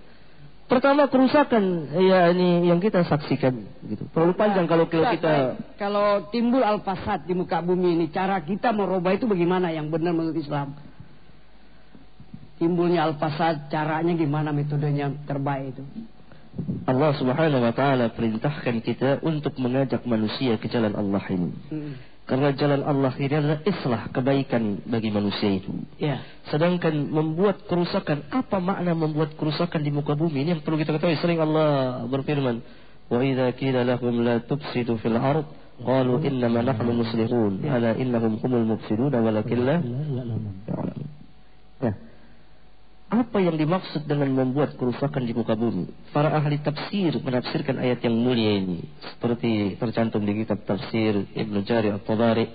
Pertama 0.69 1.09
kerusakan 1.09 1.89
ya 1.97 2.29
ini 2.29 2.69
yang 2.69 2.77
kita 2.77 3.01
saksikan 3.01 3.57
gitu. 3.89 4.05
Terlalu 4.13 4.37
panjang 4.37 4.69
kalau 4.69 4.85
kalau 4.85 5.09
kita 5.17 5.33
baik. 5.33 5.81
kalau 5.81 6.07
timbul 6.29 6.61
al-fasad 6.61 7.25
di 7.25 7.33
muka 7.33 7.57
bumi 7.65 7.97
ini, 7.97 8.05
cara 8.13 8.37
kita 8.45 8.69
merubah 8.69 9.17
itu 9.17 9.25
bagaimana 9.25 9.73
yang 9.73 9.89
benar 9.89 10.13
menurut 10.13 10.37
Islam? 10.37 10.77
Timbulnya 12.61 13.07
al-fasad, 13.07 13.71
caranya 13.71 14.13
gimana 14.13 14.53
metodenya 14.53 15.09
terbaik 15.25 15.73
itu? 15.73 15.83
Allah 16.89 17.11
Subhanahu 17.17 17.61
wa 17.61 17.73
taala 17.73 18.09
perintahkan 18.13 18.81
kita 18.81 19.21
untuk 19.21 19.57
mengajak 19.61 20.03
manusia 20.09 20.57
ke 20.57 20.67
jalan 20.67 20.93
Allah 20.97 21.23
ini. 21.29 21.51
Hmm. 21.69 21.93
Karena 22.29 22.53
jalan 22.53 22.85
Allah 22.85 23.09
ini 23.17 23.33
adalah 23.33 23.59
islah 23.65 24.01
kebaikan 24.13 24.85
bagi 24.85 25.09
manusia 25.09 25.49
itu. 25.49 25.73
Ya. 25.97 26.21
Sedangkan 26.53 27.09
membuat 27.09 27.65
kerusakan, 27.65 28.29
apa 28.29 28.61
makna 28.61 28.93
membuat 28.93 29.33
kerusakan 29.33 29.81
di 29.81 29.89
muka 29.89 30.13
bumi? 30.13 30.45
Ini 30.45 30.49
yang 30.53 30.61
perlu 30.61 30.77
kita 30.77 30.93
ketahui. 30.93 31.17
Sering 31.17 31.41
Allah 31.41 32.05
berfirman, 32.05 32.61
"Wa 33.09 33.25
idza 33.25 33.49
qila 33.57 33.81
lahum 33.81 34.21
la 34.21 34.45
tufsidu 34.45 35.01
fil 35.01 35.17
ard, 35.17 35.49
qalu 35.81 36.21
innama 36.21 36.61
nahnu 36.61 37.01
muslihun." 37.01 37.65
Ala 37.65 37.97
innahum 37.97 38.37
humul 38.37 38.77
mufsidun 38.77 39.09
walakin 39.09 39.59
la. 39.65 39.75
Nah, 41.81 41.93
apa 43.09 43.41
yang 43.41 43.57
dimaksud 43.57 44.05
dengan 44.05 44.29
membuat 44.29 44.77
kerusakan 44.77 45.25
di 45.25 45.33
muka 45.33 45.57
bumi? 45.57 45.89
Para 46.13 46.29
ahli 46.29 46.61
tafsir 46.61 47.17
menafsirkan 47.17 47.81
ayat 47.81 48.05
yang 48.05 48.13
mulia 48.13 48.61
ini 48.61 48.85
seperti 49.01 49.81
tercantum 49.81 50.21
di 50.21 50.45
kitab 50.45 50.61
tafsir 50.61 51.25
Ibnu 51.33 51.65
Jari 51.65 51.89
At-Tabari, 51.89 52.45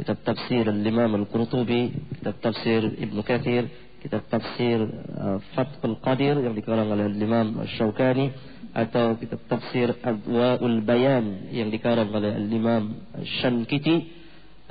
kitab 0.00 0.24
tafsir 0.24 0.64
Al-Imam 0.72 1.20
Al-Qurtubi, 1.20 1.92
kitab 2.16 2.40
tafsir 2.40 2.80
Ibnu 2.96 3.20
Kathir, 3.20 3.68
kitab 4.00 4.24
tafsir 4.32 4.80
uh, 4.88 5.36
Fathul 5.52 6.00
Qadir 6.00 6.40
yang 6.40 6.56
dikarang 6.56 6.88
oleh 6.88 7.04
Al-Imam 7.04 7.60
Al-Shawkani 7.60 8.32
atau 8.72 9.20
kitab 9.20 9.44
tafsir 9.52 10.00
Adwaul 10.00 10.80
Bayan 10.80 11.52
yang 11.52 11.68
dikarang 11.68 12.08
oleh 12.08 12.40
Al-Imam 12.40 13.04
Shankiti 13.44 14.08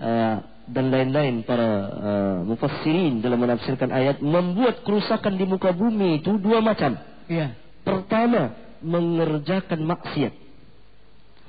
uh, 0.01 0.58
dan 0.69 0.93
lain-lain 0.93 1.41
para 1.41 1.69
uh, 1.89 2.37
mufassirin 2.45 3.25
dalam 3.25 3.41
menafsirkan 3.41 3.89
ayat 3.89 4.21
membuat 4.21 4.85
kerusakan 4.85 5.33
di 5.33 5.45
muka 5.49 5.73
bumi 5.73 6.21
itu 6.21 6.37
dua 6.37 6.61
macam. 6.61 6.93
Iya. 7.25 7.57
Pertama, 7.81 8.53
mengerjakan 8.85 9.81
maksiat. 9.81 10.33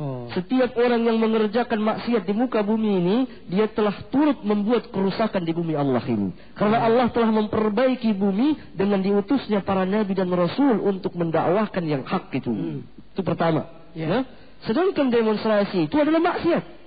Oh. 0.01 0.33
Setiap 0.33 0.73
orang 0.81 1.05
yang 1.05 1.21
mengerjakan 1.21 1.77
maksiat 1.77 2.25
di 2.25 2.33
muka 2.33 2.65
bumi 2.65 2.91
ini, 3.05 3.17
dia 3.53 3.69
telah 3.69 3.93
turut 4.09 4.41
membuat 4.41 4.89
kerusakan 4.89 5.45
di 5.45 5.53
bumi 5.53 5.77
Allah 5.77 6.01
ini. 6.09 6.33
Karena 6.57 6.89
Allah 6.89 7.13
telah 7.13 7.29
memperbaiki 7.29 8.17
bumi 8.17 8.73
dengan 8.73 9.05
diutusnya 9.05 9.61
para 9.61 9.85
nabi 9.85 10.17
dan 10.17 10.33
rasul 10.33 10.81
untuk 10.81 11.13
mendakwahkan 11.13 11.85
yang 11.85 12.09
hak 12.09 12.33
itu. 12.33 12.49
Hmm. 12.49 12.81
Itu 13.13 13.21
pertama. 13.21 13.69
Ya. 13.93 14.09
Ya. 14.09 14.21
Sedangkan 14.65 15.13
demonstrasi 15.13 15.85
itu 15.85 15.97
adalah 16.01 16.21
maksiat. 16.21 16.80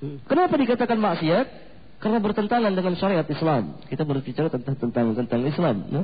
Hmm. 0.00 0.20
Kenapa 0.28 0.54
dikatakan 0.60 0.98
maksiat? 1.00 1.46
Karena 1.96 2.20
bertentangan 2.20 2.72
dengan 2.76 2.92
syariat 3.00 3.24
Islam. 3.24 3.80
Kita 3.88 4.04
berbicara 4.04 4.52
tentang 4.52 4.76
tentang 4.76 5.16
tentang 5.16 5.40
Islam. 5.48 5.76
Ya. 5.88 6.02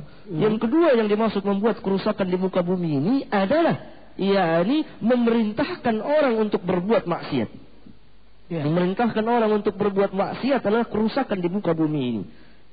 Yang 0.49 0.65
kedua 0.65 0.97
yang 0.97 1.05
dimaksud 1.05 1.45
membuat 1.45 1.85
kerusakan 1.85 2.33
di 2.33 2.41
muka 2.41 2.65
bumi 2.65 2.97
ini 2.97 3.15
adalah 3.29 3.77
yakni 4.17 4.89
memerintahkan 5.05 6.01
orang 6.01 6.41
untuk 6.41 6.65
berbuat 6.65 7.05
maksiat. 7.05 7.51
Ya. 8.49 8.65
Memerintahkan 8.65 9.25
orang 9.25 9.53
untuk 9.53 9.77
berbuat 9.77 10.17
maksiat 10.17 10.65
adalah 10.65 10.89
kerusakan 10.89 11.39
di 11.41 11.49
muka 11.53 11.77
bumi 11.77 12.01
ini. 12.01 12.23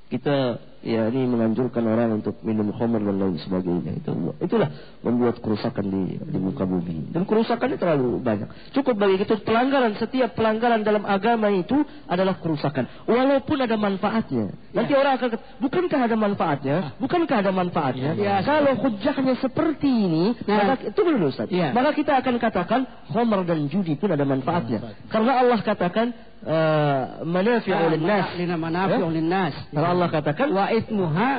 Kita 0.10 0.58
ya 0.82 1.12
ini 1.12 1.28
menganjurkan 1.28 1.84
orang 1.86 2.24
untuk 2.24 2.40
minum 2.42 2.72
khamr 2.74 2.98
dan 2.98 3.16
lain 3.22 3.38
sebagainya. 3.46 4.00
Itu 4.00 4.34
itulah 4.42 4.70
membuat 5.06 5.38
kerusakan 5.38 5.86
di 5.86 6.18
di 6.18 6.38
muka 6.42 6.66
bumi. 6.66 7.14
Dan 7.14 7.30
kerusakannya 7.30 7.78
terlalu 7.78 8.18
banyak. 8.18 8.50
Cukup 8.74 8.98
bagi 8.98 9.22
kita 9.22 9.38
pelanggaran 9.46 9.94
setiap 10.02 10.34
pelanggaran 10.34 10.82
dalam 10.82 11.06
agama 11.06 11.54
itu 11.54 11.78
adalah 12.10 12.42
kerusakan. 12.42 13.06
Walaupun 13.06 13.58
ada 13.62 13.78
manfaatnya. 13.78 14.50
Nanti 14.74 14.98
orang 14.98 15.14
akan 15.22 15.30
bukankah 15.62 16.00
ada 16.10 16.18
manfaatnya? 16.18 16.78
Bukankah 16.98 17.38
ada 17.46 17.52
manfaatnya? 17.54 18.12
Ya. 18.18 18.42
Kalau 18.42 18.74
hujahnya 18.82 19.38
seperti 19.38 19.90
ini, 19.90 20.26
Nah. 20.50 20.74
maka 20.74 20.90
itu 20.90 21.02
dulu 21.06 21.30
Ustaz. 21.30 21.54
Ya. 21.54 21.70
Maka 21.70 21.94
kita 21.94 22.18
akan 22.18 22.42
katakan 22.42 22.82
khamr 23.14 23.46
dan 23.46 23.70
judi 23.70 23.94
pun 23.94 24.10
ada 24.10 24.26
manfaatnya. 24.26 24.96
Karena 25.06 25.38
Allah 25.38 25.60
katakan 25.62 26.29
uh, 26.46 27.24
manafi'u 27.26 27.86
linnas. 27.96 28.28
Lina 28.38 28.56
manafi'u 28.58 29.08
Ya? 29.08 29.16
linnas. 29.18 29.54
Kalau 29.74 29.88
Allah 29.98 30.08
katakan 30.12 30.48
wa 30.54 30.66
ithmuha 30.72 31.32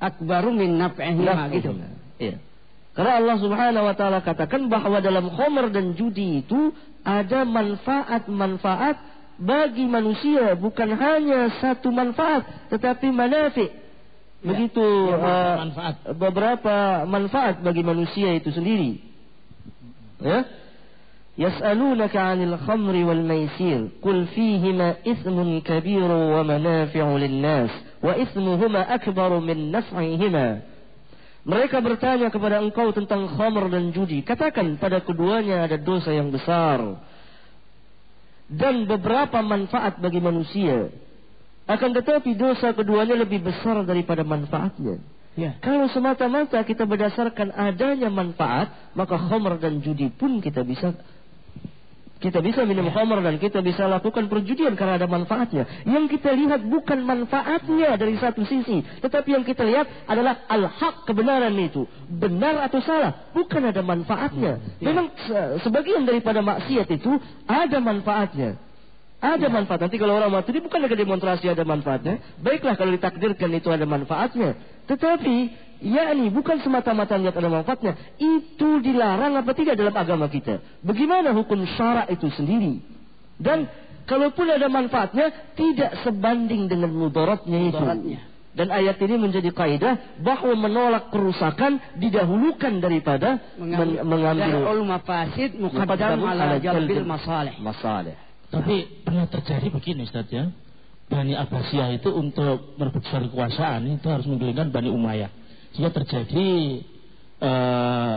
akbaru 0.00 0.50
min 0.52 0.76
naf'ihima 0.76 1.48
gitu. 1.56 1.72
Iya. 2.20 2.36
Karena 2.96 3.12
Allah 3.20 3.36
Subhanahu 3.40 3.84
wa 3.84 3.94
taala 3.96 4.24
katakan 4.24 4.72
bahwa 4.72 5.00
dalam 5.04 5.28
khamr 5.28 5.68
dan 5.68 5.92
judi 5.92 6.40
itu 6.40 6.72
ada 7.04 7.44
manfaat-manfaat 7.44 8.96
bagi 9.36 9.84
manusia, 9.84 10.56
bukan 10.56 10.96
hanya 10.96 11.52
satu 11.60 11.92
manfaat 11.92 12.72
tetapi 12.72 13.12
manafi. 13.12 13.68
Begitu 14.40 14.84
Ya, 15.12 15.16
uh, 15.20 15.54
manfaat. 15.68 15.94
beberapa 16.16 17.04
manfaat 17.04 17.60
bagi 17.60 17.84
manusia 17.84 18.32
itu 18.36 18.48
sendiri. 18.52 19.00
Ya? 20.24 20.44
يسألونك 21.37 22.15
عن 22.17 22.43
الخمر 22.43 22.95
والميسير 23.07 23.87
قل 24.01 24.17
فيهما 24.25 24.95
إثم 25.07 25.59
كبير 25.59 26.09
ومنافع 26.11 27.05
للناس 27.17 27.71
وإثمهما 28.03 28.81
أكبر 28.95 29.39
من 29.39 29.57
نفعهما 29.71 30.47
Mereka 31.41 31.81
bertanya 31.81 32.29
kepada 32.29 32.61
engkau 32.61 32.93
tentang 32.93 33.25
khamr 33.25 33.65
dan 33.73 33.89
judi. 33.89 34.21
Katakan 34.21 34.77
pada 34.77 35.01
keduanya 35.01 35.65
ada 35.65 35.73
dosa 35.73 36.13
yang 36.13 36.29
besar. 36.29 37.01
Dan 38.45 38.85
beberapa 38.85 39.41
manfaat 39.41 39.97
bagi 39.97 40.21
manusia. 40.21 40.93
Akan 41.65 41.97
tetapi 41.97 42.37
dosa 42.37 42.77
keduanya 42.77 43.17
lebih 43.17 43.41
besar 43.41 43.81
daripada 43.89 44.21
manfaatnya. 44.21 45.01
Ya. 45.33 45.57
Kalau 45.65 45.89
semata-mata 45.89 46.61
kita 46.61 46.85
berdasarkan 46.85 47.57
adanya 47.57 48.13
manfaat, 48.13 48.93
maka 48.93 49.17
khamr 49.17 49.57
dan 49.57 49.81
judi 49.81 50.13
pun 50.13 50.45
kita 50.45 50.61
bisa 50.61 50.93
kita 52.16 52.40
bisa 52.40 52.64
minum 52.64 52.88
khamr 52.88 53.20
dan 53.20 53.36
kita 53.36 53.60
bisa 53.60 53.84
lakukan 53.84 54.32
perjudian 54.32 54.72
karena 54.72 54.96
ada 54.96 55.04
manfaatnya. 55.04 55.84
Yang 55.84 56.16
kita 56.16 56.32
lihat 56.32 56.64
bukan 56.64 57.04
manfaatnya 57.04 57.92
dari 58.00 58.16
satu 58.16 58.40
sisi, 58.48 58.80
tetapi 59.04 59.36
yang 59.36 59.44
kita 59.44 59.60
lihat 59.60 60.08
adalah 60.08 60.48
al-haq 60.48 61.04
kebenaran 61.04 61.52
itu. 61.60 61.84
Benar 62.08 62.64
atau 62.64 62.80
salah, 62.80 63.32
bukan 63.36 63.68
ada 63.68 63.84
manfaatnya. 63.84 64.80
Memang 64.80 65.12
se- 65.28 65.60
sebagian 65.60 66.08
daripada 66.08 66.40
maksiat 66.40 66.88
itu 66.88 67.20
ada 67.44 67.78
manfaatnya. 67.84 68.64
Ada 69.16 69.48
manfaat. 69.48 69.80
Nanti 69.80 69.96
kalau 69.96 70.20
orang 70.20 70.28
mati 70.28 70.60
bukan 70.60 70.76
lagi 70.76 70.96
demonstrasi 70.96 71.48
ada 71.48 71.64
manfaatnya. 71.64 72.20
Baiklah 72.40 72.76
kalau 72.76 72.92
ditakdirkan 72.92 73.48
itu 73.56 73.68
ada 73.72 73.88
manfaatnya. 73.88 74.56
Tetapi, 74.86 75.36
yakni 75.82 76.32
bukan 76.32 76.60
semata-mata 76.64 77.16
lihat 77.16 77.36
ada 77.36 77.48
manfaatnya. 77.48 78.16
Itu 78.16 78.80
dilarang 78.80 79.36
apa 79.36 79.52
tidak 79.52 79.76
dalam 79.76 79.94
agama 79.96 80.26
kita. 80.28 80.60
Bagaimana 80.80 81.32
hukum 81.36 81.64
syarak 81.76 82.10
itu 82.12 82.28
sendiri. 82.32 82.80
Dan 83.36 83.68
kalaupun 84.08 84.48
ada 84.48 84.66
manfaatnya, 84.72 85.52
tidak 85.58 86.00
sebanding 86.04 86.68
dengan 86.70 86.92
mudaratnya 86.92 87.58
itu. 87.68 87.76
Mudaratnya. 87.76 88.20
Dan 88.56 88.72
ayat 88.72 88.96
ini 89.04 89.20
menjadi 89.20 89.52
kaidah 89.52 90.16
bahwa 90.24 90.56
menolak 90.56 91.12
kerusakan 91.12 91.76
didahulukan 92.00 92.80
daripada 92.80 93.36
men- 93.60 94.00
mengambil 94.00 94.80
mafasid 94.80 95.60
muqaddam 95.60 96.24
ala 96.24 96.56
jalbil 96.56 97.04
masalih. 97.04 97.52
masalah. 97.60 98.16
Tapi 98.48 99.04
pernah 99.04 99.28
terjadi 99.28 99.68
begini 99.68 100.08
Ustaz 100.08 100.32
ya. 100.32 100.48
Bani 101.06 101.36
Abbasiyah 101.38 102.00
itu 102.00 102.10
untuk 102.10 102.74
merebut 102.80 103.04
suara 103.06 103.28
kekuasaan 103.30 103.86
itu 103.94 104.08
harus 104.08 104.26
menggulingkan 104.26 104.72
Bani 104.72 104.90
Umayyah. 104.90 105.30
Sehingga 105.76 105.92
terjadi 105.92 106.48
eh, 107.36 108.16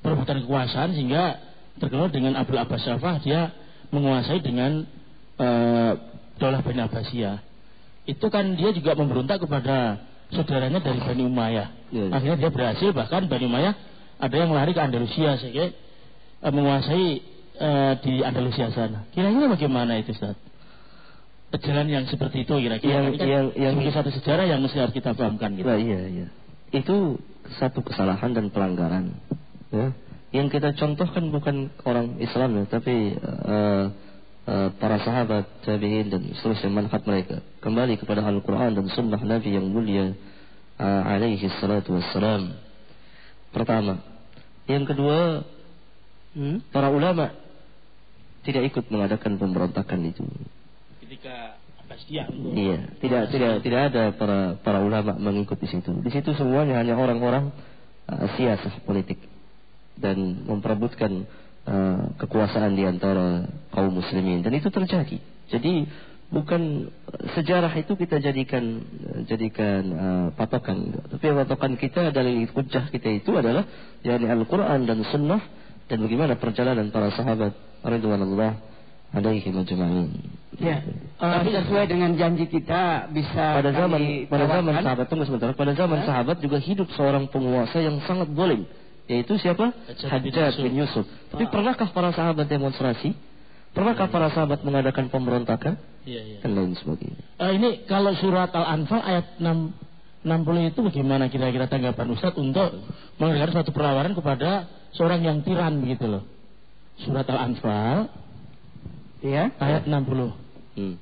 perebutan 0.00 0.40
kekuasaan 0.40 0.96
sehingga 0.96 1.36
terkenal 1.76 2.08
dengan 2.08 2.32
Abdul 2.40 2.56
Abbas 2.56 2.80
Syafah 2.80 3.20
dia 3.20 3.52
menguasai 3.92 4.40
dengan 4.40 4.88
eh, 5.36 5.92
daulah 6.40 6.64
Bani 6.64 6.80
Abbasiyah. 6.80 7.44
Itu 8.08 8.32
kan 8.32 8.56
dia 8.56 8.72
juga 8.72 8.96
memberontak 8.96 9.44
kepada 9.44 10.00
saudaranya 10.32 10.80
dari 10.80 10.96
Bani 10.96 11.22
Umayyah. 11.28 11.68
Ya, 11.92 12.04
ya. 12.08 12.12
Akhirnya 12.16 12.36
dia 12.40 12.50
berhasil 12.50 12.88
bahkan 12.96 13.28
Bani 13.28 13.44
Umayyah 13.46 13.74
ada 14.16 14.32
yang 14.32 14.48
lari 14.56 14.72
ke 14.72 14.80
Andalusia 14.80 15.36
sehingga 15.36 15.76
eh, 16.40 16.52
menguasai 16.56 17.06
eh, 17.60 17.92
di 18.00 18.24
Andalusia 18.24 18.72
sana. 18.72 19.04
Kira-kira 19.12 19.52
bagaimana 19.52 20.00
itu 20.00 20.16
Ustaz? 20.16 20.40
Jalan 21.56 21.88
yang 21.88 22.04
seperti 22.04 22.44
itu 22.44 22.52
kira-kira 22.52 23.00
Yang- 23.00 23.16
kan 23.16 23.26
yang- 23.28 23.52
yang- 23.56 23.74
sebagai 23.80 23.94
satu 23.96 24.10
sejarah 24.12 24.44
yang 24.44 24.60
mesti 24.60 24.76
harus 24.76 24.92
kita 24.92 25.16
pahamkan 25.16 25.56
gitu. 25.56 25.64
Nah, 25.64 25.80
iya, 25.80 26.00
iya. 26.04 26.26
Itu 26.76 27.16
satu 27.56 27.80
kesalahan 27.80 28.36
dan 28.36 28.52
pelanggaran. 28.52 29.16
Ya. 29.72 29.96
Yang 30.34 30.60
kita 30.60 30.76
contohkan 30.76 31.32
bukan 31.32 31.72
orang 31.88 32.20
Islam 32.20 32.60
ya, 32.60 32.64
tapi 32.68 33.16
eh, 33.16 33.84
eh, 34.44 34.68
para 34.76 35.00
sahabat, 35.00 35.64
tabi'in 35.64 36.12
dan 36.12 36.22
seterusnya 36.36 36.68
manfaat 36.68 37.08
mereka. 37.08 37.40
Kembali 37.64 37.96
kepada 37.96 38.20
Al-Quran 38.20 38.76
dan 38.76 38.86
Sunnah 38.92 39.22
Nabi 39.24 39.56
yang 39.56 39.72
mulia 39.72 40.12
eh, 40.76 41.02
alaihi 41.08 41.48
salatu 41.56 41.96
wassalam. 41.96 42.52
Pertama. 43.56 44.04
Yang 44.68 44.92
kedua, 44.92 45.18
Hmm? 46.36 46.60
para 46.68 46.92
ulama 46.92 47.32
tidak 48.44 48.68
ikut 48.68 48.92
mengadakan 48.92 49.40
pemberontakan 49.40 50.00
itu. 50.04 50.20
Iya, 52.54 52.76
tidak 53.00 53.22
tidak 53.32 53.52
tidak 53.64 53.80
ada 53.92 54.02
para 54.12 54.38
para 54.60 54.78
ulama 54.84 55.16
mengikuti 55.16 55.64
situ. 55.66 55.90
Di 56.04 56.10
situ 56.12 56.36
semuanya 56.36 56.80
hanya 56.80 56.94
orang-orang 56.94 57.50
uh, 58.10 58.26
siasah 58.36 58.84
politik 58.84 59.18
dan 59.96 60.44
memperebutkan 60.44 61.24
uh, 61.64 62.12
kekuasaan 62.20 62.76
di 62.76 62.84
antara 62.84 63.48
kaum 63.72 63.96
muslimin 63.96 64.44
dan 64.44 64.52
itu 64.52 64.68
terjadi. 64.68 65.18
Jadi 65.48 65.88
bukan 66.26 66.90
sejarah 67.38 67.70
itu 67.78 67.94
kita 67.94 68.18
jadikan 68.18 68.82
jadikan 69.30 69.82
uh, 69.94 70.26
patokan 70.34 70.98
tapi 71.06 71.22
patokan 71.22 71.78
kita 71.78 72.10
dari 72.10 72.50
hujah 72.50 72.90
kita 72.90 73.22
itu 73.22 73.30
adalah 73.38 73.62
yakni 74.02 74.26
Al-Qur'an 74.26 74.90
dan 74.90 75.06
sunnah 75.06 75.38
dan 75.86 76.02
bagaimana 76.02 76.34
perjalanan 76.34 76.90
para 76.90 77.14
sahabat 77.14 77.54
radhiyallahu 77.86 78.74
majma'in. 79.12 80.08
Ya. 80.56 80.80
Uh, 81.20 81.32
tapi 81.36 81.52
sesuai 81.52 81.84
dengan 81.84 82.16
janji 82.16 82.48
kita 82.48 83.12
bisa 83.12 83.60
pada 83.60 83.70
zaman 83.76 84.24
pada 84.24 84.44
zaman 84.48 84.72
sahabat 84.80 85.06
tunggu 85.12 85.24
sebentar. 85.28 85.52
Pada 85.52 85.72
zaman 85.76 86.00
ya? 86.00 86.06
sahabat 86.08 86.36
juga 86.40 86.56
hidup 86.56 86.88
seorang 86.96 87.28
penguasa 87.28 87.76
yang 87.80 88.00
sangat 88.08 88.32
boleh 88.32 88.64
yaitu 89.06 89.38
siapa? 89.38 89.70
Hajjaj 89.86 90.58
bin 90.58 90.82
Yusuf. 90.82 91.06
Tapi 91.30 91.46
pernahkah 91.46 91.92
para 91.94 92.10
sahabat 92.10 92.50
demonstrasi? 92.50 93.14
Pernahkah 93.70 94.08
para 94.08 94.32
sahabat 94.32 94.64
mengadakan 94.64 95.12
pemberontakan? 95.12 95.76
Iya, 96.08 96.22
iya. 96.24 96.38
Dan 96.40 96.56
lain 96.56 96.72
sebagainya. 96.80 97.22
Uh, 97.36 97.52
ini 97.52 97.84
kalau 97.84 98.16
surat 98.16 98.50
Al-Anfal 98.50 99.04
ayat 99.04 99.36
6 99.38 100.24
60 100.26 100.74
itu 100.74 100.80
bagaimana 100.82 101.30
kira-kira 101.30 101.70
tanggapan 101.70 102.10
Ustaz 102.10 102.34
untuk 102.34 102.82
mengeluarkan 103.22 103.62
satu 103.62 103.70
perlawanan 103.70 104.10
kepada 104.10 104.66
seorang 104.96 105.22
yang 105.22 105.46
tiran 105.46 105.78
begitu 105.78 106.10
loh. 106.10 106.26
Surat 107.04 107.28
Al-Anfal 107.30 108.25
ya 109.26 109.50
ayat 109.58 109.90
60. 109.90 110.30
Hmm. 110.76 110.96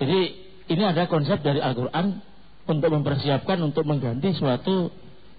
Jadi 0.00 0.20
ini 0.68 0.82
ada 0.84 1.06
konsep 1.08 1.40
dari 1.40 1.60
Al-Qur'an 1.60 2.20
untuk 2.64 2.90
mempersiapkan 2.90 3.60
untuk 3.60 3.84
mengganti 3.84 4.32
suatu 4.32 4.88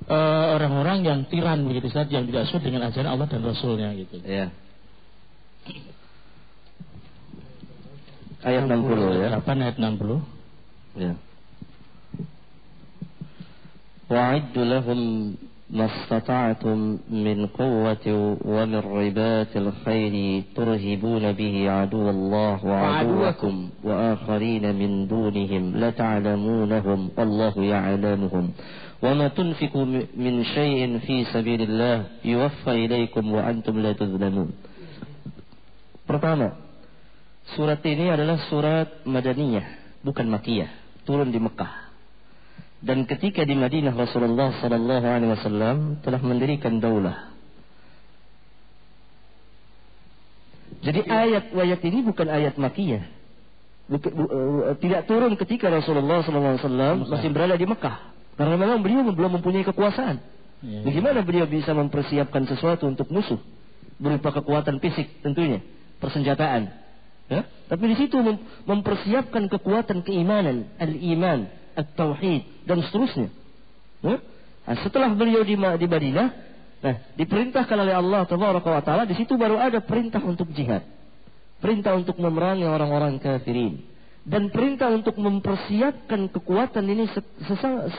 eh, 0.05 0.45
orang-orang 0.55 1.01
uh, 1.01 1.05
yang 1.13 1.19
tiran 1.25 1.65
begitu 1.65 1.89
saja 1.89 2.21
yang 2.21 2.29
tidak 2.29 2.49
sesuai 2.49 2.63
dengan 2.63 2.81
ajaran 2.89 3.09
Allah 3.09 3.27
dan 3.29 3.41
Rasulnya 3.41 3.89
gitu. 3.97 4.21
Ya. 4.21 4.53
Ayat 8.45 8.69
60 8.69 9.25
ya. 9.25 9.27
Kapan 9.41 9.57
ayat 9.65 9.77
60? 9.81 10.21
Ya. 11.01 11.13
Wa'iddu 14.05 14.61
lahum 14.61 14.99
ما 15.70 15.86
استطعتم 15.86 16.97
من 17.09 17.45
قوة 17.45 18.38
ومن 18.45 18.76
رباط 18.76 19.57
الخير 19.57 20.43
ترهبون 20.55 21.32
به 21.32 21.55
عدو 21.72 22.09
الله 22.09 22.66
وعدوكم 22.66 23.70
وآخرين 23.84 24.76
من 24.76 25.07
دونهم 25.07 25.63
لتعلمونهم 25.78 27.09
الله 27.20 27.63
يعلمهم 27.63 28.51
وما 29.03 29.28
تنفقوا 29.28 29.86
من 30.18 30.43
شيء 30.43 30.99
في 30.99 31.26
سبيل 31.34 31.61
الله 31.61 32.03
يوفى 32.26 32.72
إليكم 32.86 33.34
وأنتم 33.34 33.80
لا 33.80 33.93
تظلمون 33.93 34.49
Pertama, 36.05 36.53
surat 37.57 37.82
ini 37.82 38.13
adalah 38.13 38.38
surat 38.45 39.01
Madaniyah, 39.09 39.97
bukan 40.05 40.30
Makiyah, 40.30 41.01
turun 41.01 41.34
di 41.34 41.41
Mekah. 41.41 41.84
Dan 42.86 43.09
ketika 43.09 43.41
di 43.41 43.57
Madinah 43.57 43.97
Rasulullah 43.97 44.53
Sallallahu 44.61 45.07
Alaihi 45.09 45.33
Wasallam 45.33 46.05
telah 46.05 46.21
mendirikan 46.21 46.77
daulah. 46.77 47.33
Jadi 50.86 51.01
ayat-ayat 51.01 51.81
ini 51.81 52.05
bukan 52.05 52.29
ayat 52.29 52.61
makiyah. 52.61 53.09
Bukan, 53.89 54.11
bu, 54.13 54.23
uh, 54.29 54.77
tidak 54.77 55.09
turun 55.09 55.33
ketika 55.33 55.73
Rasulullah 55.73 56.21
Sallallahu 56.21 56.61
Alaihi 56.61 56.65
Wasallam 56.69 56.95
masih 57.09 57.29
berada 57.33 57.57
di 57.57 57.65
Mekah. 57.65 57.97
Karena 58.38 58.53
memang 58.53 58.86
beliau 58.86 59.01
belum 59.09 59.41
mempunyai 59.41 59.65
kekuasaan. 59.65 60.21
Ya, 60.61 60.69
ya. 60.69 60.79
Bagaimana 60.86 61.25
beliau 61.25 61.49
bisa 61.49 61.73
mempersiapkan 61.73 62.45
sesuatu 62.45 62.86
untuk 62.86 63.09
musuh 63.09 63.41
berupa 63.97 64.29
kekuatan 64.29 64.77
fisik 64.77 65.25
tentunya, 65.25 65.65
persenjataan. 65.97 66.69
Ya? 67.33 67.49
Tapi 67.65 67.83
di 67.89 67.95
situ 67.97 68.21
mempersiapkan 68.69 69.49
kekuatan 69.49 70.05
keimanan, 70.05 70.69
al-iman, 70.77 71.49
at-tauhid 71.76 72.65
dan 72.65 72.82
seterusnya. 72.88 73.30
Ya? 74.01 74.17
Nah, 74.65 74.76
setelah 74.82 75.13
beliau 75.13 75.45
di, 75.45 75.53
di 75.55 75.88
Madinah, 75.88 76.28
nah 76.82 76.95
diperintahkan 77.13 77.78
oleh 77.78 77.93
Allah 77.93 78.26
taala 78.26 79.03
di 79.05 79.13
situ 79.13 79.38
baru 79.38 79.61
ada 79.61 79.84
perintah 79.84 80.23
untuk 80.23 80.49
jihad. 80.55 80.82
Perintah 81.61 81.95
untuk 81.95 82.19
memerangi 82.19 82.67
orang-orang 82.67 83.15
kafirin 83.21 83.95
dan 84.26 84.49
perintah 84.49 84.89
untuk 84.89 85.21
mempersiapkan 85.21 86.34
kekuatan 86.34 86.86
ini 86.89 87.05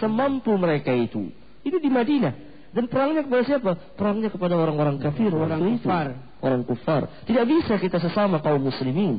semampu 0.02 0.50
mereka 0.58 0.90
itu. 0.90 1.30
Itu 1.62 1.78
di 1.78 1.86
Madinah. 1.86 2.55
Dan 2.76 2.92
perangnya 2.92 3.24
kepada 3.24 3.42
siapa? 3.48 3.72
Perangnya 3.96 4.28
kepada 4.28 4.52
orang-orang 4.52 5.00
kafir, 5.00 5.32
orang 5.32 5.64
kufar. 5.64 6.12
Orang 6.44 6.62
kufar. 6.68 7.08
Tidak 7.24 7.44
bisa 7.48 7.80
kita 7.80 7.96
sesama 7.96 8.44
kaum 8.44 8.60
muslimin. 8.60 9.16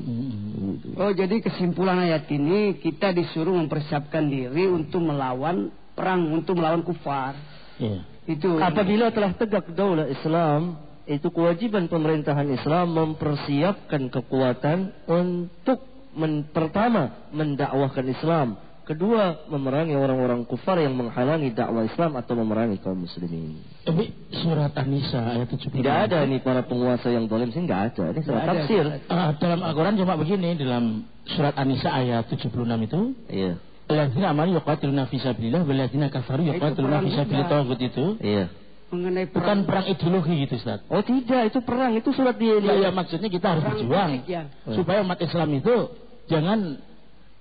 Oh, 0.94 1.10
jadi 1.10 1.42
kesimpulan 1.42 1.98
ayat 2.06 2.30
ini 2.30 2.78
kita 2.78 3.18
disuruh 3.18 3.58
mempersiapkan 3.58 4.30
diri 4.30 4.70
untuk 4.70 5.02
melawan 5.02 5.74
perang, 5.98 6.30
untuk 6.30 6.62
melawan 6.62 6.86
kufar. 6.86 7.34
Ya. 7.82 8.06
Itu 8.30 8.62
apabila 8.62 9.10
telah 9.10 9.34
tegak 9.34 9.74
daulah 9.74 10.06
Islam, 10.06 10.78
itu 11.10 11.26
kewajiban 11.34 11.90
pemerintahan 11.90 12.46
Islam 12.54 12.94
mempersiapkan 12.94 14.14
kekuatan 14.14 14.94
untuk 15.10 15.82
men 16.14 16.46
pertama 16.54 17.26
mendakwahkan 17.34 18.06
Islam, 18.06 18.60
Kedua, 18.88 19.44
memerangi 19.52 20.00
orang-orang 20.00 20.48
kufar 20.48 20.80
yang 20.80 20.96
menghalangi 20.96 21.52
dakwah 21.52 21.84
Islam 21.84 22.16
atau 22.16 22.40
memerangi 22.40 22.80
kaum 22.80 23.04
muslimin. 23.04 23.60
Tapi 23.84 24.16
surat 24.32 24.72
An-Nisa 24.80 25.28
ayat 25.28 25.52
70. 25.52 25.84
Tidak 25.84 25.98
ada 26.08 26.24
nih 26.24 26.40
para 26.40 26.64
penguasa 26.64 27.12
yang 27.12 27.28
zalim 27.28 27.52
sih 27.52 27.68
enggak 27.68 27.92
ada. 27.92 28.16
Ini 28.16 28.22
surat 28.24 28.48
tafsir. 28.48 28.86
Uh, 29.12 29.36
dalam 29.44 29.60
Al-Qur'an 29.60 30.00
cuma 30.00 30.16
begini 30.16 30.56
dalam 30.56 31.04
surat 31.28 31.52
An-Nisa 31.60 31.92
ayat 31.92 32.32
76 32.32 32.48
itu. 32.64 33.02
Iya. 33.28 33.60
Alladzina 33.92 34.32
amanu 34.32 34.56
yuqatiluna 34.56 35.04
fi 35.12 35.20
sabilillah 35.20 35.68
walladzina 35.68 36.08
kafaru 36.08 36.48
yuqatiluna 36.48 37.04
fi 37.04 37.10
sabilit 37.12 37.48
taghut 37.52 37.80
itu. 37.84 38.06
Iya. 38.24 38.46
Mengenai 38.88 39.28
perang. 39.28 39.44
Bukan 39.44 39.58
perang 39.68 39.86
ideologi 39.92 40.48
gitu 40.48 40.64
Ustaz. 40.64 40.80
Oh 40.88 41.04
tidak, 41.04 41.52
itu 41.52 41.60
perang, 41.60 41.92
itu 41.92 42.08
surat 42.16 42.40
dia. 42.40 42.56
Ya, 42.64 42.88
ya 42.88 42.90
maksudnya 42.96 43.28
kita 43.28 43.52
harus 43.52 43.68
berjuang 43.68 44.24
ya. 44.32 44.48
supaya 44.72 45.04
umat 45.04 45.20
Islam 45.20 45.60
itu 45.60 45.92
jangan 46.32 46.87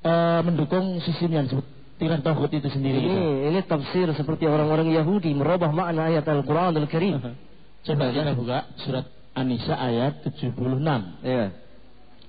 uh, 0.06 0.40
mendukung 0.46 1.02
sistem 1.02 1.30
yang 1.34 1.44
disebut 1.50 1.66
tiran 1.98 2.20
tauhid 2.22 2.62
itu 2.62 2.68
sendiri. 2.70 3.02
Ini, 3.02 3.08
itu. 3.10 3.26
ini 3.50 3.60
tafsir 3.66 4.06
seperti 4.14 4.46
orang-orang 4.46 4.92
Yahudi 4.94 5.32
merubah 5.34 5.72
makna 5.72 6.12
ayat 6.12 6.24
Al-Quran 6.28 6.76
Al-Karim. 6.78 7.18
Coba 7.86 8.04
kita 8.12 8.32
buka 8.36 8.58
surat 8.82 9.06
An-Nisa 9.36 9.74
ayat 9.74 10.24
76. 10.24 10.54
Iya. 11.24 11.46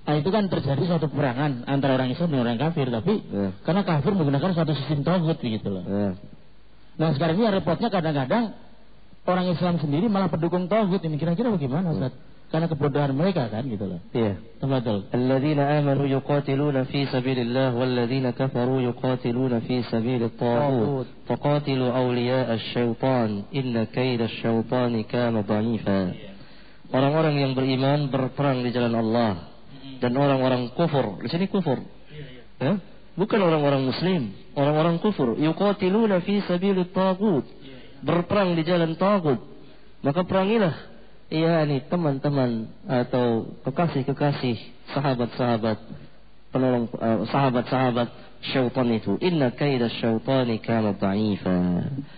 Nah 0.07 0.15
itu 0.15 0.30
kan 0.32 0.47
terjadi 0.47 0.84
suatu 0.88 1.11
perangan 1.11 1.67
antara 1.67 1.99
orang 1.99 2.15
Islam 2.15 2.32
dan 2.32 2.39
orang 2.47 2.59
kafir, 2.59 2.88
tapi 2.88 3.28
ya. 3.28 3.51
karena 3.67 3.84
kafir 3.84 4.15
menggunakan 4.15 4.55
suatu 4.55 4.71
sistem 4.71 5.03
tauhid 5.03 5.38
begitu 5.43 5.67
loh. 5.67 5.84
Ya. 5.84 6.09
Nah 6.95 7.09
sekarang 7.11 7.36
ini 7.36 7.51
repotnya 7.51 7.91
kadang-kadang 7.91 8.55
orang 9.28 9.45
Islam 9.51 9.75
sendiri 9.84 10.07
malah 10.07 10.32
pendukung 10.32 10.71
tauhid 10.71 11.03
ini 11.03 11.19
kira-kira 11.19 11.51
bagaimana 11.51 11.91
Ustaz? 11.91 12.15
Karena 12.47 12.71
kebodohan 12.71 13.11
mereka 13.11 13.51
kan 13.51 13.67
gitu 13.67 13.85
loh. 13.91 13.99
Iya. 14.15 14.39
Tafadhol. 14.63 15.11
Alladzina 15.11 15.67
amanu 15.83 16.07
yuqatiluna 16.07 16.87
fi 16.87 17.03
sabilillah 17.11 17.75
walladzina 17.75 18.31
kafaru 18.31 18.79
yuqatiluna 18.87 19.59
fi 19.67 19.83
sabilit 19.91 20.39
taghut. 20.39 21.11
Faqatilu 21.27 21.91
awliya 21.91 22.47
asy-syaitan 22.55 23.51
inna 23.51 23.91
kaida 23.91 24.31
asy-syaitani 24.31 25.03
kana 25.11 25.43
dha'ifa. 25.43 26.01
Orang-orang 26.87 27.35
yang 27.35 27.51
beriman 27.51 28.07
berperang 28.07 28.63
di 28.63 28.71
jalan 28.71 28.95
Allah 28.95 29.51
dan 29.99 30.15
orang-orang 30.15 30.71
kufur. 30.71 31.19
Di 31.19 31.27
sini 31.27 31.51
kufur. 31.51 31.83
Ya? 32.63 32.79
Bukan 33.19 33.43
orang-orang 33.43 33.91
muslim, 33.91 34.31
orang-orang 34.55 35.03
kufur. 35.03 35.35
Yuqatiluna 35.35 36.23
fi 36.23 36.39
sabilit 36.47 36.95
taghut. 36.95 37.43
Berperang 38.07 38.55
di 38.55 38.63
jalan 38.63 38.95
tagut. 38.95 39.41
Maka 40.05 40.23
perangilah 40.23 40.96
Iya 41.28 41.67
nih 41.67 41.91
teman-teman 41.91 42.71
atau 42.88 43.51
kekasih-kekasih 43.67 44.55
sahabat-sahabat 44.95 45.75
penolong 46.55 46.88
uh, 46.95 47.28
sahabat-sahabat 47.28 48.07
syaitan 48.47 48.88
itu 48.95 49.19
inna 49.19 49.51
kaida 49.51 49.91
syaitani 49.91 50.63
kana 50.63 50.95
dha'ifa. 50.95 51.57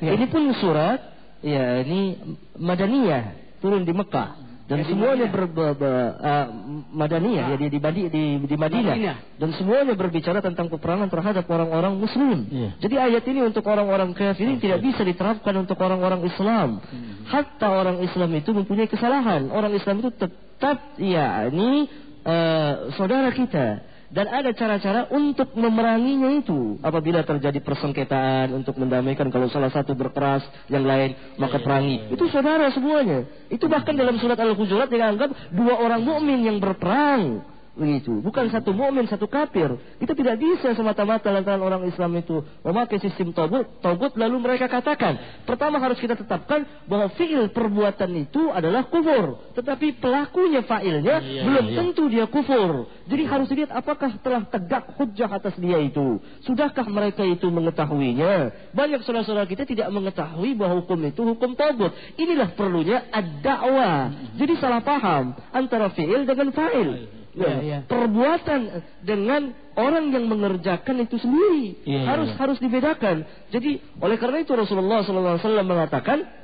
Ya. 0.05 0.13
Ini 0.13 0.25
pun 0.29 0.53
surat 0.61 1.01
ya 1.41 1.81
ini 1.81 2.21
madaniyah 2.53 3.57
turun 3.65 3.81
di 3.81 3.97
Mekah 3.97 4.38
dan 4.69 4.85
Jadi 4.85 4.93
semuanya 4.93 5.25
ber, 5.33 5.49
ber, 5.49 5.73
ber, 5.73 5.93
uh, 6.21 6.47
Madaniyah 6.93 7.45
ya 7.49 7.57
di 7.57 7.67
di, 7.73 7.79
di, 7.81 8.23
di 8.45 8.55
Madinah. 8.55 8.93
Madinah 8.93 9.17
dan 9.41 9.49
semuanya 9.57 9.97
berbicara 9.97 10.45
tentang 10.45 10.69
peperangan 10.69 11.09
terhadap 11.09 11.49
orang-orang 11.49 11.97
muslim. 11.97 12.45
Ya. 12.53 12.77
Jadi 12.77 12.95
ayat 13.01 13.25
ini 13.25 13.49
untuk 13.49 13.65
orang-orang 13.65 14.13
kafir 14.13 14.45
ini 14.45 14.61
tidak 14.61 14.85
bisa 14.85 15.01
diterapkan 15.01 15.57
untuk 15.57 15.73
orang-orang 15.81 16.21
Islam. 16.21 16.85
Hmm. 16.85 17.25
Hatta 17.25 17.65
orang 17.65 17.97
Islam 18.05 18.29
itu 18.37 18.53
mempunyai 18.53 18.85
kesalahan. 18.85 19.49
Orang 19.49 19.73
Islam 19.73 20.05
itu 20.05 20.13
tetap 20.13 20.77
ya 21.01 21.49
ini 21.49 21.89
uh, 22.29 22.93
saudara 22.93 23.33
kita 23.33 23.88
dan 24.09 24.25
ada 24.25 24.49
cara-cara 24.57 25.05
untuk 25.13 25.53
memeranginya 25.53 26.41
itu. 26.41 26.81
Apabila 26.81 27.21
terjadi 27.21 27.61
persengketaan 27.61 28.53
untuk 28.57 28.77
mendamaikan 28.81 29.29
kalau 29.29 29.45
salah 29.53 29.69
satu 29.69 29.93
berkeras, 29.93 30.41
yang 30.65 30.85
lain 30.85 31.13
maka 31.37 31.61
perangi. 31.61 32.09
Itu 32.09 32.25
saudara 32.33 32.73
semuanya. 32.73 33.29
Itu 33.53 33.69
bahkan 33.69 33.93
dalam 33.93 34.17
surat 34.17 34.37
Al-Hujurat 34.37 34.89
dianggap 34.89 35.53
dua 35.53 35.77
orang 35.77 36.01
mukmin 36.01 36.41
yang 36.41 36.57
berperang 36.57 37.45
begitu. 37.79 38.19
Bukan 38.19 38.51
satu 38.51 38.75
mukmin, 38.75 39.07
satu 39.07 39.25
kafir. 39.31 39.79
Kita 39.97 40.11
tidak 40.11 40.35
bisa 40.35 40.75
semata-mata 40.75 41.31
lantaran 41.31 41.63
orang 41.63 41.87
Islam 41.87 42.11
itu 42.19 42.43
memakai 42.61 42.99
sistem 42.99 43.31
togut, 43.31 43.79
togut 43.79 44.13
lalu 44.19 44.43
mereka 44.43 44.67
katakan, 44.67 45.43
pertama 45.47 45.79
harus 45.79 45.95
kita 45.97 46.19
tetapkan 46.19 46.67
bahwa 46.85 47.07
fiil 47.15 47.47
perbuatan 47.55 48.11
itu 48.19 48.51
adalah 48.51 48.91
kufur, 48.91 49.55
tetapi 49.55 49.97
pelakunya 50.03 50.61
failnya 50.67 51.23
iya, 51.23 51.43
belum 51.47 51.65
iya. 51.71 51.77
tentu 51.79 52.03
dia 52.11 52.25
kufur. 52.27 52.91
Jadi 53.09 53.23
harus 53.25 53.47
dilihat 53.49 53.73
apakah 53.73 54.21
telah 54.21 54.45
tegak 54.51 54.93
hujah 54.99 55.31
atas 55.31 55.55
dia 55.57 55.81
itu. 55.81 56.21
Sudahkah 56.45 56.85
mereka 56.91 57.25
itu 57.25 57.49
mengetahuinya? 57.49 58.53
Banyak 58.75 59.01
saudara-saudara 59.01 59.49
kita 59.49 59.65
tidak 59.65 59.89
mengetahui 59.89 60.53
bahwa 60.53 60.83
hukum 60.83 60.99
itu 61.07 61.21
hukum 61.25 61.57
togut. 61.57 61.95
Inilah 62.21 62.53
perlunya 62.53 63.09
ad-da'wah. 63.09 64.35
Jadi 64.37 64.53
salah 64.61 64.85
paham 64.85 65.33
antara 65.49 65.89
fiil 65.95 66.29
dengan 66.29 66.53
fa'il 66.53 67.18
ya, 67.45 67.57
ya. 67.63 67.79
perbuatan 67.87 68.59
dengan 69.05 69.55
orang 69.79 70.11
yang 70.11 70.27
mengerjakan 70.27 71.05
itu 71.05 71.15
sendiri 71.21 71.79
ya, 71.87 72.09
harus 72.09 72.29
ya. 72.33 72.35
harus 72.35 72.57
dibedakan. 72.59 73.23
Jadi 73.53 73.79
oleh 74.03 74.17
karena 74.19 74.43
itu 74.43 74.51
Rasulullah 74.51 75.05
SAW 75.05 75.63
mengatakan 75.63 76.39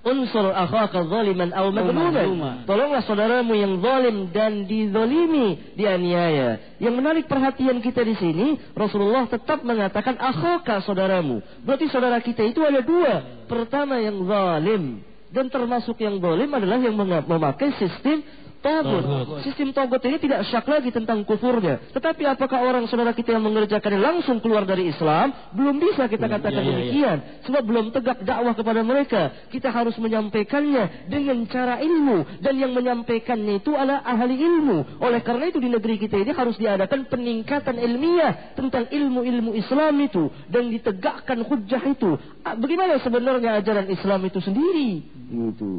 Unsur 0.00 0.48
akhaka 0.56 1.04
zaliman 1.12 1.52
aw 1.52 1.68
madluman. 1.68 2.64
Tolonglah 2.64 3.04
saudaramu 3.04 3.52
yang 3.52 3.84
zalim 3.84 4.32
dan 4.32 4.64
dizalimi, 4.64 5.76
dianiaya. 5.76 6.80
Yang 6.80 6.94
menarik 6.96 7.24
perhatian 7.28 7.84
kita 7.84 8.00
di 8.00 8.16
sini, 8.16 8.56
Rasulullah 8.72 9.28
tetap 9.28 9.60
mengatakan 9.60 10.16
akhaka 10.16 10.80
saudaramu. 10.88 11.44
Berarti 11.68 11.92
saudara 11.92 12.16
kita 12.24 12.48
itu 12.48 12.64
ada 12.64 12.80
dua. 12.80 13.44
Pertama 13.44 14.00
yang 14.00 14.24
zalim 14.24 15.04
dan 15.36 15.52
termasuk 15.52 16.00
yang 16.00 16.16
zalim 16.16 16.48
adalah 16.48 16.80
yang 16.80 16.96
memakai 17.28 17.68
sistem 17.76 18.24
Togut. 18.60 19.40
Sistem 19.40 19.72
togut 19.72 20.04
ini 20.04 20.20
tidak 20.20 20.44
syak 20.52 20.68
lagi 20.68 20.92
tentang 20.92 21.24
kufurnya. 21.24 21.80
Tetapi 21.96 22.28
apakah 22.28 22.60
orang 22.60 22.84
saudara 22.92 23.16
kita 23.16 23.32
yang 23.32 23.40
mengerjakannya 23.40 23.96
langsung 23.96 24.36
keluar 24.44 24.68
dari 24.68 24.92
Islam? 24.92 25.32
Belum 25.56 25.80
bisa 25.80 26.04
kita 26.04 26.28
hmm, 26.28 26.34
katakan 26.36 26.60
ya, 26.60 26.68
ya, 26.68 26.68
demikian. 26.68 27.18
Ya. 27.24 27.40
Sebab 27.48 27.62
belum 27.64 27.86
tegak 27.96 28.20
dakwah 28.20 28.52
kepada 28.52 28.84
mereka. 28.84 29.48
Kita 29.48 29.72
harus 29.72 29.96
menyampaikannya 29.96 31.08
dengan 31.08 31.40
cara 31.48 31.80
ilmu. 31.80 32.44
Dan 32.44 32.54
yang 32.60 32.76
menyampaikannya 32.76 33.64
itu 33.64 33.72
adalah 33.72 34.04
ahli 34.04 34.36
ilmu. 34.36 35.00
Oleh 35.00 35.24
karena 35.24 35.48
itu 35.48 35.56
di 35.56 35.72
negeri 35.72 35.96
kita 35.96 36.20
ini 36.20 36.36
harus 36.36 36.60
diadakan 36.60 37.08
peningkatan 37.08 37.80
ilmiah 37.80 38.52
tentang 38.60 38.92
ilmu-ilmu 38.92 39.56
Islam 39.56 39.96
itu. 40.04 40.28
Dan 40.52 40.68
ditegakkan 40.68 41.48
hujah 41.48 41.80
itu. 41.88 42.20
Ah, 42.44 42.60
bagaimana 42.60 43.00
sebenarnya 43.00 43.56
ajaran 43.56 43.88
Islam 43.88 44.20
itu 44.28 44.44
sendiri? 44.44 45.00
Gitu. 45.32 45.72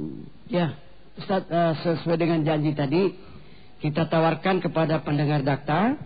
Ya. 0.49 0.90
Ustaz 1.19 1.43
uh, 1.51 1.75
sesuai 1.83 2.15
dengan 2.15 2.39
janji 2.47 2.71
tadi 2.71 3.11
kita 3.83 4.07
tawarkan 4.07 4.63
kepada 4.63 5.03
pendengar 5.03 5.43
dakta 5.43 5.99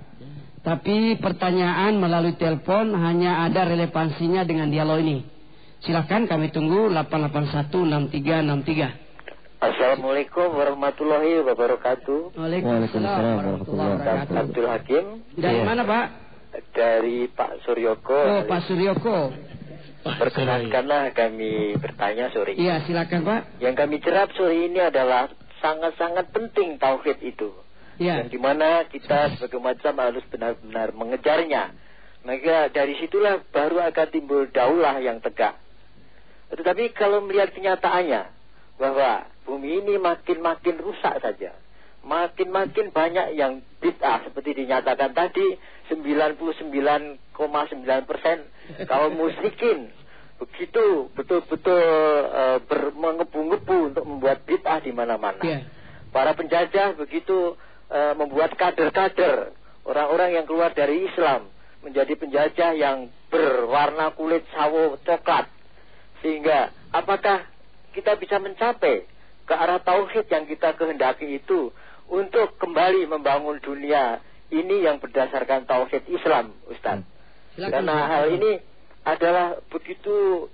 tapi 0.65 1.21
pertanyaan 1.21 2.01
melalui 2.01 2.33
telepon 2.41 2.89
hanya 2.97 3.45
ada 3.45 3.69
relevansinya 3.69 4.41
dengan 4.41 4.73
dialog 4.73 4.97
ini. 4.97 5.21
Silakan 5.85 6.25
kami 6.25 6.49
tunggu 6.49 6.89
8816363. 6.89 9.61
Assalamualaikum 9.61 10.57
warahmatullahi 10.57 11.45
wabarakatuh. 11.45 12.33
Waalaikumsalam 12.33 13.37
warahmatullahi 13.37 13.89
wabarakatuh. 13.93 14.41
Abdul 14.41 14.69
Hakim. 14.73 15.21
Dari 15.37 15.61
ya. 15.61 15.69
mana 15.69 15.85
Pak? 15.85 16.05
Dari 16.73 17.29
Pak 17.29 17.61
Suryoko. 17.61 18.17
Oh 18.17 18.41
Pak 18.49 18.65
Suryoko. 18.65 19.37
Perkenankanlah 20.05 21.17
kami 21.17 21.81
bertanya 21.81 22.29
sore 22.29 22.53
ini. 22.53 22.69
Iya, 22.69 22.85
silakan 22.85 23.25
Pak. 23.25 23.41
Yang 23.57 23.75
kami 23.81 23.95
cerap 24.05 24.29
sore 24.37 24.69
ini 24.69 24.77
adalah 24.77 25.33
sangat-sangat 25.65 26.29
penting 26.29 26.77
tauhid 26.77 27.25
itu. 27.25 27.49
Iya. 27.97 28.21
Yang 28.21 28.37
di 28.37 28.39
mana 28.39 28.85
kita 28.85 29.33
sebagai 29.33 29.57
macam 29.57 29.97
harus 29.97 30.21
benar-benar 30.29 30.93
mengejarnya. 30.93 31.73
Maka 32.21 32.69
dari 32.69 32.93
situlah 33.01 33.41
baru 33.49 33.81
akan 33.81 34.07
timbul 34.13 34.45
daulah 34.53 35.01
yang 35.01 35.25
tegak. 35.25 35.57
Tetapi 36.53 36.93
kalau 36.93 37.25
melihat 37.25 37.49
kenyataannya 37.57 38.29
bahwa 38.77 39.25
bumi 39.49 39.81
ini 39.81 39.97
makin-makin 39.97 40.77
rusak 40.85 41.17
saja. 41.17 41.57
Makin-makin 42.05 42.93
banyak 42.93 43.33
yang 43.33 43.65
bid'ah 43.81 44.29
seperti 44.29 44.61
dinyatakan 44.61 45.17
tadi 45.17 45.57
99,9 45.89 47.33
persen 48.05 48.37
kaum 48.85 49.17
musyrikin 49.17 49.89
begitu 50.35 51.09
betul-betul 51.17 51.81
uh, 52.29 52.59
mengebu-ngebu 52.93 53.77
untuk 53.93 54.05
membuat 54.05 54.45
bid'ah 54.45 54.85
di 54.85 54.91
mana-mana. 54.93 55.41
Yeah. 55.41 55.65
Para 56.13 56.37
penjajah 56.37 56.93
begitu 56.93 57.57
uh, 57.89 58.13
membuat 58.13 58.53
kader-kader 58.53 59.55
orang-orang 59.87 60.37
yang 60.41 60.45
keluar 60.45 60.73
dari 60.77 61.09
Islam 61.09 61.49
menjadi 61.85 62.13
penjajah 62.17 62.71
yang 62.73 63.09
berwarna 63.29 64.13
kulit 64.17 64.43
sawo 64.53 64.97
coklat. 65.05 65.47
Sehingga 66.25 66.73
apakah 66.89 67.45
kita 67.93 68.17
bisa 68.17 68.41
mencapai 68.41 69.05
ke 69.45 69.53
arah 69.53 69.77
tauhid 69.79 70.25
yang 70.27 70.49
kita 70.49 70.73
kehendaki 70.73 71.37
itu 71.37 71.69
untuk 72.09 72.57
kembali 72.61 73.09
membangun 73.09 73.57
dunia 73.61 74.21
ini 74.53 74.85
yang 74.85 75.01
berdasarkan 75.01 75.65
tauhid 75.65 76.05
Islam, 76.09 76.53
Ustaz. 76.69 77.01
Hmm. 77.01 77.71
Karena 77.71 77.95
hal 78.11 78.29
ini 78.35 78.61
adalah 79.05 79.57
begitu 79.71 80.47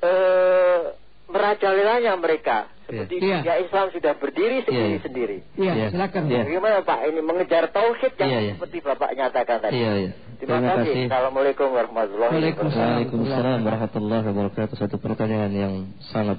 uh, 0.00 0.80
merajalelanya 1.28 2.14
mereka 2.20 2.68
seperti 2.84 3.16
yeah. 3.16 3.40
dunia 3.40 3.54
Islam 3.64 3.86
sudah 3.96 4.12
berdiri 4.20 4.60
iya. 4.60 4.66
sendiri-sendiri. 4.68 5.38
Iya, 5.56 5.72
yeah. 5.72 5.88
silakan. 5.90 6.22
Yeah. 6.28 6.44
Bagaimana 6.44 6.76
Pak 6.84 7.00
ini 7.08 7.20
mengejar 7.24 7.64
tauhid 7.72 8.12
yang 8.20 8.30
yeah, 8.30 8.42
yeah. 8.44 8.54
seperti 8.60 8.76
Bapak 8.84 9.10
nyatakan 9.16 9.58
tadi. 9.64 9.80
Yeah, 9.80 9.94
yeah. 10.08 10.12
Terima, 10.36 10.60
Terima 10.60 10.68
kasih. 10.68 10.84
kasih. 10.84 11.04
Assalamualaikum 11.08 11.68
warahmatullahi 11.72 12.32
wabarakatuh. 12.36 12.76
Waalaikumsalam 12.76 13.58
warahmatullahi 13.64 14.24
wabarakatuh. 14.28 14.74
Satu 14.76 14.96
pertanyaan 15.00 15.52
yang 15.56 15.74
sangat 16.12 16.38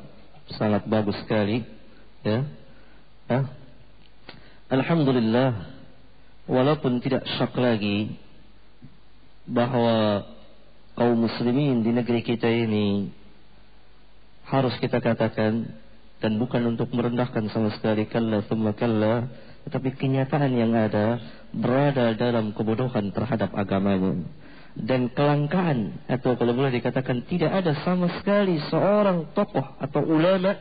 sangat 0.54 0.86
bagus 0.86 1.18
sekali. 1.26 1.66
Ya. 2.22 2.46
Hah? 3.26 3.65
Alhamdulillah 4.66 5.78
walaupun 6.50 6.98
tidak 6.98 7.22
syak 7.38 7.54
lagi 7.54 8.18
bahwa 9.46 10.26
kaum 10.98 11.22
muslimin 11.22 11.86
di 11.86 11.94
negeri 11.94 12.26
kita 12.26 12.50
ini 12.50 13.14
harus 14.50 14.74
kita 14.82 14.98
katakan 15.06 15.70
dan 16.18 16.42
bukan 16.42 16.66
untuk 16.74 16.90
merendahkan 16.98 17.46
sama 17.54 17.78
sekali 17.78 18.10
kalla 18.10 18.42
thumma 18.50 18.74
kalla 18.74 19.30
tetapi 19.70 20.02
kenyataan 20.02 20.50
yang 20.58 20.74
ada 20.74 21.22
berada 21.54 22.18
dalam 22.18 22.50
kebodohan 22.58 23.14
terhadap 23.14 23.54
agamanya 23.54 24.18
dan 24.74 25.14
kelangkaan 25.14 26.02
atau 26.10 26.34
kalau 26.42 26.58
boleh 26.58 26.74
dikatakan 26.74 27.22
tidak 27.30 27.54
ada 27.54 27.78
sama 27.86 28.10
sekali 28.18 28.58
seorang 28.74 29.30
tokoh 29.38 29.78
atau 29.78 30.02
ulama 30.10 30.58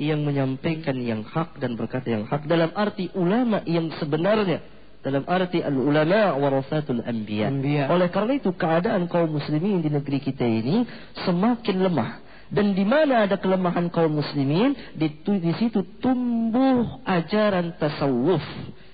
yang 0.00 0.24
menyampaikan 0.24 0.96
yang 0.98 1.20
hak 1.22 1.60
dan 1.60 1.76
berkata 1.76 2.08
yang 2.08 2.24
hak 2.24 2.48
dalam 2.48 2.72
arti 2.72 3.12
ulama 3.12 3.60
yang 3.68 3.92
sebenarnya 4.00 4.64
dalam 5.02 5.26
arti 5.26 5.58
al-ulama 5.60 6.38
warasatul 6.38 7.02
anbiya. 7.02 7.50
anbiya. 7.50 7.90
Oleh 7.90 8.08
karena 8.08 8.38
itu 8.38 8.54
keadaan 8.54 9.10
kaum 9.10 9.34
muslimin 9.34 9.82
di 9.82 9.90
negeri 9.90 10.22
kita 10.22 10.46
ini 10.46 10.86
semakin 11.26 11.76
lemah. 11.82 12.10
Dan 12.52 12.76
di 12.76 12.84
mana 12.84 13.24
ada 13.24 13.40
kelemahan 13.40 13.88
kaum 13.88 14.12
muslimin, 14.12 14.76
di, 14.92 15.08
di 15.24 15.52
situ 15.56 15.82
tumbuh 16.04 17.00
ajaran 17.08 17.74
tasawuf. 17.80 18.44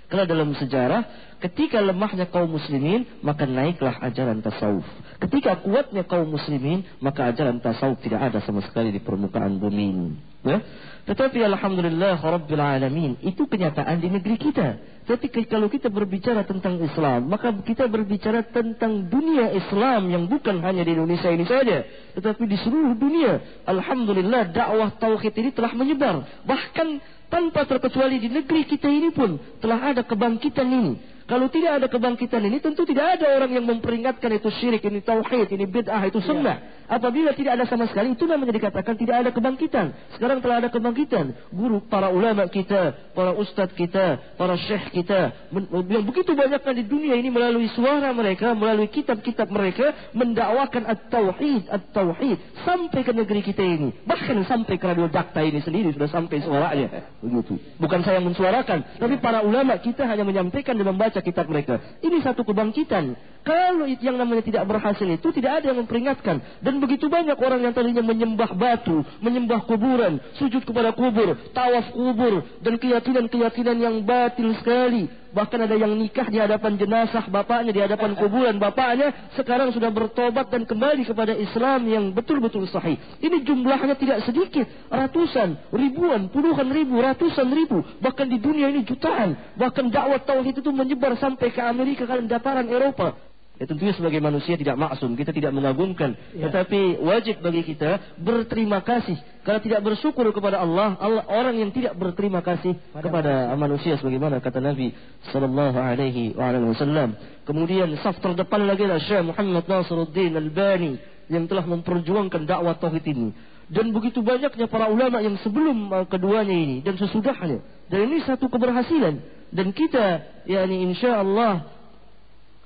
Kalau 0.08 0.24
dalam 0.24 0.54
sejarah, 0.54 1.04
ketika 1.42 1.82
lemahnya 1.82 2.30
kaum 2.30 2.54
muslimin, 2.54 3.04
maka 3.20 3.44
naiklah 3.50 3.98
ajaran 4.00 4.40
tasawuf. 4.40 4.86
Ketika 5.18 5.58
kuatnya 5.66 6.06
kaum 6.06 6.30
muslimin, 6.30 6.86
maka 7.02 7.34
ajaran 7.34 7.58
tasawuf 7.58 7.98
tidak 8.06 8.30
ada 8.30 8.38
sama 8.46 8.62
sekali 8.62 8.94
di 8.94 9.02
permukaan 9.02 9.58
bumi. 9.58 10.14
Ya? 10.46 10.62
Tetapi 11.08 11.40
Alhamdulillah 11.40 12.20
Rabbil 12.20 12.60
Alamin 12.60 13.16
Itu 13.24 13.48
kenyataan 13.48 13.96
di 13.98 14.12
negeri 14.12 14.36
kita 14.36 14.76
Tapi 15.08 15.32
kalau 15.48 15.66
kita 15.72 15.88
berbicara 15.88 16.44
tentang 16.44 16.78
Islam 16.84 17.32
Maka 17.32 17.50
kita 17.64 17.88
berbicara 17.88 18.44
tentang 18.46 19.08
dunia 19.08 19.50
Islam 19.56 20.12
Yang 20.12 20.24
bukan 20.28 20.60
hanya 20.60 20.84
di 20.84 20.94
Indonesia 20.94 21.32
ini 21.32 21.42
saja 21.48 21.82
Tetapi 22.12 22.44
di 22.44 22.60
seluruh 22.60 22.94
dunia 22.94 23.64
Alhamdulillah 23.66 24.52
dakwah 24.52 24.94
Tauhid 25.00 25.32
ini 25.32 25.50
telah 25.50 25.72
menyebar 25.72 26.44
Bahkan 26.44 26.88
tanpa 27.32 27.64
terkecuali 27.64 28.20
di 28.20 28.28
negeri 28.28 28.68
kita 28.68 28.86
ini 28.86 29.08
pun 29.10 29.40
Telah 29.64 29.96
ada 29.96 30.04
kebangkitan 30.04 30.68
ini 30.70 31.17
Kalau 31.28 31.52
tidak 31.52 31.76
ada 31.76 31.86
kebangkitan 31.92 32.40
ini, 32.40 32.56
tentu 32.56 32.88
tidak 32.88 33.20
ada 33.20 33.36
orang 33.36 33.52
yang 33.52 33.68
memperingatkan 33.68 34.32
itu 34.32 34.48
syirik, 34.48 34.80
ini 34.88 35.04
tauhid, 35.04 35.52
ini 35.52 35.68
bid'ah, 35.68 36.00
itu 36.08 36.24
sunnah. 36.24 36.56
Ya. 36.56 36.78
Apabila 36.88 37.36
tidak 37.36 37.60
ada 37.60 37.68
sama 37.68 37.84
sekali, 37.84 38.16
itu 38.16 38.24
namanya 38.24 38.48
dikatakan 38.56 38.96
tidak 38.96 39.20
ada 39.20 39.30
kebangkitan. 39.36 39.92
Sekarang 40.16 40.40
telah 40.40 40.64
ada 40.64 40.72
kebangkitan. 40.72 41.52
Guru, 41.52 41.84
para 41.84 42.08
ulama 42.08 42.48
kita, 42.48 43.12
para 43.12 43.36
ustadz 43.36 43.76
kita, 43.76 44.32
para 44.40 44.56
syekh 44.56 44.88
kita, 44.96 45.52
yang 45.84 46.08
begitu 46.08 46.32
banyaknya 46.32 46.72
di 46.80 46.84
dunia 46.88 47.12
ini 47.20 47.28
melalui 47.28 47.68
suara 47.76 48.08
mereka, 48.16 48.56
melalui 48.56 48.88
kitab-kitab 48.88 49.52
mereka, 49.52 50.16
mendakwakan 50.16 50.88
at-tauhid, 50.88 51.68
at-tauhid, 51.68 52.40
sampai 52.64 53.04
ke 53.04 53.12
negeri 53.12 53.44
kita 53.44 53.60
ini. 53.60 53.92
Bahkan 54.08 54.48
sampai 54.48 54.80
ke 54.80 54.84
Radio 54.88 55.12
Dakta 55.12 55.44
ini 55.44 55.60
sendiri 55.60 55.92
sudah 55.92 56.08
sampai 56.08 56.40
suaranya. 56.40 57.20
Begitu. 57.20 57.60
Bukan 57.76 58.00
saya 58.00 58.16
yang 58.16 58.32
mensuarakan, 58.32 58.96
tapi 58.96 59.20
para 59.20 59.44
ulama 59.44 59.76
kita 59.76 60.08
hanya 60.08 60.24
menyampaikan 60.24 60.72
dan 60.72 60.88
membaca 60.88 61.17
kitab 61.20 61.46
mereka. 61.50 61.80
Ini 62.00 62.22
satu 62.22 62.42
kebangkitan. 62.46 63.16
Kalau 63.46 63.88
yang 63.88 64.20
namanya 64.20 64.44
tidak 64.44 64.68
berhasil 64.68 65.08
itu 65.08 65.28
tidak 65.32 65.62
ada 65.62 65.72
yang 65.72 65.80
memperingatkan. 65.80 66.60
Dan 66.60 66.84
begitu 66.84 67.08
banyak 67.08 67.38
orang 67.40 67.64
yang 67.64 67.72
tadinya 67.72 68.04
menyembah 68.04 68.52
batu, 68.52 69.00
menyembah 69.24 69.64
kuburan, 69.64 70.20
sujud 70.36 70.68
kepada 70.68 70.92
kubur, 70.92 71.32
tawaf 71.56 71.88
kubur, 71.96 72.44
dan 72.60 72.76
keyakinan-keyakinan 72.76 73.76
yang 73.80 73.96
batil 74.04 74.52
sekali. 74.60 75.08
Bahkan 75.28 75.60
ada 75.68 75.76
yang 75.76 75.92
nikah 75.92 76.24
di 76.32 76.40
hadapan 76.40 76.80
jenazah 76.80 77.28
bapaknya, 77.28 77.70
di 77.76 77.80
hadapan 77.84 78.16
kuburan 78.16 78.56
bapaknya, 78.56 79.12
sekarang 79.36 79.68
sudah 79.76 79.92
bertobat 79.92 80.48
dan 80.48 80.64
kembali 80.64 81.04
kepada 81.04 81.36
Islam 81.36 81.84
yang 81.84 82.04
betul-betul 82.16 82.64
sahih. 82.72 82.96
Ini 83.20 83.44
jumlahnya 83.44 83.94
tidak 84.00 84.24
sedikit, 84.24 84.64
ratusan, 84.88 85.68
ribuan, 85.68 86.32
puluhan 86.32 86.72
ribu, 86.72 86.96
ratusan 87.04 87.48
ribu, 87.52 87.84
bahkan 88.00 88.24
di 88.24 88.40
dunia 88.40 88.72
ini 88.72 88.88
jutaan. 88.88 89.36
Bahkan 89.60 89.92
dakwah 89.92 90.24
tauhid 90.24 90.64
itu 90.64 90.70
menyebar 90.72 91.12
sampai 91.20 91.52
ke 91.52 91.60
Amerika 91.60 92.08
dan 92.08 92.24
dataran 92.24 92.64
Eropa. 92.64 93.27
Ya 93.58 93.66
tentunya 93.66 93.90
sebagai 93.90 94.22
manusia 94.22 94.54
tidak 94.54 94.78
maksum, 94.78 95.18
kita 95.18 95.34
tidak 95.34 95.50
mengagumkan. 95.50 96.14
Ya. 96.30 96.46
Tetapi 96.46 97.02
wajib 97.02 97.42
bagi 97.42 97.66
kita 97.66 98.14
berterima 98.22 98.86
kasih. 98.86 99.18
Kalau 99.42 99.58
tidak 99.58 99.82
bersyukur 99.82 100.30
kepada 100.30 100.62
Allah, 100.62 100.94
Allah 101.02 101.26
orang 101.26 101.58
yang 101.58 101.74
tidak 101.74 101.98
berterima 101.98 102.38
kasih 102.38 102.78
Pada 102.94 103.02
kepada 103.02 103.32
manusia 103.58 103.98
sebagaimana 103.98 104.38
kata 104.38 104.62
Nabi 104.62 104.94
sallallahu 105.34 105.74
alaihi 105.74 106.38
wasallam. 106.38 107.18
Kemudian 107.42 107.90
saf 107.98 108.22
terdepan 108.22 108.62
lagi 108.62 108.86
adalah 108.86 109.02
Syekh 109.02 109.26
Muhammad 109.26 109.66
Nasiruddin 109.66 110.38
Albani 110.38 110.94
yang 111.26 111.50
telah 111.50 111.66
memperjuangkan 111.66 112.46
dakwah 112.46 112.78
tauhid 112.78 113.04
ini. 113.10 113.34
Dan 113.68 113.92
begitu 113.92 114.24
banyaknya 114.24 114.64
para 114.70 114.88
ulama 114.88 115.20
yang 115.20 115.36
sebelum 115.44 115.92
uh, 115.92 116.06
keduanya 116.08 116.56
ini 116.56 116.80
dan 116.80 116.96
sesudahnya. 116.96 117.60
Dan 117.92 118.08
ini 118.08 118.24
satu 118.24 118.48
keberhasilan. 118.48 119.20
Dan 119.52 119.76
kita, 119.76 120.24
yakni 120.48 120.88
insya 120.88 121.20
Allah 121.20 121.77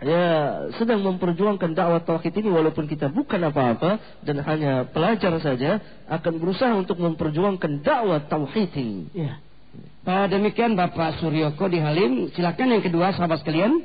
ya 0.02 0.26
sedang 0.76 1.00
memperjuangkan 1.06 1.72
dakwah 1.72 2.02
tauhid 2.02 2.34
ini 2.42 2.50
walaupun 2.50 2.90
kita 2.90 3.08
bukan 3.08 3.40
apa-apa 3.48 4.20
dan 4.26 4.42
hanya 4.42 4.86
pelajar 4.90 5.32
saja 5.38 5.78
akan 6.10 6.42
berusaha 6.42 6.74
untuk 6.74 6.98
memperjuangkan 6.98 7.80
dakwah 7.80 8.20
tauhid 8.26 8.70
ini. 8.76 9.06
Ya. 9.14 9.38
Uh, 10.02 10.26
demikian 10.26 10.74
Bapak 10.74 11.22
Suryoko 11.22 11.70
di 11.70 11.78
Halim. 11.78 12.28
Silakan 12.34 12.74
yang 12.74 12.82
kedua 12.82 13.14
sahabat 13.14 13.40
sekalian. 13.46 13.78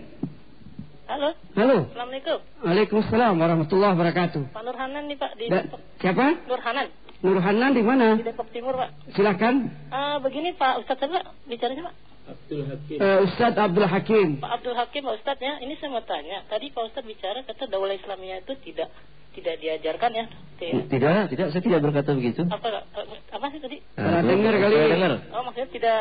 Halo. 1.08 1.30
Halo. 1.56 1.78
Assalamualaikum. 1.88 2.38
Waalaikumsalam 2.66 3.34
warahmatullahi 3.38 3.94
wabarakatuh. 3.96 4.42
Pak 4.52 4.64
Nurhanan 4.66 5.08
nih 5.08 5.16
Pak 5.16 5.32
di 5.40 5.46
da 5.48 5.64
Depok. 5.64 5.80
Siapa? 6.04 6.26
Nurhanan. 6.50 6.88
Nurhanan 7.24 7.72
di 7.72 7.84
mana? 7.86 8.08
Di 8.20 8.28
Depok 8.28 8.50
Timur 8.52 8.76
Pak. 8.76 8.90
Silakan. 9.16 9.72
Uh, 9.88 10.18
begini 10.20 10.58
Pak 10.58 10.84
Ustadz 10.84 11.08
Pak 11.08 11.24
bicaranya 11.48 11.94
Pak. 11.94 12.07
Abdul 12.28 12.64
Hakim. 12.68 12.98
Uh, 13.00 13.20
Ustadz 13.24 13.56
Abdul 13.56 13.88
Hakim. 13.88 14.28
Pak 14.44 14.52
Abdul 14.60 14.76
Hakim, 14.76 15.02
Pak 15.08 15.16
Ustadz 15.24 15.44
ya, 15.48 15.54
ini 15.64 15.74
saya 15.80 15.90
mau 15.96 16.04
tanya. 16.04 16.44
Tadi 16.52 16.76
Pak 16.76 16.84
Ustadz 16.92 17.08
bicara 17.08 17.40
kata 17.48 17.72
daulah 17.72 17.96
Islamiyah 17.96 18.44
itu 18.44 18.54
tidak 18.68 18.92
tidak 19.32 19.56
diajarkan 19.62 20.12
ya? 20.12 20.26
Tidak, 20.58 21.24
tidak, 21.30 21.48
saya 21.54 21.62
tidak 21.62 21.80
berkata 21.86 22.10
begitu. 22.18 22.42
Apa 22.50 22.84
apa 23.32 23.46
sih 23.54 23.62
tadi? 23.62 23.78
Nah, 23.96 24.26
dengar 24.26 24.54
kali. 24.58 24.76
Dengar. 24.76 25.12
Oh, 25.32 25.42
maksudnya 25.46 25.70
tidak 25.72 26.00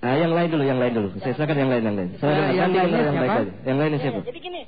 Nah, 0.00 0.16
yang 0.16 0.32
lain 0.32 0.48
dulu, 0.48 0.64
yang 0.64 0.80
lain 0.80 0.92
dulu. 0.96 1.08
Saya 1.20 1.36
silakan 1.36 1.56
yang 1.60 1.70
lain, 1.76 1.82
yang 1.84 1.96
lain. 2.00 2.08
Saya 2.16 2.32
uh, 2.32 2.56
yang 2.56 2.72
lain 2.72 2.88
yang 2.88 3.16
baik 3.20 3.36
aja. 3.36 3.52
Yang 3.68 3.76
lain 3.76 3.90
ya, 3.92 3.98
siapa? 4.00 4.20
Jadi 4.32 4.38
gini, 4.40 4.62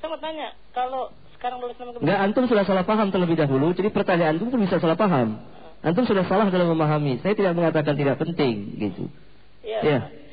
saya 0.00 0.08
mau 0.08 0.16
tanya, 0.16 0.48
kalau 0.72 1.12
sekarang 1.36 1.60
lulus 1.60 1.76
nama 1.76 1.92
Enggak, 1.92 2.18
antum 2.24 2.44
sudah 2.48 2.64
salah 2.64 2.84
paham 2.88 3.12
terlebih 3.12 3.36
dahulu. 3.36 3.76
Jadi 3.76 3.88
pertanyaan 3.92 4.40
antum 4.40 4.48
pun 4.48 4.64
bisa 4.64 4.80
salah 4.80 4.96
paham. 4.96 5.44
Antum 5.84 6.08
sudah 6.08 6.24
salah 6.24 6.48
dalam 6.48 6.72
memahami. 6.72 7.20
Saya 7.20 7.36
tidak 7.36 7.52
mengatakan 7.52 8.00
tidak 8.00 8.16
penting, 8.16 8.80
gitu. 8.80 9.12
Iya. 9.60 9.80
Ya 9.84 9.98
sekarang 10.08 10.27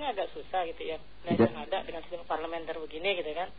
katanya 0.00 0.16
agak 0.16 0.32
susah 0.32 0.64
gitu 0.72 0.82
ya 0.88 0.98
nah 1.28 1.36
yang 1.36 1.60
ada 1.60 1.84
dengan 1.84 2.00
sistem 2.08 2.24
parlementer 2.24 2.72
begini 2.80 3.20
gitu 3.20 3.36
kan. 3.36 3.52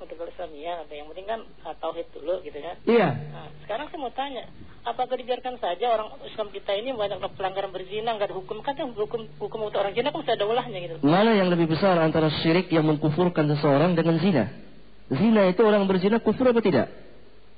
Untuk 0.00 0.16
Islamiyah 0.16 0.88
atau 0.88 0.96
yang 0.96 1.12
penting 1.12 1.28
kan 1.28 1.40
uh, 1.60 1.76
tauhid 1.76 2.08
dulu 2.16 2.40
gitu 2.40 2.56
kan. 2.56 2.72
Iya. 2.88 3.08
Nah, 3.30 3.52
sekarang 3.62 3.92
saya 3.92 4.00
mau 4.00 4.10
tanya 4.10 4.48
apakah 4.82 5.12
dibiarkan 5.12 5.60
saja 5.60 5.92
orang 5.92 6.24
Islam 6.24 6.48
kita 6.50 6.72
ini 6.72 6.96
banyak 6.96 7.20
pelanggaran 7.36 7.70
berzina 7.70 8.16
nggak 8.16 8.32
ada 8.32 8.36
hukum? 8.40 8.64
Kan 8.64 8.80
hukum 8.96 9.28
hukum 9.38 9.60
untuk 9.68 9.78
orang 9.78 9.94
zina 9.94 10.10
kan 10.10 10.24
sudah 10.24 10.34
ada 10.34 10.46
ulahnya 10.48 10.78
gitu. 10.82 10.94
Mana 11.04 11.36
yang 11.36 11.52
lebih 11.52 11.68
besar 11.70 12.00
antara 12.00 12.32
syirik 12.42 12.72
yang 12.72 12.88
mengkufurkan 12.88 13.44
seseorang 13.54 13.92
dengan 13.94 14.16
zina? 14.18 14.50
Zina 15.12 15.46
itu 15.52 15.60
orang 15.62 15.84
berzina 15.84 16.16
kufur 16.18 16.48
apa 16.48 16.64
tidak? 16.64 16.90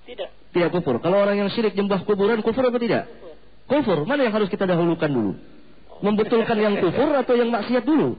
Tidak. 0.05 0.29
Tidak 0.53 0.69
kufur. 0.75 0.99
Kalau 0.99 1.23
orang 1.23 1.47
yang 1.47 1.49
syirik 1.49 1.79
jembah 1.79 2.03
kuburan 2.05 2.43
kufur 2.43 2.67
apa 2.69 2.77
tidak? 2.83 3.07
Kufur, 3.71 4.03
kufur. 4.03 4.11
mana 4.11 4.27
yang 4.27 4.35
harus 4.35 4.51
kita 4.51 4.67
dahulukan 4.67 5.09
dulu 5.09 5.39
membetulkan 6.03 6.59
yang 6.59 6.75
kufur 6.83 7.15
atau 7.15 7.35
yang 7.39 7.49
maksiat 7.49 7.87
dulu. 7.87 8.19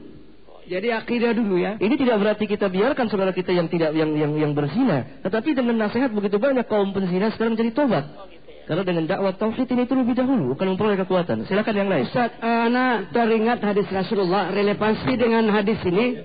Jadi 0.64 0.88
akidah 0.96 1.36
dulu 1.36 1.60
ya. 1.60 1.76
Ini 1.76 1.94
tidak 2.00 2.16
berarti 2.24 2.48
kita 2.48 2.72
biarkan 2.72 3.12
saudara 3.12 3.36
kita 3.36 3.52
yang 3.52 3.68
tidak 3.68 3.92
yang 3.92 4.16
yang 4.16 4.32
yang 4.32 4.52
berzina, 4.56 5.20
tetapi 5.20 5.52
dengan 5.52 5.76
nasihat 5.76 6.08
begitu 6.08 6.40
banyak 6.40 6.64
kaum 6.64 6.96
penzina 6.96 7.28
sekarang 7.36 7.52
jadi 7.52 7.76
tobat. 7.76 8.08
Oh, 8.16 8.24
gitu 8.32 8.48
ya. 8.48 8.64
Karena 8.64 8.82
dengan 8.88 9.04
dakwah 9.04 9.36
tauhid 9.36 9.68
ini 9.68 9.84
itu 9.84 9.92
lebih 9.92 10.16
dahulu 10.16 10.56
akan 10.56 10.66
memperoleh 10.72 10.96
kekuatan. 11.04 11.44
Silakan 11.44 11.74
yang 11.76 11.88
lain. 11.92 12.08
Ustaz, 12.08 12.32
anak 12.40 13.12
teringat 13.12 13.60
hadis 13.60 13.84
Rasulullah 13.92 14.48
relevansi 14.48 15.12
dengan 15.20 15.44
hadis 15.52 15.76
ini 15.84 16.24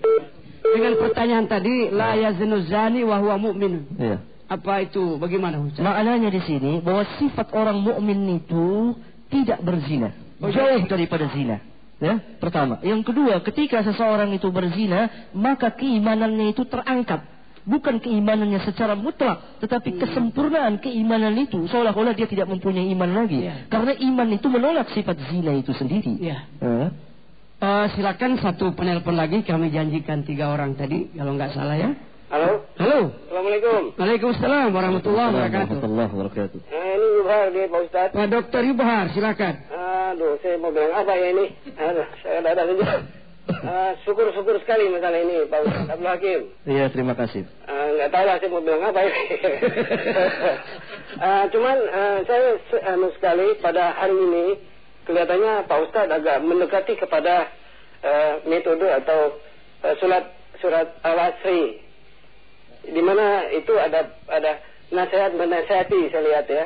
dengan 0.63 0.93
pertanyaan 1.03 1.45
tadi 1.51 1.91
la 1.91 2.15
yaznu 2.15 2.63
zani 2.71 3.03
wa 3.03 3.19
huwa 3.19 3.35
mu'min. 3.35 3.91
Iya. 3.99 4.17
Apa 4.47 4.87
itu? 4.87 5.19
Bagaimana 5.19 5.59
Ustaz? 5.67 5.83
Maknanya 5.83 6.31
di 6.31 6.41
sini 6.47 6.79
bahwa 6.79 7.03
sifat 7.19 7.51
orang 7.51 7.83
mukmin 7.83 8.39
itu 8.39 8.95
tidak 9.27 9.59
berzina 9.67 10.28
jauh 10.47 10.83
daripada 10.87 11.27
zina. 11.35 11.59
Ya, 11.99 12.15
pertama. 12.39 12.79
Yang 12.79 13.11
kedua, 13.11 13.43
ketika 13.43 13.83
seseorang 13.83 14.31
itu 14.31 14.47
berzina, 14.47 15.29
maka 15.35 15.75
keimanannya 15.75 16.55
itu 16.55 16.63
terangkat. 16.63 17.27
Bukan 17.67 17.99
keimanannya 17.99 18.63
secara 18.63 18.95
mutlak, 18.95 19.59
tetapi 19.59 19.99
kesempurnaan 19.99 20.79
keimanan 20.79 21.35
itu 21.35 21.67
seolah-olah 21.67 22.15
dia 22.15 22.25
tidak 22.25 22.47
mempunyai 22.47 22.87
iman 22.95 23.11
lagi. 23.19 23.45
Ya. 23.45 23.67
Karena 23.67 23.93
iman 23.99 24.29
itu 24.31 24.47
menolak 24.47 24.87
sifat 24.95 25.19
zina 25.27 25.51
itu 25.53 25.75
sendiri. 25.75 26.15
Ya. 26.23 26.47
Uh. 26.63 26.87
Uh, 27.59 27.85
silakan 27.91 28.39
satu 28.39 28.71
penelpon 28.71 29.19
lagi 29.19 29.43
kami 29.43 29.67
janjikan 29.67 30.23
tiga 30.23 30.55
orang 30.55 30.79
tadi 30.79 31.11
kalau 31.11 31.35
nggak 31.35 31.51
salah 31.51 31.75
ya. 31.75 31.91
Halo. 32.29 32.61
Halo. 32.77 33.09
Assalamualaikum. 33.25 33.81
Waalaikumsalam 33.97 34.69
warahmatullahi 34.69 35.33
wabarakatuh. 35.33 35.65
Warahmatullahi 35.81 36.09
wabarakatuh. 36.13 36.59
Nah, 36.61 36.85
ini 36.93 37.07
Yubhar 37.17 37.45
nih 37.49 37.65
Pak 37.65 37.81
Ustaz. 37.89 38.07
Pak 38.13 38.27
Dokter 38.29 38.61
Yubhar, 38.69 39.05
silakan. 39.17 39.55
Aduh, 40.13 40.37
saya 40.45 40.61
mau 40.61 40.69
bilang 40.69 40.93
apa 40.93 41.09
ya 41.17 41.27
ini? 41.33 41.45
Aduh, 41.73 42.05
saya 42.21 42.37
ada 42.45 42.63
saja. 42.69 42.85
Uh, 43.49 43.91
syukur-syukur 44.05 44.61
sekali 44.61 44.93
masalah 44.93 45.25
ini 45.25 45.49
Pak 45.49 45.59
Ustaz 45.65 45.89
Abdul 45.89 46.05
Hakim. 46.05 46.39
Iya, 46.69 46.85
terima 46.93 47.17
kasih. 47.17 47.49
Uh, 47.65 47.87
nggak 47.97 48.09
tahu 48.13 48.23
lah 48.29 48.35
saya 48.37 48.49
mau 48.53 48.61
bilang 48.61 48.83
apa 48.85 48.99
ini. 49.09 49.23
uh, 51.17 51.43
cuman 51.57 51.77
uh, 51.81 52.17
saya 52.29 52.47
anu 52.93 53.09
sekali 53.17 53.57
pada 53.57 53.97
hari 53.97 54.13
ini 54.13 54.45
kelihatannya 55.09 55.65
Pak 55.65 55.79
Ustaz 55.81 56.05
agak 56.13 56.45
mendekati 56.45 56.93
kepada 56.93 57.49
uh, 58.05 58.33
metode 58.45 58.85
atau 58.85 59.33
uh, 59.81 59.97
surat 59.97 60.29
surat 60.61 60.93
al-asri 61.01 61.88
di 62.91 63.01
mana 63.01 63.49
itu 63.53 63.73
ada 63.77 64.09
ada 64.29 64.51
nasihat 64.89 65.31
menasihati 65.37 66.09
saya 66.09 66.23
lihat 66.25 66.45
ya. 66.49 66.65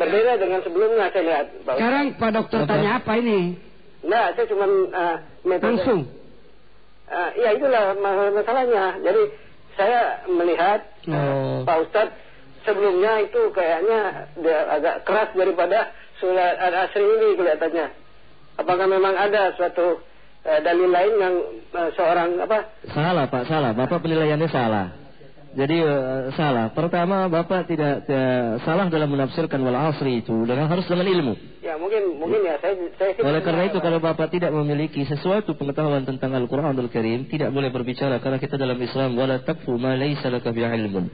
Berbeda 0.00 0.32
dengan 0.40 0.60
sebelumnya 0.64 1.12
saya 1.12 1.24
lihat. 1.24 1.46
Pak 1.64 1.74
Sekarang 1.76 2.06
Pak 2.16 2.30
Dokter 2.32 2.60
Bapak. 2.64 2.70
tanya 2.72 2.90
apa 3.00 3.12
ini? 3.20 3.40
Nah, 4.04 4.32
saya 4.32 4.46
cuma 4.48 4.66
uh, 4.68 5.16
metode. 5.44 5.68
Langsung. 5.74 6.00
Uh, 7.08 7.30
ya 7.40 7.48
itulah 7.56 7.96
masalahnya. 8.36 9.00
Jadi 9.00 9.22
saya 9.78 10.28
melihat 10.28 10.80
oh. 11.08 11.64
Pak 11.64 11.78
Ustadz 11.88 12.16
sebelumnya 12.68 13.24
itu 13.24 13.48
kayaknya 13.56 14.28
dia 14.38 14.58
agak 14.68 14.96
keras 15.08 15.30
daripada 15.32 15.94
surat 16.20 16.56
Al-Asri 16.60 17.04
ini 17.04 17.28
kelihatannya. 17.38 17.86
Apakah 18.58 18.86
memang 18.90 19.14
ada 19.14 19.54
suatu 19.54 20.02
uh, 20.44 20.60
dalil 20.60 20.90
lain 20.90 21.14
yang 21.16 21.34
uh, 21.72 21.90
seorang 21.94 22.36
apa? 22.42 22.74
Salah 22.92 23.24
Pak, 23.30 23.42
salah. 23.48 23.72
Bapak 23.72 24.02
penilaiannya 24.04 24.48
salah. 24.50 25.07
Jadi 25.58 25.76
uh, 25.82 26.30
salah. 26.38 26.70
Pertama, 26.70 27.26
Bapak 27.26 27.66
tidak 27.66 28.06
uh, 28.06 28.62
salah 28.62 28.86
dalam 28.86 29.10
menafsirkan 29.10 29.58
wal 29.58 29.74
asri 29.90 30.22
itu 30.22 30.46
dengan 30.46 30.70
harus 30.70 30.86
dengan 30.86 31.02
ilmu. 31.02 31.34
Ya, 31.66 31.74
mungkin 31.74 32.14
mungkin 32.14 32.46
ya 32.46 32.62
saya 32.62 32.78
saya 32.94 33.18
Oleh 33.26 33.42
karena 33.42 33.66
itu 33.66 33.82
kalau 33.82 33.98
Bapak 33.98 34.30
tidak 34.30 34.54
memiliki 34.54 35.02
sesuatu 35.02 35.58
pengetahuan 35.58 36.06
tentang 36.06 36.30
Al-Qur'anul 36.38 36.86
Karim, 36.94 37.26
tidak 37.26 37.50
boleh 37.50 37.74
berbicara 37.74 38.22
karena 38.22 38.38
kita 38.38 38.54
dalam 38.54 38.78
Islam 38.78 39.18
wala 39.18 39.42
takfu 39.42 39.74
ma 39.74 39.98
laysa 39.98 40.30
laka 40.30 40.54
bi 40.54 40.62
ilmun. 40.62 41.10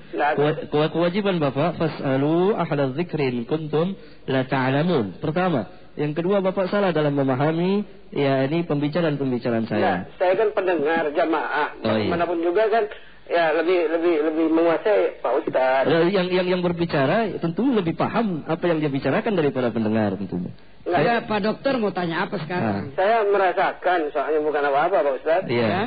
Kewajiban 0.69 1.41
Bapak 1.41 1.81
fasalu 1.81 2.53
ahla 2.53 2.93
dzikrin 2.93 3.49
kuntum 3.49 3.97
la 4.29 4.45
ta'lamun. 4.45 5.25
Pertama, 5.25 5.73
yang 5.97 6.13
kedua 6.13 6.45
Bapak 6.45 6.69
salah 6.69 6.93
dalam 6.93 7.17
memahami 7.17 7.81
ya 8.13 8.45
ini 8.45 8.69
pembicaraan-pembicaraan 8.69 9.65
saya. 9.65 9.81
Ya, 9.81 9.95
saya 10.21 10.37
kan 10.37 10.53
pendengar 10.53 11.09
jamaah. 11.17 11.81
Oh, 11.81 11.97
iya. 11.97 12.13
Mana 12.13 12.29
pun 12.29 12.45
juga 12.45 12.69
kan 12.69 12.85
ya 13.25 13.57
lebih 13.57 13.89
lebih 13.89 14.15
lebih 14.31 14.47
menguasai 14.53 15.21
Pak 15.25 15.33
Ustaz. 15.45 15.89
Yang 15.89 16.29
yang 16.33 16.47
yang 16.57 16.61
berbicara 16.61 17.33
tentu 17.41 17.65
lebih 17.73 17.97
paham 17.97 18.45
apa 18.45 18.65
yang 18.69 18.79
dia 18.85 18.93
bicarakan 18.93 19.33
daripada 19.33 19.73
pendengar 19.73 20.17
tentunya. 20.21 20.53
Saya 20.85 21.25
Pak 21.25 21.41
Dokter 21.41 21.81
mau 21.81 21.93
tanya 21.97 22.29
apa 22.29 22.37
sekarang? 22.45 22.93
Nah. 22.93 22.97
Saya 22.97 23.25
merasakan 23.25 24.13
soalnya 24.13 24.41
bukan 24.45 24.63
apa-apa 24.69 24.97
Pak 25.01 25.15
Ustaz. 25.25 25.43
Iya. 25.49 25.65
Ya. 25.65 25.83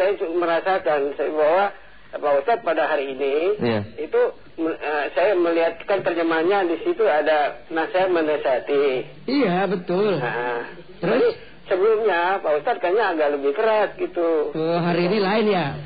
Saya 0.00 0.10
merasakan 0.32 1.00
saya 1.20 1.30
bahwa 1.36 1.64
Pak 2.12 2.34
Ustaz 2.44 2.58
pada 2.64 2.88
hari 2.88 3.12
ini 3.12 3.34
iya. 3.60 3.80
itu 4.00 4.20
uh, 4.60 5.04
saya 5.16 5.32
melihatkan 5.36 6.00
terjemahannya 6.00 6.72
di 6.72 6.76
situ 6.84 7.04
ada 7.04 7.64
nasihat 7.68 8.08
menasihati. 8.08 8.84
Iya 9.28 9.68
betul. 9.68 10.16
Nah, 10.16 10.64
terus 11.00 11.36
sebelumnya 11.68 12.42
Pak 12.42 12.52
Ustadz 12.62 12.80
kayaknya 12.80 13.04
agak 13.14 13.28
lebih 13.38 13.52
keras 13.54 13.90
gitu. 13.98 14.54
Oh, 14.54 14.78
hari 14.80 15.06
ini 15.10 15.18
lain 15.18 15.46
ya. 15.50 15.66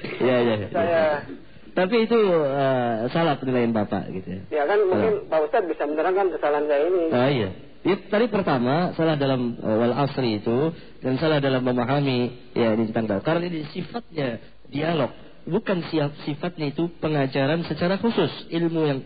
Iya, 0.00 0.36
iya. 0.40 0.56
Saya 0.72 1.04
tapi 1.70 2.04
itu 2.04 2.18
uh, 2.18 3.06
salah 3.14 3.38
penilaian 3.38 3.70
Bapak 3.70 4.10
gitu 4.10 4.28
ya. 4.32 4.42
Ya 4.50 4.62
kan 4.66 4.78
mungkin 4.90 5.30
Pak 5.30 5.40
Ustadz 5.48 5.70
bisa 5.70 5.86
menerangkan 5.86 6.34
kesalahan 6.34 6.66
saya 6.66 6.82
ini. 6.88 7.04
Oh 7.08 7.30
iya. 7.30 7.50
Ya, 7.80 7.96
tadi 8.12 8.28
pertama 8.28 8.92
salah 8.92 9.16
dalam 9.16 9.56
uh, 9.56 9.76
wal 9.80 9.96
asri 10.04 10.42
itu 10.42 10.74
dan 11.00 11.16
salah 11.16 11.40
dalam 11.40 11.64
memahami 11.64 12.52
ya 12.52 12.76
ini 12.76 12.92
tentang 12.92 13.24
karena 13.24 13.48
ini 13.48 13.64
sifatnya 13.72 14.36
dialog 14.68 15.08
bukan 15.48 15.80
siap 15.88 16.12
sifatnya 16.28 16.68
itu 16.68 16.92
pengajaran 17.00 17.64
secara 17.64 17.96
khusus 17.96 18.28
ilmu 18.52 18.80
yang 18.84 18.98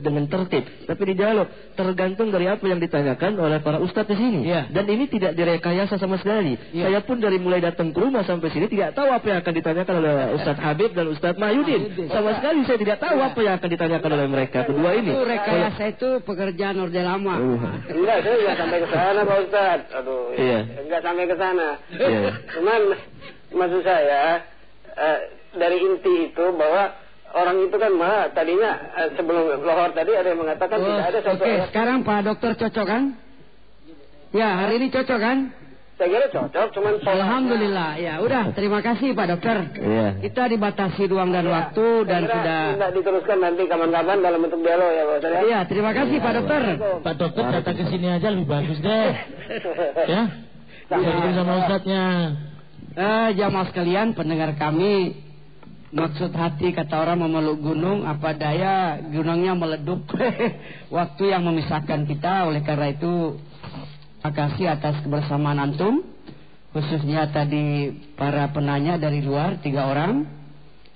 dengan 0.00 0.24
tertib 0.24 0.64
tapi 0.88 1.02
di 1.12 1.14
dialog 1.20 1.48
tergantung 1.76 2.32
dari 2.32 2.48
apa 2.48 2.64
yang 2.64 2.80
ditanyakan 2.80 3.36
oleh 3.36 3.60
para 3.60 3.76
ustadz 3.76 4.08
di 4.08 4.16
sini 4.16 4.40
ya. 4.48 4.72
dan 4.72 4.88
ini 4.88 5.04
tidak 5.12 5.36
direkayasa 5.36 6.00
sama 6.00 6.16
sekali 6.16 6.56
ya. 6.72 6.88
saya 6.88 7.00
pun 7.04 7.20
dari 7.20 7.36
mulai 7.36 7.60
datang 7.60 7.92
ke 7.92 7.98
rumah 8.00 8.24
sampai 8.24 8.48
sini 8.48 8.72
tidak 8.72 8.96
tahu 8.96 9.12
apa 9.12 9.26
yang 9.28 9.38
akan 9.44 9.52
ditanyakan 9.52 9.94
oleh 10.00 10.12
ustadz 10.40 10.62
Habib 10.66 10.90
dan 10.96 11.06
ustadz 11.12 11.36
Mahyudin 11.36 12.08
sama 12.08 12.40
sekali 12.40 12.64
saya 12.64 12.78
tidak 12.80 12.98
tahu 12.98 13.16
ya. 13.20 13.28
apa 13.28 13.40
yang 13.44 13.54
akan 13.60 13.68
ditanyakan 13.68 14.10
oleh 14.16 14.28
mereka 14.32 14.58
kedua 14.64 14.90
ini 14.96 15.10
itu 15.12 15.20
rekayasa 15.28 15.82
itu 15.92 16.08
pekerjaan 16.24 16.76
orde 16.80 17.02
lama 17.04 17.34
uh. 17.36 17.60
enggak 17.92 18.18
saya 18.24 18.36
nggak 18.40 18.56
sampai 18.56 18.78
ke 18.80 18.88
sana 18.88 19.20
pak 19.28 19.38
ustadz 19.44 19.90
aduh 19.92 20.24
iya. 20.40 20.60
enggak 20.88 21.00
sampai 21.04 21.24
ke 21.28 21.36
sana 21.36 21.68
iya. 22.00 22.30
cuman 22.56 22.80
maksud 23.52 23.82
saya 23.84 24.40
uh, 24.96 25.41
dari 25.56 25.78
inti 25.80 26.32
itu 26.32 26.44
bahwa 26.56 26.92
orang 27.32 27.56
itu 27.64 27.76
kan 27.76 27.92
mah 27.96 28.28
tadinya 28.36 28.72
eh, 28.96 29.08
sebelum 29.16 29.64
lohor 29.64 29.90
tadi 29.96 30.12
ada 30.12 30.28
yang 30.32 30.40
mengatakan 30.40 30.76
oh, 30.80 30.86
tidak 30.86 31.06
ada 31.08 31.18
Oke, 31.20 31.30
okay. 31.40 31.56
sekarang 31.72 31.98
Pak 32.04 32.20
Dokter 32.28 32.52
cocok 32.56 32.86
kan? 32.86 33.02
Ya, 34.32 34.48
hari 34.64 34.80
ini 34.80 34.88
cocok 34.88 35.18
kan? 35.20 35.38
Saya 36.00 36.08
kira 36.08 36.26
cocok, 36.32 36.66
cuman 36.72 36.94
Alhamdulillah, 37.04 37.90
ya 38.00 38.18
udah 38.24 38.50
terima 38.56 38.80
kasih 38.80 39.12
Pak 39.12 39.26
Dokter. 39.28 39.56
Iya. 39.76 40.08
Kita 40.24 40.48
dibatasi 40.48 41.04
ruang 41.06 41.30
dan 41.30 41.46
ya, 41.46 41.52
waktu 41.52 41.86
dan 42.08 42.22
sudah. 42.26 42.64
Tidak 42.74 42.90
diteruskan 42.96 43.38
nanti 43.38 43.62
kapan-kapan 43.68 44.18
dalam 44.24 44.40
bentuk 44.40 44.60
dialog 44.64 44.88
ya 44.88 45.02
Pak 45.04 45.14
Dokter. 45.20 45.30
Ya? 45.30 45.40
Iya, 45.44 45.60
terima 45.68 45.90
kasih 45.92 46.16
ya, 46.16 46.24
Pak 46.24 46.32
Dokter. 46.40 46.62
Pak 47.04 47.14
Dokter 47.20 47.44
datang 47.60 47.76
ke 47.76 47.84
sini 47.92 48.08
aja 48.08 48.28
lebih 48.32 48.48
bagus 48.48 48.78
deh. 48.80 49.12
ya. 50.16 50.22
Jadi 50.90 51.30
sama 51.36 51.52
ustadznya. 51.64 52.04
Eh, 52.92 53.28
jamaah 53.40 53.66
sekalian, 53.72 54.12
pendengar 54.12 54.52
kami 54.60 55.16
Maksud 55.92 56.32
hati 56.32 56.72
kata 56.72 57.04
orang 57.04 57.20
memeluk 57.20 57.60
gunung 57.60 58.08
Apa 58.08 58.32
daya 58.32 58.96
gunungnya 59.12 59.52
meleduk? 59.52 60.08
Waktu 60.96 61.22
yang 61.28 61.44
memisahkan 61.44 62.08
kita 62.08 62.48
Oleh 62.48 62.64
karena 62.64 62.96
itu 62.96 63.36
Makasih 64.24 64.72
atas 64.72 65.04
kebersamaan 65.04 65.60
antum 65.60 66.00
Khususnya 66.72 67.28
tadi 67.28 67.92
Para 68.16 68.48
penanya 68.56 68.96
dari 68.96 69.20
luar 69.20 69.60
Tiga 69.60 69.84
orang. 69.84 70.40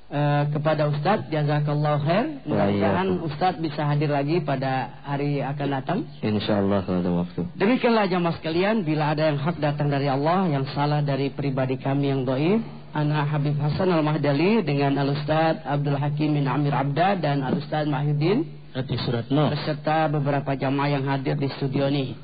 Uh, 0.09 0.49
Kepada 0.55 0.89
Ustadz 0.89 1.29
Jazakallah 1.29 2.01
khair. 2.01 2.27
Mudah-mudahan 2.49 3.09
Ustadz 3.27 3.61
bisa 3.61 3.85
hadir 3.85 4.09
lagi 4.09 4.41
Pada 4.41 5.03
hari 5.05 5.45
akan 5.45 5.69
datang. 5.77 5.99
InsyaAllah 6.25 6.89
ada 6.89 7.11
waktu. 7.11 7.45
Demikianlah 7.53 8.09
jamaah 8.09 8.33
sekalian 8.41 8.81
Bila 8.81 9.13
ada 9.13 9.29
yang 9.29 9.37
hak 9.45 9.61
datang 9.61 9.93
dari 9.93 10.09
Allah 10.09 10.49
Yang 10.49 10.73
salah 10.73 11.05
dari 11.05 11.29
pribadi 11.29 11.77
kami 11.77 12.17
yang 12.17 12.25
doib 12.25 12.76
Ana 12.97 13.29
Habib 13.29 13.61
Hasan 13.61 13.93
Al-Mahdali 13.93 14.65
dengan 14.65 14.97
Al-Ustaz 14.97 15.61
Abdul 15.69 16.01
Hakim 16.01 16.33
bin 16.33 16.49
Amir 16.49 16.73
Abda 16.73 17.21
dan 17.21 17.45
Al-Ustaz 17.45 17.85
Mahyudin 17.85 18.49
Ati 18.73 18.97
Suratno 19.05 19.53
beserta 19.53 20.09
beberapa 20.09 20.57
jamaah 20.57 20.97
yang 20.97 21.05
hadir 21.05 21.37
di 21.37 21.45
studio 21.61 21.93
ini. 21.93 22.17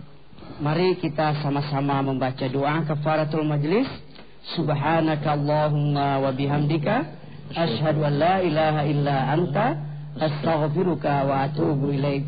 Mari 0.65 0.97
kita 0.97 1.45
sama-sama 1.45 2.01
membaca 2.01 2.49
doa 2.49 2.81
kafaratul 2.89 3.45
majlis. 3.45 3.85
Subhanaka 4.57 5.37
Allahumma 5.37 6.25
wa 6.25 6.33
bihamdika 6.33 7.05
asyhadu 7.53 8.09
an 8.09 8.15
la 8.17 8.37
ilaha 8.41 8.83
illa 8.89 9.17
anta 9.29 9.77
astaghfiruka 10.17 11.29
wa 11.29 11.53
atubu 11.53 11.93
ilaik. 11.93 12.25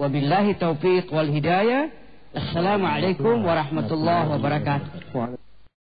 Wabillahi 0.00 0.56
taufiq 0.56 1.12
wal 1.12 1.28
hidayah. 1.28 1.92
Assalamualaikum 2.32 3.44
warahmatullahi 3.44 4.40
wabarakatuh. 4.40 5.43